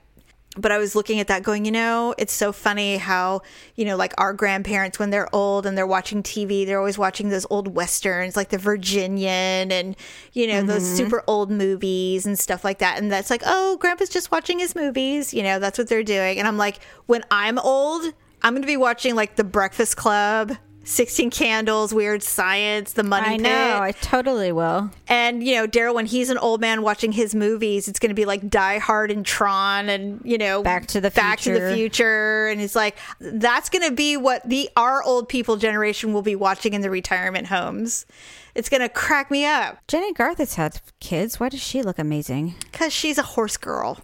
but 0.56 0.72
I 0.72 0.78
was 0.78 0.96
looking 0.96 1.20
at 1.20 1.28
that 1.28 1.44
going, 1.44 1.64
you 1.64 1.70
know, 1.70 2.12
it's 2.18 2.32
so 2.32 2.50
funny 2.50 2.96
how, 2.96 3.42
you 3.76 3.84
know, 3.84 3.96
like 3.96 4.12
our 4.18 4.32
grandparents, 4.32 4.98
when 4.98 5.10
they're 5.10 5.32
old 5.32 5.64
and 5.64 5.78
they're 5.78 5.86
watching 5.86 6.24
TV, 6.24 6.66
they're 6.66 6.78
always 6.78 6.98
watching 6.98 7.28
those 7.28 7.46
old 7.50 7.68
westerns 7.68 8.36
like 8.36 8.48
the 8.48 8.58
Virginian 8.58 9.70
and, 9.70 9.96
you 10.32 10.48
know, 10.48 10.62
those 10.62 10.82
mm-hmm. 10.82 10.96
super 10.96 11.22
old 11.28 11.52
movies 11.52 12.26
and 12.26 12.36
stuff 12.36 12.64
like 12.64 12.78
that. 12.78 12.98
And 12.98 13.12
that's 13.12 13.30
like, 13.30 13.42
oh, 13.46 13.76
grandpa's 13.76 14.08
just 14.08 14.32
watching 14.32 14.58
his 14.58 14.74
movies. 14.74 15.32
You 15.32 15.44
know, 15.44 15.60
that's 15.60 15.78
what 15.78 15.88
they're 15.88 16.02
doing. 16.02 16.40
And 16.40 16.48
I'm 16.48 16.58
like, 16.58 16.80
when 17.06 17.22
I'm 17.30 17.56
old, 17.58 18.12
I'm 18.42 18.52
going 18.52 18.62
to 18.62 18.66
be 18.66 18.76
watching 18.76 19.14
like 19.14 19.36
The 19.36 19.44
Breakfast 19.44 19.96
Club 19.96 20.56
16 20.83 21.31
Candles, 21.31 21.93
Weird 21.95 22.23
Science, 22.23 22.95
The 22.95 23.03
Money 23.03 23.27
I 23.29 23.31
Pit. 23.33 23.43
know. 23.43 23.79
I 23.81 23.93
totally 23.93 24.51
will. 24.51 24.90
And 25.09 25.43
you 25.45 25.55
know, 25.55 25.66
Daryl, 25.69 25.95
when 25.95 26.07
he's 26.07 26.31
an 26.31 26.38
old 26.38 26.61
man 26.61 26.83
watching 26.83 27.12
his 27.12 27.35
movies, 27.35 27.87
it's 27.87 27.99
going 27.99 28.09
to 28.11 28.14
be 28.14 28.25
like 28.25 28.49
Die 28.49 28.79
Hard 28.79 29.11
and 29.11 29.25
Tron, 29.25 29.88
and 29.88 30.21
you 30.25 30.38
know, 30.38 30.62
Back 30.62 30.87
to 30.88 31.01
the 31.01 31.11
Back 31.11 31.40
to 31.40 31.53
the 31.53 31.59
Future. 31.59 31.75
Future, 31.75 32.49
and 32.49 32.61
it's 32.61 32.75
like 32.75 32.97
that's 33.21 33.69
going 33.69 33.88
to 33.88 33.95
be 33.95 34.16
what 34.16 34.49
the 34.49 34.69
our 34.77 35.03
old 35.03 35.29
people 35.29 35.57
generation 35.57 36.12
will 36.12 36.23
be 36.23 36.35
watching 36.35 36.73
in 36.73 36.81
the 36.81 36.90
retirement 36.90 37.47
homes. 37.49 38.07
It's 38.55 38.69
going 38.69 38.81
to 38.81 38.88
crack 38.88 39.31
me 39.31 39.45
up 39.45 39.79
Jennie 39.87 40.12
Garth 40.12 40.38
has 40.38 40.55
had 40.57 40.81
kids. 40.99 41.38
Why 41.38 41.51
does 41.51 41.61
she 41.62 41.83
look 41.83 41.99
amazing? 41.99 42.55
because 42.73 42.93
she's 42.93 43.16
a 43.19 43.23
horse 43.23 43.57
girl. 43.57 44.01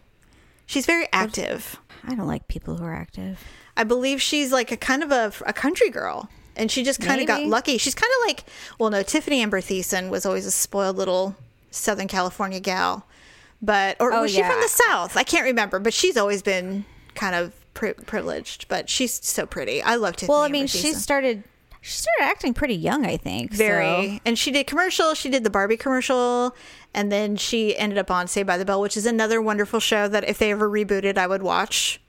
She's 0.66 0.86
very 0.86 1.08
active. 1.12 1.78
I 2.04 2.14
don't 2.14 2.26
like 2.28 2.46
people 2.48 2.76
who 2.76 2.84
are 2.84 2.94
active. 2.94 3.42
I 3.76 3.84
believe 3.84 4.22
she's 4.22 4.52
like 4.52 4.70
a 4.70 4.76
kind 4.76 5.02
of 5.02 5.10
a, 5.10 5.32
a 5.46 5.52
country 5.52 5.90
girl. 5.90 6.28
And 6.56 6.70
she 6.70 6.82
just 6.82 7.00
kind 7.00 7.20
of 7.20 7.26
got 7.26 7.42
lucky. 7.44 7.78
She's 7.78 7.94
kind 7.94 8.10
of 8.22 8.28
like, 8.28 8.44
well, 8.78 8.90
no, 8.90 9.02
Tiffani 9.02 9.36
Amber 9.38 9.60
Thiessen 9.60 10.08
was 10.08 10.24
always 10.24 10.46
a 10.46 10.50
spoiled 10.50 10.96
little 10.96 11.36
Southern 11.70 12.08
California 12.08 12.60
gal. 12.60 13.06
But, 13.62 13.96
or 14.00 14.12
Oh, 14.12 14.22
was 14.22 14.32
she 14.34 14.42
from 14.42 14.60
the 14.60 14.68
South? 14.68 15.16
I 15.16 15.22
can't 15.22 15.44
remember. 15.44 15.78
But 15.78 15.92
she's 15.94 16.16
always 16.16 16.42
been 16.42 16.84
kind 17.14 17.34
of 17.34 17.52
pri- 17.74 17.92
privileged. 17.94 18.68
But 18.68 18.88
she's 18.88 19.12
so 19.24 19.46
pretty. 19.46 19.82
I 19.82 19.96
love 19.96 20.16
Tiffani 20.16 20.28
Well, 20.28 20.40
I 20.42 20.46
Amber 20.46 20.52
mean, 20.58 20.66
she 20.66 20.90
Thiessen. 20.92 20.94
started 20.96 21.44
she 21.82 21.92
started 21.92 22.24
acting 22.32 22.52
pretty 22.52 22.74
young, 22.74 23.06
I 23.06 23.16
think. 23.16 23.52
very. 23.52 24.14
so- 24.16 24.20
And 24.24 24.38
she 24.38 24.50
did 24.50 24.66
commercials. 24.66 25.18
She 25.18 25.28
did 25.28 25.44
the 25.44 25.50
Barbie 25.50 25.76
commercial. 25.76 26.54
And 26.92 27.12
then 27.12 27.36
she 27.36 27.76
ended 27.76 27.96
up 27.98 28.10
on 28.10 28.26
Saved 28.26 28.46
by 28.46 28.58
the 28.58 28.64
Bell, 28.64 28.80
which 28.80 28.96
is 28.96 29.06
another 29.06 29.40
wonderful 29.40 29.78
show 29.80 30.08
that 30.08 30.28
if 30.28 30.38
they 30.38 30.50
ever 30.50 30.68
rebooted, 30.68 31.16
I 31.18 31.26
would 31.26 31.42
watch. 31.42 32.00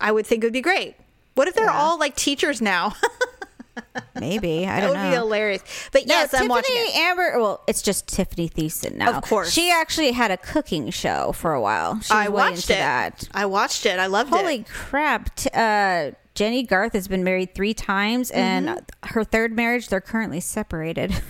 I 0.00 0.10
would 0.12 0.26
think 0.26 0.42
it 0.42 0.46
would 0.46 0.52
be 0.52 0.60
great. 0.60 0.96
What 1.36 1.46
if 1.48 1.54
they're 1.54 1.66
Yeah. 1.66 1.78
all 1.78 1.98
like 1.98 2.16
teachers 2.16 2.60
now? 2.60 2.94
maybe 4.18 4.66
I 4.66 4.80
That 4.80 4.86
don't 4.86 4.94
know. 4.94 4.94
That 4.94 5.04
would 5.04 5.10
be 5.10 5.16
hilarious. 5.16 5.62
But 5.92 6.06
No, 6.06 6.14
yes, 6.14 6.34
I'm 6.34 6.46
Tiffani 6.46 6.48
watching 6.48 6.76
it. 6.76 6.96
Amber. 6.96 7.32
Well, 7.40 7.62
it's 7.66 7.82
just 7.82 8.06
Tiffani 8.08 8.50
Thiessen 8.52 8.96
now. 8.96 9.12
Of 9.16 9.22
course. 9.22 9.50
she 9.52 9.70
actually 9.70 10.12
had 10.12 10.30
a 10.30 10.36
cooking 10.38 10.90
show 10.90 11.32
for 11.32 11.52
a 11.52 11.60
while. 11.60 12.00
She 12.00 12.12
I 12.12 12.28
watched 12.28 12.64
it. 12.70 12.74
That. 12.78 13.28
I 13.34 13.46
watched 13.46 13.86
it. 13.86 13.98
I 13.98 14.06
loved 14.06 14.30
Holy 14.30 14.40
it. 14.40 14.44
Holy 14.46 14.64
crap! 14.64 15.34
T- 15.36 15.50
uh, 15.54 16.12
Jennie 16.34 16.62
Garth 16.64 16.92
has 16.94 17.06
been 17.08 17.22
married 17.24 17.54
three 17.54 17.74
times, 17.74 18.30
and 18.30 18.68
Mm-hmm. 18.68 19.08
her 19.14 19.24
third 19.24 19.54
marriage, 19.54 19.88
they're 19.88 20.00
currently 20.00 20.40
separated. 20.40 21.14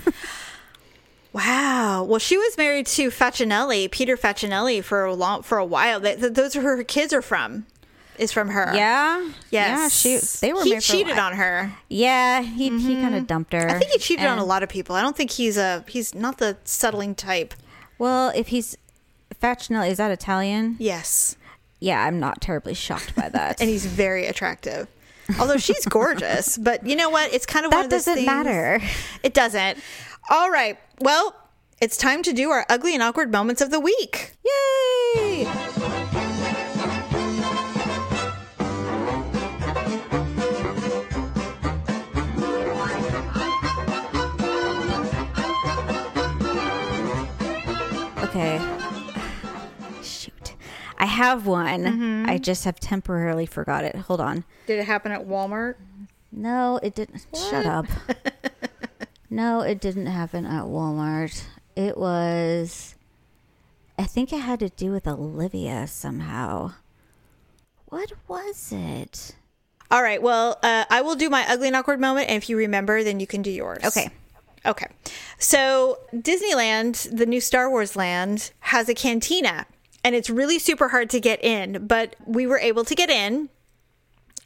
Wow. 1.32 2.04
Well, 2.04 2.18
she 2.18 2.38
was 2.38 2.56
married 2.56 2.86
to 2.86 3.10
Facinelli, 3.10 3.90
Peter 3.90 4.16
Facinelli, 4.16 4.82
for 4.82 5.04
a 5.04 5.14
long 5.14 5.42
for 5.42 5.58
a 5.58 5.64
while. 5.66 6.00
That 6.00 6.34
those 6.34 6.56
are 6.56 6.62
who 6.62 6.66
her 6.68 6.82
kids 6.84 7.12
are 7.12 7.20
from. 7.20 7.66
Is 8.18 8.32
from 8.32 8.48
her. 8.50 8.72
yeah, 8.74 9.30
Yes. 9.50 10.04
yeah. 10.04 10.18
She 10.18 10.46
they 10.46 10.52
were 10.52 10.62
He 10.64 10.70
married 10.70 10.84
for 10.84 10.92
a 10.92 10.96
cheated 10.96 11.18
on 11.18 11.32
her. 11.34 11.72
Yeah, 11.88 12.42
he 12.42 12.64
he 12.64 12.70
mm-hmm. 12.70 13.02
kind 13.02 13.14
of 13.14 13.26
dumped 13.26 13.52
her. 13.52 13.68
I 13.68 13.78
think 13.78 13.92
he 13.92 13.98
cheated 13.98 14.26
on 14.26 14.38
a 14.38 14.44
lot 14.44 14.62
of 14.62 14.68
people. 14.68 14.96
I 14.96 15.02
don't 15.02 15.16
think 15.16 15.30
he's 15.32 15.56
a 15.56 15.84
he's 15.88 16.14
not 16.14 16.38
the 16.38 16.56
settling 16.64 17.14
type. 17.14 17.54
Well, 17.98 18.32
if 18.34 18.48
he's 18.48 18.76
Facinelli, 19.42 19.90
is 19.90 19.98
that 19.98 20.10
Italian? 20.10 20.76
Yes. 20.78 21.36
Yeah, 21.80 22.02
I'm 22.02 22.18
not 22.18 22.40
terribly 22.40 22.74
shocked 22.74 23.14
by 23.14 23.28
that. 23.28 23.58
And 23.60 23.68
he's 23.68 23.84
very 23.86 24.26
attractive. 24.26 24.88
Although 25.40 25.56
she's 25.58 25.84
gorgeous, 25.86 26.56
but 26.68 26.86
you 26.86 26.96
know 26.96 27.10
what? 27.10 27.32
It's 27.34 27.46
kind 27.46 27.66
of 27.66 27.72
one 27.72 27.80
that 27.82 27.84
of 27.86 27.90
doesn't 27.90 28.14
things- 28.14 28.26
matter. 28.26 28.80
It 29.22 29.34
doesn't. 29.34 29.78
All 30.30 30.50
right. 30.50 30.78
Well, 31.00 31.34
it's 31.80 31.96
time 31.96 32.22
to 32.22 32.32
do 32.32 32.50
our 32.50 32.64
ugly 32.70 32.94
and 32.94 33.02
awkward 33.02 33.30
moments 33.30 33.60
of 33.60 33.70
the 33.70 33.80
week. 33.80 34.34
Yay! 34.44 36.32
Have 51.16 51.46
one. 51.46 51.84
Mm-hmm. 51.84 52.30
I 52.30 52.38
just 52.38 52.64
have 52.64 52.78
temporarily 52.78 53.46
forgot 53.46 53.84
it. 53.84 53.96
Hold 53.96 54.20
on. 54.20 54.44
Did 54.66 54.78
it 54.78 54.84
happen 54.84 55.12
at 55.12 55.26
Walmart? 55.26 55.74
No, 56.30 56.78
it 56.82 56.94
didn't. 56.94 57.26
Shut 57.34 57.66
up. 57.66 57.86
no, 59.30 59.60
it 59.60 59.80
didn't 59.80 60.06
happen 60.06 60.44
at 60.44 60.64
Walmart. 60.64 61.44
It 61.74 61.96
was. 61.96 62.94
I 63.98 64.04
think 64.04 64.32
it 64.32 64.40
had 64.40 64.60
to 64.60 64.68
do 64.68 64.92
with 64.92 65.08
Olivia 65.08 65.86
somehow. 65.86 66.72
What 67.86 68.12
was 68.28 68.72
it? 68.72 69.34
All 69.90 70.02
right. 70.02 70.20
Well, 70.20 70.58
uh, 70.62 70.84
I 70.90 71.00
will 71.00 71.14
do 71.14 71.30
my 71.30 71.46
ugly 71.48 71.68
and 71.68 71.76
awkward 71.76 72.00
moment, 72.00 72.28
and 72.28 72.36
if 72.36 72.50
you 72.50 72.56
remember, 72.58 73.02
then 73.02 73.20
you 73.20 73.26
can 73.26 73.42
do 73.42 73.50
yours. 73.50 73.84
Okay. 73.84 74.10
Okay. 74.66 74.88
So 75.38 75.98
Disneyland, 76.12 77.16
the 77.16 77.24
new 77.24 77.40
Star 77.40 77.70
Wars 77.70 77.96
land, 77.96 78.50
has 78.60 78.88
a 78.88 78.94
cantina, 78.94 79.66
and 80.06 80.14
it's 80.14 80.30
really 80.30 80.60
super 80.60 80.90
hard 80.90 81.10
to 81.10 81.18
get 81.18 81.42
in, 81.42 81.84
but 81.84 82.14
we 82.26 82.46
were 82.46 82.60
able 82.60 82.84
to 82.84 82.94
get 82.94 83.10
in, 83.10 83.48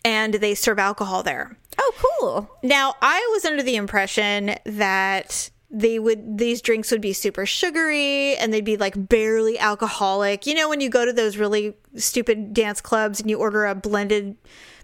and 0.03 0.33
they 0.33 0.55
serve 0.55 0.79
alcohol 0.79 1.23
there. 1.23 1.55
Oh, 1.79 1.93
cool. 2.19 2.51
Now, 2.63 2.95
I 3.03 3.29
was 3.35 3.45
under 3.45 3.63
the 3.63 3.77
impression 3.77 4.55
that 4.65 5.51
they 5.71 5.99
would 5.99 6.39
these 6.39 6.63
drinks 6.63 6.91
would 6.91 7.03
be 7.03 7.13
super 7.13 7.45
sugary 7.45 8.37
and 8.37 8.55
they'd 8.55 8.65
be 8.65 8.79
like 8.79 8.95
barely 9.09 9.59
alcoholic. 9.59 10.47
You 10.47 10.55
know 10.55 10.69
when 10.69 10.81
you 10.81 10.89
go 10.89 11.05
to 11.05 11.13
those 11.13 11.37
really 11.37 11.77
stupid 11.95 12.55
dance 12.55 12.81
clubs 12.81 13.21
and 13.21 13.29
you 13.29 13.39
order 13.39 13.67
a 13.67 13.75
blended 13.75 14.37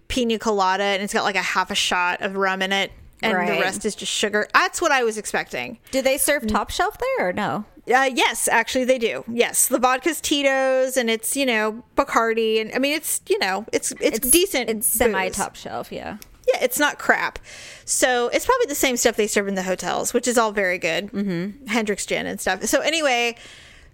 pina 0.08 0.38
colada 0.38 0.84
and 0.84 1.02
it's 1.02 1.12
got 1.14 1.24
like 1.24 1.36
a 1.36 1.42
half 1.42 1.70
a 1.70 1.74
shot 1.74 2.20
of 2.20 2.36
rum 2.36 2.60
in 2.62 2.70
it 2.70 2.92
and 3.22 3.48
the 3.48 3.60
rest 3.60 3.84
is 3.84 3.94
just 3.94 4.12
sugar. 4.12 4.46
That's 4.52 4.80
what 4.80 4.92
I 4.92 5.02
was 5.02 5.18
expecting. 5.18 5.78
Do 5.90 6.02
they 6.02 6.18
serve 6.18 6.46
top 6.46 6.70
shelf 6.70 6.98
there 6.98 7.28
or 7.28 7.32
no? 7.32 7.64
Uh, 7.92 8.10
yes, 8.12 8.48
actually 8.48 8.84
they 8.84 8.98
do. 8.98 9.24
Yes, 9.28 9.68
the 9.68 9.78
vodka's 9.78 10.20
Tito's 10.20 10.96
and 10.96 11.08
it's 11.08 11.36
you 11.36 11.46
know 11.46 11.84
Bacardi 11.96 12.60
and 12.60 12.72
I 12.74 12.78
mean 12.78 12.94
it's 12.94 13.20
you 13.28 13.38
know 13.38 13.64
it's 13.72 13.92
it's, 14.00 14.18
decent. 14.30 14.68
It's 14.68 14.86
semi 14.86 15.28
top 15.28 15.56
shelf, 15.56 15.92
yeah. 15.92 16.18
Yeah, 16.52 16.62
it's 16.62 16.78
not 16.78 16.98
crap. 16.98 17.38
So 17.84 18.28
it's 18.28 18.46
probably 18.46 18.66
the 18.66 18.76
same 18.76 18.96
stuff 18.96 19.16
they 19.16 19.26
serve 19.26 19.48
in 19.48 19.56
the 19.56 19.64
hotels, 19.64 20.14
which 20.14 20.28
is 20.28 20.38
all 20.38 20.52
very 20.52 20.78
good. 20.78 21.10
Mm-hmm. 21.10 21.66
Hendrick's 21.66 22.06
gin 22.06 22.26
and 22.26 22.40
stuff. 22.40 22.64
So 22.64 22.80
anyway, 22.80 23.36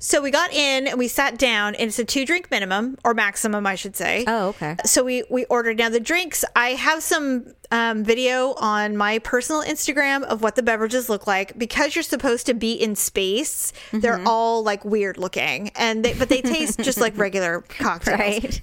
so 0.03 0.21
we 0.21 0.33
got 0.33 0.53
in 0.53 0.89
and 0.89 0.99
we 0.99 1.07
sat 1.07 1.39
down, 1.39 1.77
and 1.77 1.87
it's 1.89 1.99
a 2.01 2.05
two 2.05 2.27
drink 2.27 2.51
minimum 2.51 2.99
or 3.05 3.15
maximum, 3.15 3.65
I 3.69 3.77
should 3.77 3.95
say. 3.95 4.25
Oh, 4.27 4.49
okay. 4.49 4.77
So 4.85 5.05
we 5.05 5.23
we 5.31 5.45
ordered 5.45 5.79
now 5.79 5.91
the 5.91 6.01
drinks. 6.01 6.45
I 6.57 6.71
have 6.71 7.05
some 7.05 7.55
um, 7.71 8.03
video 8.03 8.55
on 8.55 8.97
my 8.97 9.21
personal 9.21 9.63
Instagram 9.63 10.25
of 10.25 10.43
what 10.43 10.57
the 10.57 10.63
beverages 10.63 11.09
look 11.09 11.29
like 11.29 11.57
because 11.57 11.95
you're 11.95 12.03
supposed 12.03 12.47
to 12.47 12.55
be 12.55 12.73
in 12.73 12.97
space. 12.97 13.73
They're 13.93 14.21
all 14.27 14.65
like 14.65 14.85
weird 14.85 15.19
looking, 15.19 15.71
and 15.77 16.05
they, 16.05 16.15
but 16.15 16.29
they 16.29 16.43
taste 16.43 16.81
just 16.81 16.99
like 16.99 17.17
regular 17.17 17.61
cocktails. 17.61 18.19
Right. 18.19 18.63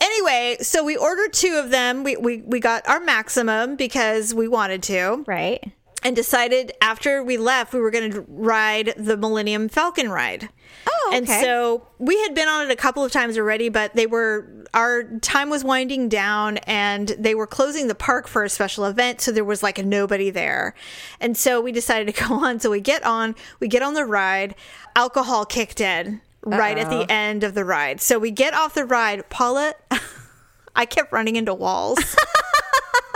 Anyway, 0.00 0.56
so 0.60 0.84
we 0.84 0.96
ordered 0.96 1.32
two 1.32 1.60
of 1.62 1.70
them. 1.70 2.02
We, 2.02 2.16
we 2.16 2.38
we 2.38 2.60
got 2.60 2.88
our 2.88 3.00
maximum 3.00 3.76
because 3.76 4.32
we 4.32 4.48
wanted 4.48 4.82
to, 4.84 5.24
Right. 5.26 5.72
And 6.02 6.14
decided 6.14 6.72
after 6.80 7.22
we 7.22 7.36
left 7.36 7.72
we 7.72 7.80
were 7.80 7.90
going 7.90 8.10
to 8.10 8.24
ride 8.28 8.94
the 8.96 9.16
Millennium 9.16 9.68
Falcon 9.68 10.10
ride. 10.10 10.48
Oh, 10.86 11.06
okay. 11.08 11.18
And 11.18 11.28
so 11.28 11.86
we 11.98 12.20
had 12.22 12.34
been 12.34 12.48
on 12.48 12.64
it 12.64 12.70
a 12.70 12.76
couple 12.76 13.04
of 13.04 13.12
times 13.12 13.36
already, 13.36 13.68
but 13.68 13.94
they 13.94 14.06
were 14.06 14.46
our 14.74 15.04
time 15.20 15.50
was 15.50 15.64
winding 15.64 16.08
down 16.08 16.58
and 16.58 17.08
they 17.18 17.34
were 17.34 17.46
closing 17.46 17.88
the 17.88 17.94
park 17.94 18.28
for 18.28 18.44
a 18.44 18.48
special 18.48 18.84
event, 18.84 19.20
so 19.20 19.32
there 19.32 19.44
was 19.44 19.62
like 19.62 19.78
nobody 19.84 20.30
there. 20.30 20.74
And 21.20 21.36
so 21.36 21.60
we 21.60 21.72
decided 21.72 22.14
to 22.14 22.24
go 22.28 22.34
on. 22.34 22.60
So 22.60 22.70
we 22.70 22.80
get 22.80 23.02
on, 23.04 23.34
we 23.60 23.68
get 23.68 23.82
on 23.82 23.94
the 23.94 24.04
ride, 24.04 24.54
alcohol 24.94 25.44
kicked 25.44 25.80
in 25.80 26.20
right 26.42 26.78
at 26.78 26.88
the 26.88 27.10
end 27.10 27.44
of 27.44 27.54
the 27.54 27.64
ride. 27.64 28.00
So 28.00 28.18
we 28.18 28.30
get 28.30 28.54
off 28.54 28.74
the 28.74 28.84
ride, 28.84 29.28
Paula 29.28 29.74
I 30.76 30.86
kept 30.86 31.12
running 31.12 31.36
into 31.36 31.52
walls. 31.52 31.98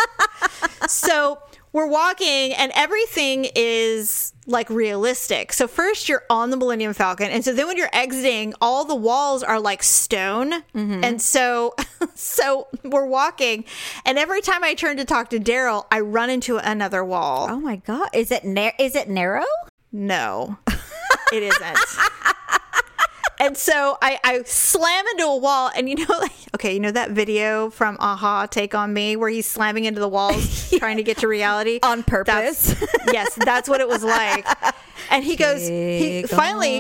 so 0.89 1.39
we're 1.73 1.87
walking 1.87 2.53
and 2.53 2.71
everything 2.75 3.47
is 3.55 4.33
like 4.47 4.69
realistic. 4.71 5.53
So 5.53 5.67
first 5.67 6.09
you're 6.09 6.25
on 6.29 6.51
the 6.51 6.57
Millennium 6.57 6.93
Falcon 6.93 7.31
and 7.31 7.45
so 7.45 7.53
then 7.53 7.67
when 7.67 7.77
you're 7.77 7.91
exiting 7.93 8.55
all 8.61 8.85
the 8.85 8.95
walls 8.95 9.43
are 9.43 9.61
like 9.61 9.83
stone. 9.83 10.53
Mm-hmm. 10.75 11.05
And 11.05 11.23
so 11.23 11.75
so 12.15 12.69
we're 12.83 13.07
walking 13.07 13.65
and 14.05 14.19
every 14.19 14.41
time 14.41 14.65
I 14.65 14.75
turn 14.75 14.97
to 14.99 15.05
talk 15.05 15.31
to 15.31 15.39
Daryl, 15.39 15.87
I 15.91 16.01
run 16.01 16.31
into 16.31 16.59
another 16.59 17.05
wall. 17.05 17.49
Oh 17.51 17.61
my 17.61 17.77
god. 17.77 18.11
Is 18.13 18.31
it 18.31 18.45
nar- 18.45 18.75
is 18.79 18.95
it 18.97 19.09
narrow? 19.09 19.45
No. 19.91 20.59
It 21.33 21.43
isn't. 21.43 21.79
And 23.43 23.57
so 23.57 23.99
I, 24.01 24.21
I 24.23 24.43
slam 24.45 25.05
into 25.09 25.25
a 25.25 25.37
wall, 25.37 25.69
and 25.75 25.89
you 25.89 25.97
know, 25.97 26.05
like, 26.21 26.31
okay, 26.55 26.75
you 26.75 26.79
know 26.79 26.93
that 26.93 27.11
video 27.11 27.71
from 27.71 27.97
Aha, 27.99 28.47
Take 28.47 28.73
on 28.73 28.93
Me, 28.93 29.17
where 29.17 29.29
he's 29.29 29.49
slamming 29.49 29.85
into 29.85 30.01
the 30.01 30.09
walls 30.09 30.71
trying 30.79 30.97
to 30.99 31.03
get 31.03 31.17
to 31.19 31.27
reality 31.27 31.81
On 31.83 32.05
purpose. 32.05 32.73
That's- 32.73 32.89
yes, 33.13 33.35
that's 33.35 33.69
what 33.69 33.81
it 33.81 33.89
was 33.89 34.05
like. 34.05 34.47
And 35.11 35.25
he 35.25 35.35
goes, 35.35 35.67
he 35.67 36.23
finally, 36.23 36.79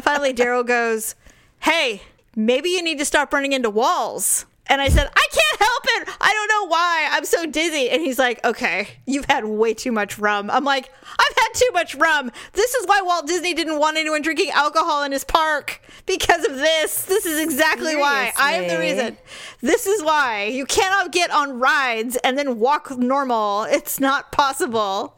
finally, 0.00 0.32
Daryl 0.32 0.66
goes, 0.66 1.16
"Hey, 1.60 2.00
maybe 2.34 2.70
you 2.70 2.82
need 2.82 2.98
to 2.98 3.04
stop 3.04 3.30
running 3.34 3.52
into 3.52 3.68
walls." 3.68 4.46
And 4.68 4.80
I 4.80 4.88
said, 4.88 5.06
"I 5.14 5.26
can't 5.30 5.60
help 5.60 5.84
it. 5.84 6.16
I 6.18 6.32
I 6.32 6.34
don't 6.34 6.48
know 6.48 6.68
why. 6.68 7.08
I'm 7.10 7.24
so 7.26 7.44
dizzy. 7.44 7.90
And 7.90 8.00
he's 8.00 8.18
like, 8.18 8.42
okay, 8.44 8.88
you've 9.06 9.26
had 9.26 9.44
way 9.44 9.74
too 9.74 9.92
much 9.92 10.18
rum. 10.18 10.50
I'm 10.50 10.64
like, 10.64 10.90
I've 11.18 11.31
had 11.52 11.58
too 11.58 11.70
much 11.72 11.94
rum. 11.94 12.30
This 12.52 12.74
is 12.74 12.86
why 12.86 13.00
Walt 13.02 13.26
Disney 13.26 13.54
didn't 13.54 13.78
want 13.78 13.96
anyone 13.96 14.22
drinking 14.22 14.50
alcohol 14.50 15.04
in 15.04 15.12
his 15.12 15.24
park 15.24 15.80
because 16.06 16.44
of 16.44 16.56
this. 16.56 17.04
This 17.04 17.26
is 17.26 17.40
exactly 17.40 17.96
why. 17.96 18.32
I 18.38 18.54
am 18.54 18.68
the 18.68 18.78
reason. 18.78 19.16
This 19.60 19.86
is 19.86 20.02
why. 20.02 20.44
You 20.44 20.66
cannot 20.66 21.12
get 21.12 21.30
on 21.30 21.58
rides 21.58 22.16
and 22.16 22.36
then 22.38 22.58
walk 22.58 22.96
normal. 22.98 23.64
It's 23.64 24.00
not 24.00 24.32
possible. 24.32 25.16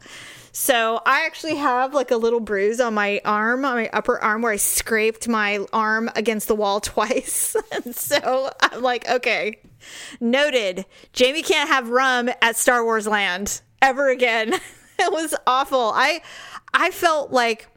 So 0.51 1.01
I 1.05 1.25
actually 1.25 1.55
have 1.55 1.93
like 1.93 2.11
a 2.11 2.17
little 2.17 2.39
bruise 2.39 2.79
on 2.79 2.93
my 2.93 3.19
arm, 3.25 3.65
on 3.65 3.75
my 3.75 3.89
upper 3.91 4.17
arm, 4.19 4.41
where 4.41 4.53
I 4.53 4.55
scraped 4.55 5.27
my 5.27 5.65
arm 5.73 6.09
against 6.15 6.47
the 6.47 6.55
wall 6.55 6.79
twice. 6.81 7.55
and 7.71 7.95
so 7.95 8.51
I'm 8.61 8.81
like, 8.81 9.09
okay, 9.09 9.59
noted. 10.21 10.85
Jamie 11.11 11.43
can't 11.43 11.69
have 11.69 11.89
rum 11.89 12.29
at 12.41 12.55
Star 12.55 12.83
Wars 12.85 13.05
Land 13.05 13.61
ever 13.81 14.09
again. 14.09 14.53
it 14.99 15.11
was 15.11 15.35
awful. 15.45 15.91
I 15.93 16.21
I 16.73 16.91
felt 16.91 17.31
like 17.31 17.67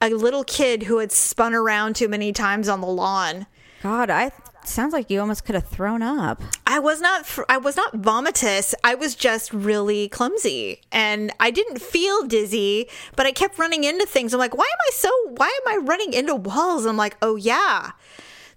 a 0.00 0.10
little 0.10 0.44
kid 0.44 0.84
who 0.84 0.98
had 0.98 1.12
spun 1.12 1.54
around 1.54 1.96
too 1.96 2.08
many 2.08 2.32
times 2.32 2.68
on 2.68 2.80
the 2.80 2.86
lawn. 2.86 3.46
God, 3.82 4.10
I 4.10 4.32
sounds 4.64 4.92
like 4.92 5.10
you 5.10 5.20
almost 5.20 5.44
could 5.44 5.54
have 5.54 5.66
thrown 5.66 6.02
up. 6.02 6.42
I 6.66 6.78
was 6.78 7.00
not 7.00 7.26
I 7.48 7.56
was 7.56 7.76
not 7.76 7.94
vomitous. 7.94 8.74
I 8.84 8.94
was 8.94 9.14
just 9.14 9.52
really 9.52 10.08
clumsy 10.08 10.82
and 10.92 11.32
I 11.40 11.50
didn't 11.50 11.80
feel 11.80 12.24
dizzy, 12.24 12.88
but 13.16 13.26
I 13.26 13.32
kept 13.32 13.58
running 13.58 13.84
into 13.84 14.06
things. 14.06 14.32
I'm 14.32 14.38
like, 14.38 14.56
"Why 14.56 14.64
am 14.64 14.78
I 14.86 14.90
so 14.92 15.10
why 15.36 15.58
am 15.66 15.72
I 15.72 15.84
running 15.84 16.12
into 16.12 16.34
walls?" 16.34 16.86
I'm 16.86 16.96
like, 16.96 17.16
"Oh 17.22 17.36
yeah." 17.36 17.92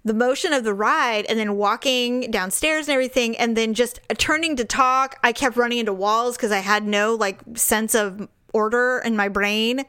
The 0.04 0.14
motion 0.14 0.52
of 0.52 0.64
the 0.64 0.74
ride 0.74 1.26
and 1.28 1.38
then 1.38 1.56
walking 1.56 2.30
downstairs 2.30 2.88
and 2.88 2.94
everything 2.94 3.36
and 3.36 3.56
then 3.56 3.72
just 3.72 4.00
turning 4.18 4.56
to 4.56 4.64
talk, 4.64 5.16
I 5.22 5.32
kept 5.32 5.56
running 5.56 5.78
into 5.78 5.92
walls 5.92 6.36
cuz 6.36 6.50
I 6.50 6.58
had 6.58 6.84
no 6.84 7.14
like 7.14 7.38
sense 7.54 7.94
of 7.94 8.28
order 8.52 9.00
in 9.04 9.16
my 9.16 9.28
brain. 9.28 9.84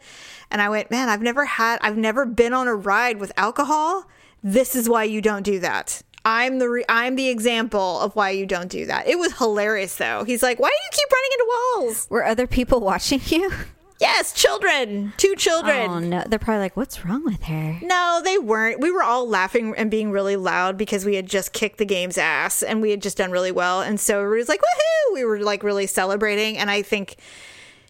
And 0.51 0.61
I 0.61 0.70
went, 0.70 0.91
"Man, 0.91 1.09
I've 1.09 1.22
never 1.22 1.45
had 1.45 1.80
I've 1.82 1.97
never 1.97 2.26
been 2.26 2.53
on 2.53 2.68
a 2.68 2.76
ride 2.76 3.20
with 3.20 3.32
alcohol. 3.38 4.05
This 4.43 4.76
is 4.76 4.88
why 4.88 5.03
you 5.05 5.22
don't 5.22 5.43
do 5.43 5.59
that." 5.59 6.03
I'm 6.26 6.59
the 6.59 6.70
re- 6.70 6.86
I'm 6.88 7.16
the 7.16 7.28
example 7.28 7.99
of 7.99 8.16
why 8.16 8.30
you 8.30 8.45
don't 8.45 8.70
do 8.70 8.86
that. 8.86 9.07
It 9.07 9.20
was 9.20 9.38
hilarious 9.39 9.95
though. 9.97 10.24
He's 10.24 10.41
like, 10.41 10.59
"Why 10.59 10.70
do 10.70 10.74
you 10.74 10.89
keep 10.91 11.11
running 11.11 11.32
into 11.34 11.45
walls?" 11.89 12.07
Were 12.09 12.26
other 12.26 12.47
people 12.47 12.80
watching 12.91 13.20
you? 13.26 13.51
Yes, 13.99 14.33
children, 14.33 15.13
two 15.17 15.35
children. 15.35 15.89
Oh 15.89 15.99
no, 15.99 16.23
they're 16.27 16.39
probably 16.39 16.61
like, 16.61 16.75
"What's 16.75 17.05
wrong 17.05 17.23
with 17.23 17.43
her?" 17.43 17.79
No, 17.81 18.21
they 18.23 18.37
weren't. 18.37 18.79
We 18.79 18.91
were 18.91 19.03
all 19.03 19.27
laughing 19.27 19.73
and 19.77 19.89
being 19.89 20.11
really 20.11 20.35
loud 20.35 20.77
because 20.77 21.05
we 21.05 21.15
had 21.15 21.27
just 21.27 21.53
kicked 21.53 21.77
the 21.77 21.85
game's 21.85 22.17
ass 22.17 22.61
and 22.63 22.81
we 22.81 22.91
had 22.91 23.01
just 23.01 23.17
done 23.17 23.31
really 23.31 23.51
well. 23.51 23.81
And 23.81 23.99
so 23.99 24.23
it 24.25 24.37
was 24.37 24.49
like, 24.49 24.59
woohoo! 24.59 25.13
We 25.13 25.23
were 25.23 25.39
like 25.39 25.63
really 25.63 25.87
celebrating. 25.87 26.57
And 26.57 26.69
I 26.69 26.81
think, 26.81 27.17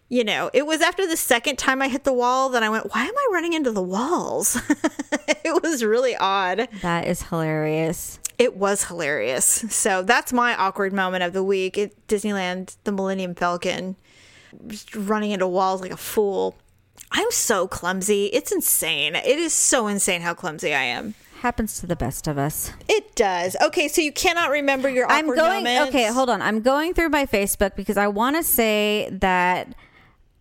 you 0.10 0.24
know, 0.24 0.50
it 0.54 0.66
was 0.66 0.82
after 0.82 1.08
the 1.08 1.18
second 1.18 1.58
time 1.58 1.82
I 1.82 1.88
hit 1.88 2.04
the 2.04 2.14
wall 2.14 2.50
that 2.50 2.64
I 2.64 2.70
went, 2.70 2.94
why 2.94 3.06
am 3.06 3.18
I 3.18 3.30
running 3.32 3.54
into 3.54 3.72
the 3.72 3.82
walls? 3.82 4.60
it 5.28 5.64
was 5.64 5.84
really 5.84 6.16
odd. 6.16 6.68
That 6.82 7.08
is 7.08 7.24
hilarious. 7.24 8.20
It 8.38 8.56
was 8.56 8.86
hilarious. 8.86 9.46
So 9.46 10.02
that's 10.02 10.34
my 10.34 10.56
awkward 10.56 10.92
moment 10.92 11.24
of 11.24 11.34
the 11.34 11.44
week 11.44 11.78
at 11.78 12.08
Disneyland, 12.08 12.76
the 12.84 12.92
Millennium 12.92 13.36
Falcon, 13.36 13.96
just 14.68 14.96
running 14.96 15.32
into 15.32 15.48
walls 15.48 15.82
like 15.82 15.92
a 15.92 15.98
fool. 15.98 16.56
I'm 17.12 17.32
so 17.32 17.68
clumsy. 17.68 18.26
It's 18.28 18.52
insane. 18.52 19.16
It 19.16 19.38
is 19.40 19.54
so 19.54 19.88
insane 19.88 20.22
how 20.22 20.34
clumsy 20.34 20.74
I 20.74 20.84
am. 20.84 21.14
Happens 21.42 21.80
to 21.82 21.88
the 21.88 21.96
best 21.96 22.28
of 22.28 22.38
us. 22.38 22.72
It 22.88 23.16
does. 23.16 23.56
Okay, 23.62 23.88
so 23.88 24.02
you 24.02 24.12
cannot 24.12 24.50
remember 24.50 24.90
your 24.90 25.12
I'm 25.12 25.28
going. 25.28 25.66
moments. 25.66 25.90
Okay, 25.90 26.08
hold 26.08 26.30
on. 26.30 26.42
I'm 26.42 26.62
going 26.62 26.94
through 26.94 27.10
my 27.10 27.26
Facebook 27.26 27.76
because 27.76 27.98
I 27.98 28.08
want 28.08 28.38
to 28.38 28.44
say 28.44 29.10
that. 29.12 29.76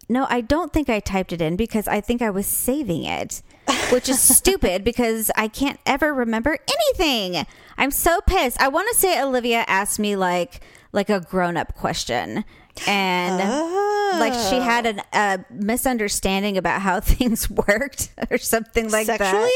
No, 0.08 0.26
I 0.30 0.40
don't 0.40 0.72
think 0.72 0.88
I 0.88 1.00
typed 1.00 1.32
it 1.32 1.40
in 1.42 1.56
because 1.56 1.88
I 1.88 2.00
think 2.00 2.22
I 2.22 2.30
was 2.30 2.46
saving 2.46 3.04
it, 3.04 3.42
which 3.90 4.08
is 4.08 4.20
stupid 4.36 4.84
because 4.84 5.30
I 5.36 5.48
can't 5.48 5.80
ever 5.86 6.12
remember 6.12 6.58
anything. 6.68 7.46
I'm 7.76 7.90
so 7.90 8.20
pissed. 8.20 8.60
I 8.60 8.68
want 8.68 8.88
to 8.92 8.98
say 8.98 9.20
Olivia 9.20 9.64
asked 9.66 9.98
me 9.98 10.16
like 10.16 10.60
like 10.92 11.10
a 11.10 11.20
grown 11.20 11.56
up 11.56 11.74
question, 11.74 12.44
and 12.86 13.40
oh. 13.42 13.91
Like 14.18 14.34
she 14.50 14.56
had 14.56 14.86
an, 14.86 15.02
a 15.12 15.44
misunderstanding 15.50 16.56
about 16.56 16.80
how 16.82 17.00
things 17.00 17.48
worked 17.50 18.10
or 18.30 18.38
something 18.38 18.90
like 18.90 19.06
that. 19.06 19.50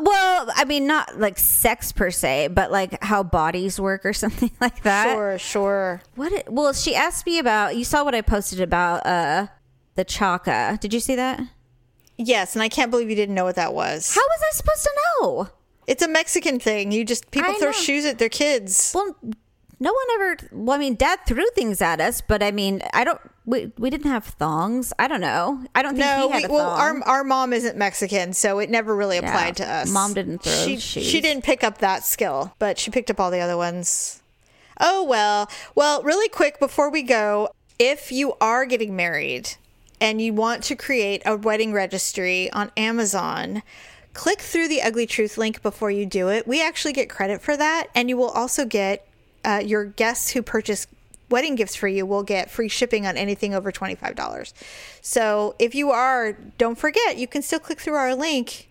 Well, 0.00 0.50
I 0.56 0.64
mean, 0.64 0.88
not 0.88 1.20
like 1.20 1.38
sex 1.38 1.92
per 1.92 2.10
se, 2.10 2.48
but 2.48 2.72
like 2.72 3.02
how 3.02 3.22
bodies 3.22 3.78
work 3.78 4.04
or 4.04 4.12
something 4.24 4.50
like 4.60 4.82
that. 4.82 5.12
Sure, 5.14 5.38
sure. 5.38 6.02
What? 6.16 6.32
It, 6.32 6.52
well, 6.52 6.72
she 6.72 6.94
asked 6.94 7.26
me 7.26 7.38
about. 7.38 7.76
You 7.76 7.84
saw 7.84 8.04
what 8.04 8.14
I 8.14 8.20
posted 8.20 8.60
about 8.60 9.06
uh 9.06 9.46
the 9.94 10.04
chancla. 10.04 10.80
Did 10.80 10.92
you 10.92 11.00
see 11.00 11.14
that? 11.16 11.40
Yes, 12.16 12.54
and 12.54 12.62
I 12.62 12.68
can't 12.68 12.90
believe 12.90 13.10
you 13.10 13.16
didn't 13.16 13.34
know 13.34 13.44
what 13.44 13.56
that 13.56 13.74
was. 13.74 14.14
How 14.14 14.20
was 14.20 14.40
I 14.48 14.54
supposed 14.54 14.84
to 14.84 14.90
know? 14.96 15.48
It's 15.86 16.02
a 16.02 16.08
Mexican 16.08 16.58
thing. 16.60 16.92
You 16.92 17.04
just 17.04 17.30
people 17.30 17.50
I 17.50 17.54
throw 17.54 17.68
know. 17.68 17.72
shoes 17.72 18.04
at 18.04 18.18
their 18.18 18.28
kids. 18.28 18.92
Well, 18.94 19.16
no 19.80 19.92
one 19.92 20.06
ever. 20.14 20.36
Well, 20.52 20.76
I 20.76 20.78
mean, 20.78 20.94
Dad 20.94 21.20
threw 21.26 21.44
things 21.54 21.82
at 21.82 22.00
us, 22.00 22.20
but 22.20 22.42
I 22.42 22.50
mean, 22.50 22.82
I 22.92 23.04
don't. 23.04 23.20
We 23.46 23.72
we 23.76 23.90
didn't 23.90 24.10
have 24.10 24.24
thongs. 24.24 24.92
I 24.98 25.06
don't 25.06 25.20
know. 25.20 25.64
I 25.74 25.82
don't 25.82 25.96
think 25.96 26.06
No, 26.06 26.28
he 26.28 26.40
had 26.40 26.50
we, 26.50 26.56
well, 26.56 26.70
our 26.70 27.02
our 27.02 27.24
mom 27.24 27.52
isn't 27.52 27.76
Mexican, 27.76 28.32
so 28.32 28.58
it 28.58 28.70
never 28.70 28.96
really 28.96 29.18
applied 29.18 29.56
to 29.58 29.70
us. 29.70 29.90
Mom 29.90 30.14
didn't 30.14 30.42
throw 30.42 30.52
she, 30.52 30.78
shoes. 30.78 31.04
She 31.06 31.20
didn't 31.20 31.44
pick 31.44 31.62
up 31.62 31.78
that 31.78 32.04
skill, 32.04 32.54
but 32.58 32.78
she 32.78 32.90
picked 32.90 33.10
up 33.10 33.20
all 33.20 33.30
the 33.30 33.40
other 33.40 33.56
ones. 33.56 34.22
Oh 34.80 35.04
well. 35.04 35.50
Well, 35.74 36.02
really 36.02 36.28
quick 36.28 36.58
before 36.58 36.90
we 36.90 37.02
go, 37.02 37.50
if 37.78 38.10
you 38.10 38.34
are 38.40 38.64
getting 38.64 38.96
married 38.96 39.50
and 40.00 40.20
you 40.20 40.32
want 40.32 40.62
to 40.64 40.74
create 40.74 41.22
a 41.26 41.36
wedding 41.36 41.72
registry 41.72 42.50
on 42.52 42.70
Amazon, 42.76 43.62
click 44.14 44.40
through 44.40 44.68
the 44.68 44.80
Ugly 44.80 45.06
Truth 45.06 45.36
link 45.36 45.62
before 45.62 45.90
you 45.90 46.06
do 46.06 46.28
it. 46.28 46.46
We 46.46 46.62
actually 46.62 46.94
get 46.94 47.10
credit 47.10 47.42
for 47.42 47.56
that, 47.56 47.88
and 47.94 48.08
you 48.08 48.16
will 48.16 48.30
also 48.30 48.64
get 48.64 49.06
uh, 49.44 49.60
your 49.64 49.84
guests 49.84 50.30
who 50.30 50.42
purchase 50.42 50.86
wedding 51.34 51.56
gifts 51.56 51.74
for 51.74 51.88
you 51.88 52.06
will 52.06 52.22
get 52.22 52.48
free 52.48 52.68
shipping 52.68 53.08
on 53.08 53.16
anything 53.16 53.52
over 53.54 53.72
$25. 53.72 54.52
So 55.00 55.56
if 55.58 55.74
you 55.74 55.90
are, 55.90 56.34
don't 56.58 56.78
forget, 56.78 57.18
you 57.18 57.26
can 57.26 57.42
still 57.42 57.58
click 57.58 57.80
through 57.80 57.96
our 57.96 58.14
link 58.14 58.70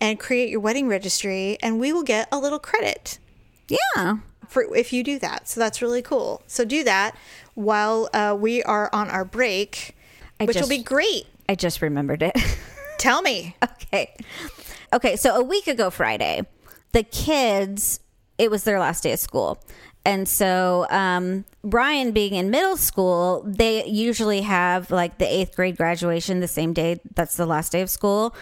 and 0.00 0.18
create 0.18 0.50
your 0.50 0.58
wedding 0.58 0.88
registry, 0.88 1.56
and 1.62 1.78
we 1.78 1.92
will 1.92 2.02
get 2.02 2.26
a 2.32 2.38
little 2.38 2.58
credit 2.58 3.20
yeah. 3.68 4.16
for 4.48 4.74
if 4.74 4.92
you 4.92 5.04
do 5.04 5.20
that. 5.20 5.46
So 5.46 5.60
that's 5.60 5.80
really 5.80 6.02
cool. 6.02 6.42
So 6.48 6.64
do 6.64 6.82
that 6.82 7.16
while 7.54 8.10
uh, 8.12 8.36
we 8.36 8.60
are 8.64 8.90
on 8.92 9.08
our 9.08 9.24
break, 9.24 9.96
I 10.40 10.46
which 10.46 10.56
will 10.60 10.68
be 10.68 10.82
great. 10.82 11.26
I 11.48 11.54
just 11.54 11.80
remembered 11.80 12.24
it. 12.24 12.36
Tell 12.98 13.22
me. 13.22 13.54
okay. 13.62 14.16
Okay, 14.92 15.14
so 15.14 15.36
a 15.36 15.44
week 15.44 15.68
ago 15.68 15.90
Friday, 15.90 16.42
the 16.90 17.04
kids, 17.04 18.00
it 18.36 18.50
was 18.50 18.64
their 18.64 18.80
last 18.80 19.04
day 19.04 19.12
of 19.12 19.20
school. 19.20 19.62
And 20.04 20.28
so, 20.28 20.86
um, 20.90 21.44
Brian 21.64 22.12
being 22.12 22.34
in 22.34 22.50
middle 22.50 22.76
school, 22.76 23.42
they 23.46 23.84
usually 23.86 24.42
have 24.42 24.90
like 24.90 25.18
the 25.18 25.26
eighth 25.26 25.56
grade 25.56 25.76
graduation 25.76 26.40
the 26.40 26.48
same 26.48 26.72
day. 26.72 27.00
That's 27.14 27.36
the 27.36 27.46
last 27.46 27.72
day 27.72 27.80
of 27.80 27.90
school. 27.90 28.34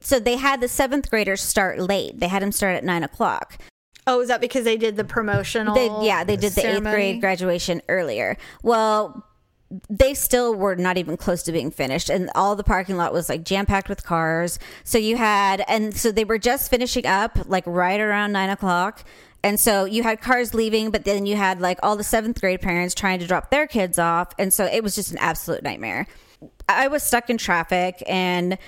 So 0.00 0.18
they 0.18 0.36
had 0.36 0.60
the 0.60 0.68
seventh 0.68 1.08
graders 1.08 1.40
start 1.40 1.78
late. 1.78 2.20
They 2.20 2.28
had 2.28 2.42
them 2.42 2.52
start 2.52 2.76
at 2.76 2.84
nine 2.84 3.04
o'clock. 3.04 3.58
Oh, 4.06 4.20
is 4.20 4.28
that 4.28 4.40
because 4.40 4.64
they 4.64 4.76
did 4.76 4.96
the 4.96 5.04
promotional? 5.04 5.74
They, 5.74 6.06
yeah, 6.06 6.24
they 6.24 6.36
did 6.36 6.52
the 6.52 6.66
eighth 6.66 6.82
grade 6.82 7.20
graduation 7.20 7.80
earlier. 7.88 8.36
Well, 8.62 9.24
they 9.88 10.12
still 10.12 10.54
were 10.54 10.76
not 10.76 10.98
even 10.98 11.16
close 11.16 11.42
to 11.44 11.52
being 11.52 11.70
finished, 11.70 12.10
and 12.10 12.30
all 12.34 12.54
the 12.54 12.64
parking 12.64 12.96
lot 12.96 13.12
was 13.12 13.28
like 13.28 13.44
jam 13.44 13.66
packed 13.66 13.88
with 13.88 14.04
cars. 14.04 14.58
So 14.84 14.98
you 14.98 15.16
had, 15.16 15.64
and 15.68 15.96
so 15.96 16.12
they 16.12 16.24
were 16.24 16.38
just 16.38 16.70
finishing 16.70 17.06
up 17.06 17.38
like 17.46 17.64
right 17.66 18.00
around 18.00 18.32
nine 18.32 18.50
o'clock. 18.50 19.04
And 19.44 19.60
so 19.60 19.84
you 19.84 20.02
had 20.02 20.20
cars 20.20 20.54
leaving, 20.54 20.90
but 20.90 21.04
then 21.04 21.26
you 21.26 21.36
had 21.36 21.60
like 21.60 21.78
all 21.82 21.94
the 21.96 22.02
seventh 22.02 22.40
grade 22.40 22.60
parents 22.62 22.94
trying 22.94 23.18
to 23.20 23.26
drop 23.26 23.50
their 23.50 23.66
kids 23.68 23.98
off. 23.98 24.32
And 24.38 24.52
so 24.52 24.64
it 24.64 24.82
was 24.82 24.94
just 24.96 25.12
an 25.12 25.18
absolute 25.18 25.62
nightmare. 25.62 26.06
I 26.68 26.88
was 26.88 27.02
stuck 27.02 27.30
in 27.30 27.38
traffic 27.38 28.02
and 28.08 28.58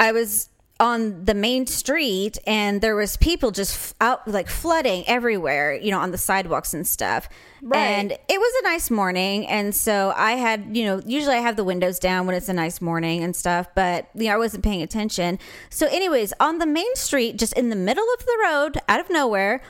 I 0.00 0.12
was 0.12 0.48
on 0.80 1.24
the 1.24 1.34
main 1.34 1.66
street 1.68 2.36
and 2.48 2.80
there 2.80 2.96
was 2.96 3.16
people 3.18 3.52
just 3.52 3.74
f- 3.76 3.94
out 4.00 4.26
like 4.26 4.48
flooding 4.48 5.04
everywhere 5.06 5.72
you 5.72 5.92
know 5.92 6.00
on 6.00 6.10
the 6.10 6.18
sidewalks 6.18 6.74
and 6.74 6.84
stuff 6.84 7.28
Right. 7.62 7.78
and 7.78 8.10
it 8.10 8.40
was 8.40 8.54
a 8.60 8.64
nice 8.64 8.90
morning 8.90 9.46
and 9.46 9.72
so 9.72 10.12
i 10.16 10.32
had 10.32 10.76
you 10.76 10.84
know 10.84 11.00
usually 11.06 11.36
i 11.36 11.38
have 11.38 11.54
the 11.54 11.62
windows 11.62 12.00
down 12.00 12.26
when 12.26 12.34
it's 12.34 12.48
a 12.48 12.52
nice 12.52 12.80
morning 12.80 13.22
and 13.22 13.36
stuff 13.36 13.68
but 13.76 14.08
you 14.16 14.26
know 14.26 14.34
i 14.34 14.36
wasn't 14.36 14.64
paying 14.64 14.82
attention 14.82 15.38
so 15.70 15.86
anyways 15.86 16.32
on 16.40 16.58
the 16.58 16.66
main 16.66 16.92
street 16.96 17.38
just 17.38 17.52
in 17.52 17.68
the 17.70 17.76
middle 17.76 18.06
of 18.18 18.26
the 18.26 18.38
road 18.42 18.78
out 18.88 18.98
of 18.98 19.08
nowhere 19.10 19.62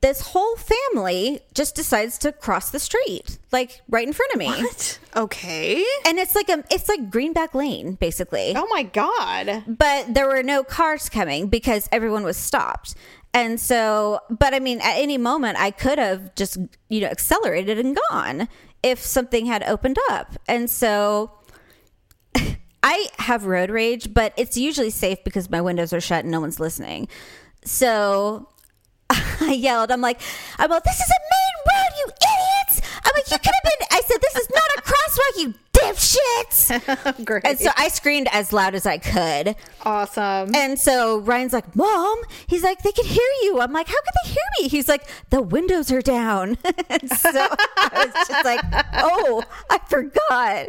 this 0.00 0.20
whole 0.20 0.56
family 0.56 1.40
just 1.54 1.74
decides 1.74 2.18
to 2.18 2.32
cross 2.32 2.70
the 2.70 2.78
street 2.78 3.38
like 3.52 3.80
right 3.88 4.06
in 4.06 4.12
front 4.12 4.32
of 4.32 4.38
me 4.38 4.46
What? 4.46 4.98
Okay. 5.16 5.84
and 6.06 6.18
it's 6.18 6.34
like 6.34 6.48
a 6.48 6.64
it's 6.70 6.88
like 6.88 7.10
greenback 7.10 7.54
lane 7.54 7.94
basically 7.94 8.52
Oh 8.56 8.66
my 8.70 8.82
god. 8.82 9.64
but 9.66 10.12
there 10.14 10.26
were 10.28 10.42
no 10.42 10.62
cars 10.64 11.08
coming 11.08 11.46
because 11.48 11.88
everyone 11.92 12.24
was 12.24 12.36
stopped 12.36 12.94
And 13.34 13.58
so, 13.58 14.20
but 14.28 14.52
I 14.52 14.60
mean, 14.60 14.80
at 14.82 14.98
any 14.98 15.16
moment, 15.16 15.56
I 15.58 15.70
could 15.70 15.98
have 15.98 16.34
just, 16.34 16.58
you 16.90 17.00
know, 17.00 17.08
accelerated 17.08 17.78
and 17.78 17.96
gone 18.10 18.46
if 18.82 18.98
something 19.00 19.46
had 19.46 19.62
opened 19.62 19.96
up. 20.10 20.36
And 20.46 20.68
so 20.68 21.30
I 22.82 23.06
have 23.18 23.46
road 23.46 23.70
rage, 23.70 24.12
but 24.12 24.34
it's 24.36 24.58
usually 24.58 24.90
safe 24.90 25.24
because 25.24 25.48
my 25.48 25.62
windows 25.62 25.94
are 25.94 26.00
shut 26.00 26.24
and 26.24 26.30
no 26.30 26.40
one's 26.42 26.60
listening. 26.60 27.08
So 27.64 28.48
I 29.40 29.52
yelled, 29.52 29.90
I'm 29.90 30.00
like, 30.00 30.20
I'm 30.58 30.70
like, 30.70 30.82
this 30.84 30.96
is 30.96 31.10
a 31.10 31.20
main 31.34 31.56
road, 31.70 31.92
you 31.98 32.06
idiots. 32.06 32.88
I'm 33.04 33.12
like, 33.14 33.30
you 33.30 33.38
could 33.38 33.52
have 33.54 33.64
been, 33.64 33.86
I 33.98 34.02
said, 34.06 34.20
this 34.20 34.36
is 34.36 34.48
not 34.50 34.62
a 34.78 34.82
crosswalk, 34.82 35.42
you 35.42 35.54
dipshits. 35.72 37.24
Great. 37.24 37.44
And 37.44 37.58
so 37.58 37.70
I 37.76 37.88
screamed 37.88 38.28
as 38.32 38.52
loud 38.52 38.74
as 38.74 38.86
I 38.86 38.98
could. 38.98 39.56
awesome. 39.82 40.54
And 40.54 40.78
so 40.78 41.18
Ryan's 41.18 41.52
like, 41.52 41.74
Mom, 41.74 42.18
he's 42.46 42.62
like, 42.62 42.82
they 42.82 42.92
can 42.92 43.04
hear 43.04 43.28
you. 43.42 43.60
I'm 43.60 43.72
like, 43.72 43.88
how 43.88 43.94
could 43.94 44.14
they 44.24 44.30
hear 44.30 44.42
me? 44.60 44.68
He's 44.68 44.88
like, 44.88 45.06
the 45.30 45.42
windows 45.42 45.90
are 45.90 46.02
down. 46.02 46.58
and 46.88 47.10
so 47.10 47.30
I 47.30 47.90
was 48.14 48.28
just 48.28 48.44
like, 48.44 48.60
oh, 48.94 49.42
I 49.70 49.78
forgot. 49.88 50.68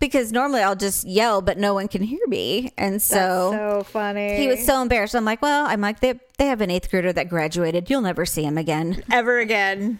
Because 0.00 0.30
normally 0.30 0.60
I'll 0.60 0.76
just 0.76 1.06
yell, 1.06 1.42
but 1.42 1.58
no 1.58 1.74
one 1.74 1.88
can 1.88 2.02
hear 2.02 2.20
me. 2.28 2.72
And 2.78 3.02
so, 3.02 3.50
so 3.52 3.82
funny. 3.82 4.36
he 4.36 4.46
was 4.46 4.64
so 4.64 4.80
embarrassed. 4.80 5.14
I'm 5.16 5.24
like, 5.24 5.42
well, 5.42 5.66
I'm 5.66 5.80
like, 5.80 6.00
they, 6.00 6.20
they 6.38 6.46
have 6.46 6.60
an 6.60 6.70
eighth 6.70 6.88
grader 6.90 7.12
that 7.12 7.28
graduated. 7.28 7.90
You'll 7.90 8.02
never 8.02 8.24
see 8.24 8.44
him 8.44 8.56
again. 8.56 9.02
ever 9.10 9.38
again. 9.38 9.98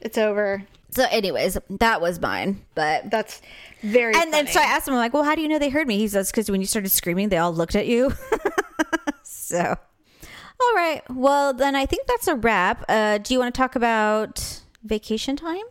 It's 0.00 0.18
over. 0.18 0.64
So, 0.90 1.06
anyways, 1.10 1.58
that 1.70 2.00
was 2.00 2.20
mine. 2.20 2.64
But 2.74 3.10
That's 3.10 3.42
very. 3.82 4.14
and 4.14 4.32
then 4.32 4.46
so 4.46 4.60
I 4.60 4.64
asked 4.64 4.88
him, 4.88 4.94
I'm 4.94 5.00
like, 5.00 5.12
well, 5.12 5.24
how 5.24 5.34
do 5.34 5.42
you 5.42 5.48
know 5.48 5.58
they 5.58 5.68
heard 5.68 5.86
me? 5.86 5.98
He 5.98 6.08
says, 6.08 6.30
because 6.30 6.50
when 6.50 6.60
you 6.60 6.66
started 6.66 6.90
screaming, 6.90 7.28
they 7.28 7.36
all 7.38 7.52
looked 7.52 7.76
at 7.76 7.86
you. 7.86 8.12
so, 9.22 9.76
all 10.60 10.74
right. 10.74 11.02
Well, 11.10 11.52
then 11.52 11.76
I 11.76 11.86
think 11.86 12.06
that's 12.06 12.26
a 12.26 12.34
wrap. 12.34 12.84
Uh, 12.88 13.18
do 13.18 13.34
you 13.34 13.40
want 13.40 13.54
to 13.54 13.58
talk 13.58 13.76
about 13.76 14.62
vacation 14.82 15.36
time? 15.36 15.64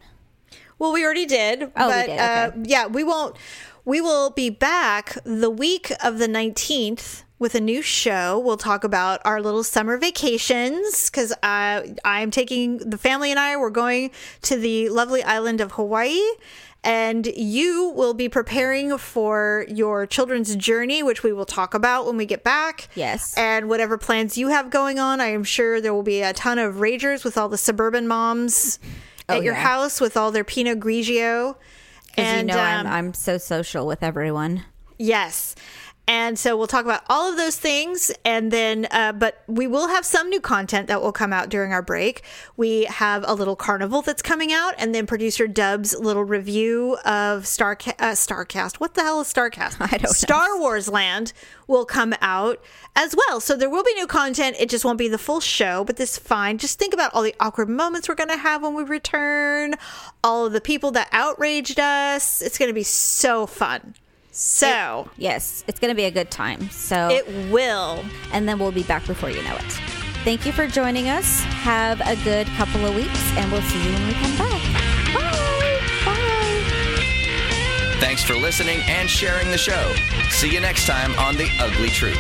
Well, 0.80 0.94
we 0.94 1.04
already 1.04 1.26
did. 1.26 1.72
Oh, 1.76 1.88
we 1.88 1.94
but, 1.94 2.06
did, 2.06 2.20
Uh, 2.20 2.52
yeah, 2.64 2.88
we 2.88 3.04
won't. 3.04 3.36
We 3.86 4.02
will 4.02 4.32
be 4.32 4.50
back 4.50 5.18
the 5.24 5.50
week 5.50 5.92
of 6.04 6.20
the 6.20 6.28
19th 6.28 7.24
with 7.40 7.56
a 7.56 7.62
new 7.62 7.82
show. 7.82 8.38
We'll 8.38 8.58
talk 8.58 8.84
about 8.84 9.22
our 9.24 9.42
little 9.42 9.64
summer 9.64 9.98
vacations 9.98 11.10
because 11.10 11.32
uh, 11.44 11.84
I'm 12.04 12.32
taking 12.32 12.78
the 12.78 12.98
family 12.98 13.32
and 13.32 13.40
I, 13.40 13.56
we're 13.58 13.70
going 13.70 14.12
to 14.44 14.58
the 14.58 14.90
lovely 14.90 15.24
island 15.24 15.62
of 15.62 15.74
Hawaii. 15.74 16.20
And 16.84 17.26
you 17.28 17.92
will 17.96 18.14
be 18.14 18.30
preparing 18.30 18.98
for 18.98 19.66
your 19.68 20.06
children's 20.06 20.56
journey, 20.56 21.04
which 21.04 21.22
we 21.22 21.34
will 21.34 21.46
talk 21.46 21.74
about 21.74 22.06
when 22.06 22.18
we 22.18 22.26
get 22.26 22.44
back. 22.44 22.88
Yes. 22.96 23.36
And 23.38 23.68
whatever 23.68 23.98
plans 23.98 24.38
you 24.38 24.50
have 24.50 24.70
going 24.70 24.98
on, 25.00 25.20
I 25.20 25.28
am 25.28 25.44
sure 25.44 25.82
there 25.82 25.94
will 25.94 26.04
be 26.04 26.22
a 26.22 26.34
ton 26.34 26.60
of 26.60 26.76
ragers 26.76 27.24
with 27.24 27.38
all 27.38 27.50
the 27.50 27.58
suburban 27.58 28.08
moms 28.08 28.80
at 29.30 29.38
Oh, 29.38 29.42
your 29.42 29.54
yeah. 29.54 29.62
house 29.64 30.00
with 30.02 30.16
all 30.18 30.32
their 30.32 30.44
Pinot 30.44 30.80
Grigio. 30.80 31.56
And 32.16 32.50
you 32.50 32.56
know 32.56 32.62
I'm, 32.62 32.86
um, 32.88 32.92
I'm 32.92 33.14
so 33.14 33.38
social 33.38 33.86
with 33.86 34.02
everyone. 34.04 34.64
yes. 34.98 35.56
And 36.08 36.40
so 36.40 36.56
we'll 36.56 36.68
talk 36.68 36.86
about 36.86 37.04
all 37.10 37.30
of 37.30 37.36
those 37.36 37.58
things. 37.58 38.12
And 38.24 38.50
then, 38.50 38.88
uh, 38.92 39.12
but 39.12 39.44
we 39.48 39.68
will 39.68 39.90
have 39.90 40.06
some 40.06 40.30
new 40.30 40.40
content 40.40 40.88
that 40.88 41.02
will 41.02 41.12
come 41.12 41.34
out 41.34 41.50
during 41.50 41.74
our 41.74 41.82
break. 41.82 42.24
We 42.56 42.86
have 42.86 43.26
a 43.28 43.34
little 43.34 43.58
carnival 43.58 44.02
that's 44.02 44.22
coming 44.22 44.54
out, 44.54 44.74
and 44.78 44.96
then 44.96 45.06
producer 45.06 45.48
Dub's 45.48 45.94
little 46.00 46.24
review 46.24 46.98
of 47.04 47.46
Star 47.46 47.74
uh, 47.74 48.14
Starcast. 48.14 48.78
What 48.78 48.94
the 48.94 49.02
hell 49.02 49.20
is 49.20 49.32
Starcast? 49.32 49.78
I 49.82 49.98
don't 49.98 50.04
know. 50.04 50.12
Star 50.12 50.58
Wars 50.58 50.88
Land 50.88 51.34
will 51.68 51.84
come 51.84 52.16
out 52.22 52.64
as 52.96 53.14
well. 53.14 53.42
So 53.42 53.58
there 53.58 53.70
will 53.70 53.84
be 53.84 53.94
new 53.96 54.08
content. 54.08 54.56
It 54.60 54.70
just 54.70 54.86
won't 54.86 54.98
be 54.98 55.10
the 55.10 55.18
full 55.18 55.42
show, 55.42 55.84
but 55.84 55.98
this 55.98 56.14
is 56.14 56.20
fine. 56.20 56.58
Just 56.58 56.80
think 56.80 56.94
about 56.94 57.14
all 57.14 57.22
the 57.22 57.36
awkward 57.42 57.68
moments 57.68 58.08
we're 58.08 58.16
going 58.16 58.30
to 58.30 58.38
have 58.38 58.64
when 58.64 58.76
we 58.76 58.84
return, 58.84 59.76
all 60.24 60.46
of 60.46 60.54
the 60.54 60.62
people 60.62 60.92
that 60.92 61.10
outraged 61.12 61.80
us. 61.80 62.42
It's 62.42 62.58
going 62.58 62.70
to 62.70 62.74
be 62.74 62.84
so 62.84 63.46
fun. 63.46 63.96
So 64.40 65.10
Yes, 65.18 65.64
it's 65.68 65.80
going 65.80 65.90
to 65.92 65.96
be 65.96 66.06
a 66.06 66.12
good 66.12 66.30
time. 66.30 66.70
So, 66.70 67.10
it 67.10 67.26
will. 67.52 68.06
and 68.32 68.48
then 68.48 68.60
we'll 68.60 68.72
be 68.72 68.84
back 68.84 69.06
before 69.08 69.32
you 69.32 69.42
know 69.44 69.56
it. 69.56 69.72
Thank 70.24 70.46
you 70.46 70.52
for 70.52 70.68
joining 70.68 71.10
us. 71.10 71.42
Have 71.44 72.02
a 72.02 72.16
good 72.24 72.46
couple 72.58 72.86
of 72.86 72.96
weeks, 72.96 73.20
and 73.38 73.52
we'll 73.52 73.62
see 73.64 73.84
you 73.84 73.92
when 73.94 74.08
we 74.08 74.14
come 74.14 74.38
back. 74.38 74.62
Bye. 75.14 75.80
Bye. 76.06 77.98
Thanks 78.00 78.24
for 78.24 78.36
listening 78.36 78.82
and 78.88 79.10
sharing 79.10 79.50
the 79.50 79.58
show. 79.58 79.96
See 80.30 80.54
you 80.54 80.60
next 80.60 80.86
time 80.86 81.16
on 81.18 81.36
The 81.36 81.50
Ugly 81.60 81.90
Truth. 81.90 82.18